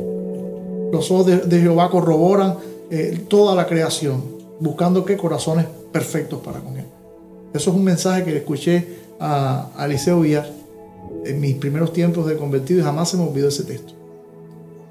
Los 0.92 1.10
ojos 1.10 1.26
de, 1.26 1.60
Jehová 1.60 1.90
corroboran 1.90 2.56
eh, 2.90 3.26
toda 3.28 3.54
la 3.54 3.66
creación 3.66 4.22
buscando 4.60 5.04
qué 5.04 5.16
corazones 5.16 5.66
perfectos 5.92 6.40
para 6.40 6.60
con 6.60 6.76
Él. 6.78 6.86
Eso 7.52 7.70
es 7.70 7.76
un 7.76 7.84
mensaje 7.84 8.24
que 8.24 8.30
le 8.30 8.38
escuché 8.38 8.86
a, 9.20 9.70
a 9.76 9.84
Eliseo 9.84 10.20
Villar 10.20 10.50
en 11.24 11.40
mis 11.40 11.56
primeros 11.56 11.92
tiempos 11.92 12.26
de 12.26 12.36
convertido 12.36 12.80
y 12.80 12.82
jamás 12.82 13.10
se 13.10 13.16
me 13.18 13.24
olvidó 13.24 13.48
ese 13.48 13.64
texto. 13.64 13.92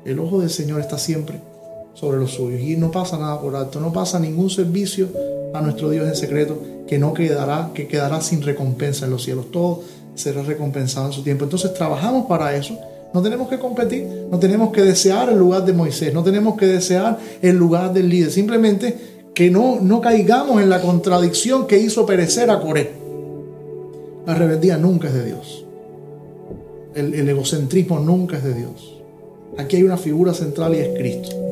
El 0.05 0.19
ojo 0.19 0.39
del 0.39 0.49
Señor 0.49 0.79
está 0.81 0.97
siempre 0.97 1.41
sobre 1.99 2.19
los 2.19 2.31
suyos 2.31 2.61
y 2.61 2.77
no 2.77 2.91
pasa 2.91 3.17
nada 3.17 3.41
por 3.41 3.55
alto, 3.55 3.79
no 3.79 3.91
pasa 3.91 4.19
ningún 4.19 4.49
servicio 4.49 5.07
a 5.53 5.61
nuestro 5.61 5.89
Dios 5.89 6.07
en 6.07 6.15
secreto, 6.15 6.61
que 6.87 6.99
no 6.99 7.13
quedará, 7.13 7.71
que 7.73 7.87
quedará 7.87 8.21
sin 8.21 8.41
recompensa 8.41 9.05
en 9.05 9.11
los 9.11 9.23
cielos. 9.23 9.51
Todo 9.51 9.81
será 10.13 10.43
recompensado 10.43 11.07
en 11.07 11.13
su 11.13 11.23
tiempo. 11.23 11.45
Entonces 11.45 11.73
trabajamos 11.73 12.27
para 12.27 12.55
eso. 12.55 12.77
No 13.13 13.21
tenemos 13.21 13.47
que 13.47 13.57
competir, 13.57 14.05
no 14.29 14.37
tenemos 14.37 14.71
que 14.71 14.83
desear 14.83 15.29
el 15.29 15.39
lugar 15.39 15.65
de 15.65 15.73
Moisés, 15.73 16.13
no 16.13 16.23
tenemos 16.23 16.57
que 16.57 16.67
desear 16.67 17.17
el 17.41 17.55
lugar 17.55 17.93
del 17.93 18.09
líder. 18.09 18.31
Simplemente 18.31 18.95
que 19.33 19.49
no, 19.49 19.79
no 19.81 20.01
caigamos 20.01 20.61
en 20.61 20.69
la 20.69 20.81
contradicción 20.81 21.67
que 21.67 21.79
hizo 21.79 22.05
perecer 22.05 22.51
a 22.51 22.59
Coré. 22.59 22.91
La 24.25 24.35
rebeldía 24.35 24.77
nunca 24.77 25.07
es 25.07 25.13
de 25.13 25.25
Dios. 25.25 25.65
El, 26.93 27.13
el 27.13 27.29
egocentrismo 27.29 27.99
nunca 27.99 28.37
es 28.37 28.43
de 28.43 28.53
Dios. 28.53 29.01
Aquí 29.57 29.77
hay 29.77 29.83
una 29.83 29.97
figura 29.97 30.33
central 30.33 30.75
y 30.75 30.79
es 30.79 30.89
Cristo. 30.89 31.46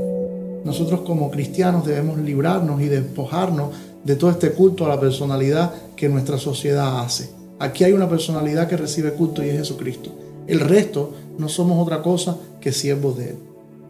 Nosotros 0.65 1.01
como 1.01 1.31
cristianos 1.31 1.85
debemos 1.85 2.17
librarnos 2.17 2.81
y 2.81 2.87
despojarnos 2.87 3.69
de 4.03 4.15
todo 4.15 4.31
este 4.31 4.51
culto 4.51 4.85
a 4.85 4.89
la 4.89 4.99
personalidad 4.99 5.73
que 5.95 6.09
nuestra 6.09 6.37
sociedad 6.37 6.99
hace. 6.99 7.29
Aquí 7.59 7.85
hay 7.85 7.93
una 7.93 8.09
personalidad 8.09 8.67
que 8.67 8.75
recibe 8.75 9.13
culto 9.13 9.43
y 9.43 9.49
es 9.49 9.57
Jesucristo. 9.59 10.11
El 10.47 10.59
resto 10.59 11.13
no 11.37 11.47
somos 11.47 11.81
otra 11.81 12.01
cosa 12.01 12.37
que 12.59 12.71
siervos 12.71 13.17
de 13.17 13.29
Él. 13.29 13.35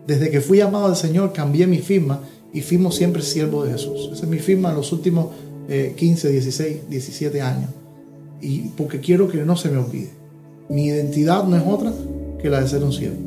Desde 0.05 0.29
que 0.29 0.41
fui 0.41 0.61
amado 0.61 0.85
al 0.85 0.95
Señor 0.95 1.33
cambié 1.33 1.65
mi 1.65 1.79
firma 1.79 2.19
y 2.53 2.61
fuimos 2.61 2.95
siempre 2.95 3.23
siervos 3.23 3.65
de 3.65 3.73
Jesús. 3.73 4.09
Esa 4.13 4.23
es 4.23 4.29
mi 4.29 4.39
firma 4.39 4.69
en 4.69 4.75
los 4.75 4.91
últimos 4.91 5.27
15, 5.67 6.29
16, 6.29 6.89
17 6.89 7.41
años. 7.41 7.69
Y 8.41 8.69
porque 8.69 8.99
quiero 8.99 9.27
que 9.27 9.43
no 9.43 9.55
se 9.55 9.69
me 9.69 9.77
olvide. 9.77 10.11
Mi 10.69 10.87
identidad 10.87 11.45
no 11.45 11.55
es 11.55 11.63
otra 11.65 11.91
que 12.41 12.49
la 12.49 12.61
de 12.61 12.67
ser 12.67 12.83
un 12.83 12.93
siervo. 12.93 13.17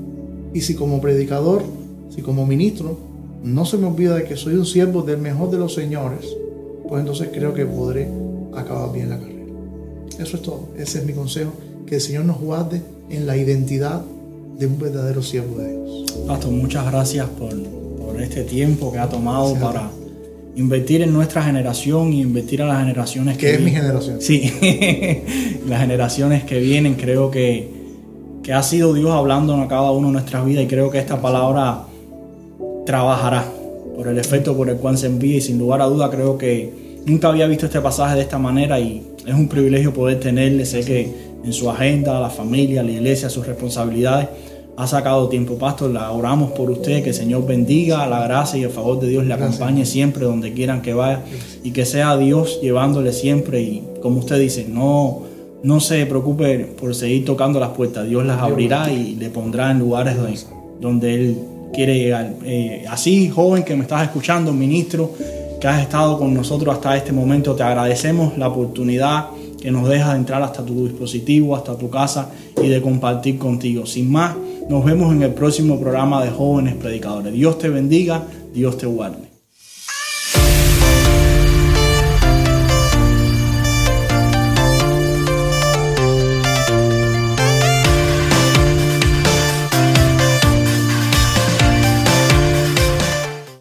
Y 0.55 0.61
si 0.61 0.75
como 0.75 1.01
predicador, 1.01 1.63
si 2.15 2.23
como 2.23 2.47
ministro, 2.47 3.08
no 3.43 3.65
se 3.65 3.77
me 3.79 3.87
olvida 3.87 4.17
de 4.17 4.25
que 4.25 4.37
soy 4.37 4.55
un 4.55 4.67
siervo 4.67 5.03
del 5.03 5.19
mejor 5.19 5.51
de 5.51 5.59
los 5.59 5.75
señores, 5.75 6.27
pues 6.89 7.01
entonces 7.01 7.29
creo 7.33 7.55
que 7.55 7.67
podré 7.67 8.09
acabar 8.55 8.93
bien 8.93 9.11
la 9.11 9.19
carrera. 9.19 9.39
Eso 10.19 10.37
es 10.37 10.43
todo. 10.43 10.69
Ese 10.77 10.99
es 10.99 11.07
mi 11.07 11.13
consejo. 11.13 11.53
Que 11.87 11.97
el 11.97 12.01
Señor 12.01 12.25
nos 12.25 12.41
guarde 12.41 12.83
en 13.09 13.27
la 13.27 13.37
identidad 13.37 14.03
de 14.59 14.67
un 14.67 14.79
verdadero 14.79 15.23
siervo 15.23 15.59
de 15.59 15.73
Dios. 15.73 16.13
Pastor, 16.27 16.51
muchas 16.51 16.85
gracias 16.87 17.27
por, 17.29 17.55
por 17.99 18.21
este 18.21 18.43
tiempo 18.43 18.93
que 18.93 18.99
ha 18.99 19.09
tomado 19.09 19.55
para 19.55 19.91
invertir 20.57 21.03
en 21.03 21.13
nuestra 21.13 21.43
generación 21.43 22.13
y 22.13 22.23
invertir 22.23 22.63
a 22.63 22.67
las 22.67 22.81
generaciones 22.81 23.37
que 23.39 23.47
que 23.47 23.55
es 23.55 23.59
mi 23.61 23.67
vienen. 23.67 23.83
generación. 23.83 24.21
Sí, 24.21 24.53
las 25.69 25.81
generaciones 25.81 26.43
que 26.45 26.59
vienen, 26.59 26.95
creo 26.95 27.31
que, 27.31 27.71
que 28.43 28.53
ha 28.53 28.63
sido 28.63 28.93
Dios 28.93 29.11
hablando 29.13 29.55
a 29.55 29.69
cada 29.69 29.93
uno 29.93 30.09
de 30.09 30.15
nuestras 30.15 30.45
vidas 30.45 30.65
y 30.65 30.67
creo 30.67 30.91
que 30.91 30.99
esta 30.99 31.23
palabra 31.23 31.85
trabajará. 32.89 33.45
Por 33.95 34.09
el 34.09 34.19
efecto 34.19 34.57
por 34.57 34.71
el 34.71 34.77
cual 34.77 34.97
se 34.97 35.09
envía 35.09 35.37
y 35.37 35.41
sin 35.43 35.59
lugar 35.59 35.83
a 35.83 35.85
duda 35.85 36.09
creo 36.09 36.39
que 36.39 37.03
nunca 37.05 37.29
había 37.29 37.47
visto 37.47 37.67
este 37.67 37.83
pasaje 37.83 38.17
de 38.17 38.23
esta 38.23 38.39
manera 38.39 38.81
y 38.81 39.03
es 39.27 39.35
un 39.35 39.47
privilegio 39.47 39.93
poder 39.93 40.19
tenerle, 40.21 40.65
sé 40.65 40.81
que 40.81 41.13
en 41.45 41.53
su 41.53 41.69
agenda, 41.69 42.19
la 42.19 42.31
familia, 42.31 42.83
la 42.83 42.91
iglesia, 42.91 43.29
sus 43.29 43.47
responsabilidades, 43.47 44.29
ha 44.79 44.87
sacado 44.87 45.29
tiempo, 45.29 45.59
pastor, 45.59 45.91
la 45.91 46.11
oramos 46.13 46.53
por 46.53 46.71
usted, 46.71 47.03
que 47.03 47.11
el 47.11 47.15
Señor 47.15 47.47
bendiga, 47.47 48.07
la 48.07 48.23
gracia 48.25 48.59
y 48.59 48.63
el 48.63 48.71
favor 48.71 49.01
de 49.01 49.09
Dios 49.09 49.25
le 49.25 49.37
Gracias. 49.37 49.57
acompañe 49.57 49.85
siempre 49.85 50.25
donde 50.25 50.55
quieran 50.55 50.81
que 50.81 50.95
vaya 50.95 51.21
y 51.63 51.73
que 51.73 51.85
sea 51.85 52.17
Dios 52.17 52.61
llevándole 52.63 53.13
siempre. 53.13 53.61
Y 53.61 53.87
como 54.01 54.21
usted 54.21 54.41
dice, 54.41 54.67
no, 54.67 55.25
no 55.63 55.81
se 55.81 56.07
preocupe 56.07 56.61
por 56.81 56.95
seguir 56.95 57.27
tocando 57.27 57.61
las 57.61 57.71
puertas, 57.71 58.09
Dios 58.09 58.25
las 58.25 58.41
abrirá 58.41 58.91
y 58.91 59.17
le 59.17 59.29
pondrá 59.29 59.73
en 59.73 59.79
lugares 59.81 60.17
donde, 60.17 60.39
donde 60.81 61.15
Él 61.15 61.37
quiere 61.73 61.99
llegar. 61.99 62.35
Eh, 62.45 62.85
así, 62.89 63.29
joven 63.29 63.65
que 63.65 63.77
me 63.77 63.83
estás 63.83 64.03
escuchando, 64.03 64.53
ministro, 64.53 65.13
que 65.61 65.67
has 65.67 65.83
estado 65.83 66.19
con 66.19 66.35
nosotros 66.35 66.75
hasta 66.75 66.97
este 66.97 67.13
momento, 67.13 67.55
te 67.55 67.63
agradecemos 67.63 68.37
la 68.39 68.49
oportunidad 68.49 69.27
que 69.61 69.71
nos 69.71 69.89
dejas 69.89 70.13
de 70.13 70.19
entrar 70.19 70.43
hasta 70.43 70.65
tu 70.65 70.87
dispositivo, 70.87 71.57
hasta 71.57 71.77
tu 71.77 71.91
casa 71.91 72.31
y 72.63 72.69
de 72.69 72.81
compartir 72.81 73.39
contigo. 73.39 73.87
Sin 73.87 74.11
más, 74.11 74.37
nos 74.69 74.85
vemos 74.85 75.13
en 75.13 75.23
el 75.23 75.35
próximo 75.35 75.81
programa 75.81 76.25
de 76.25 76.31
Jóvenes 76.31 76.75
Predicadores. 76.75 77.33
Dios 77.33 77.59
te 77.59 77.69
bendiga, 77.69 78.23
Dios 78.55 78.79
te 78.79 78.87
guarde. 78.87 79.28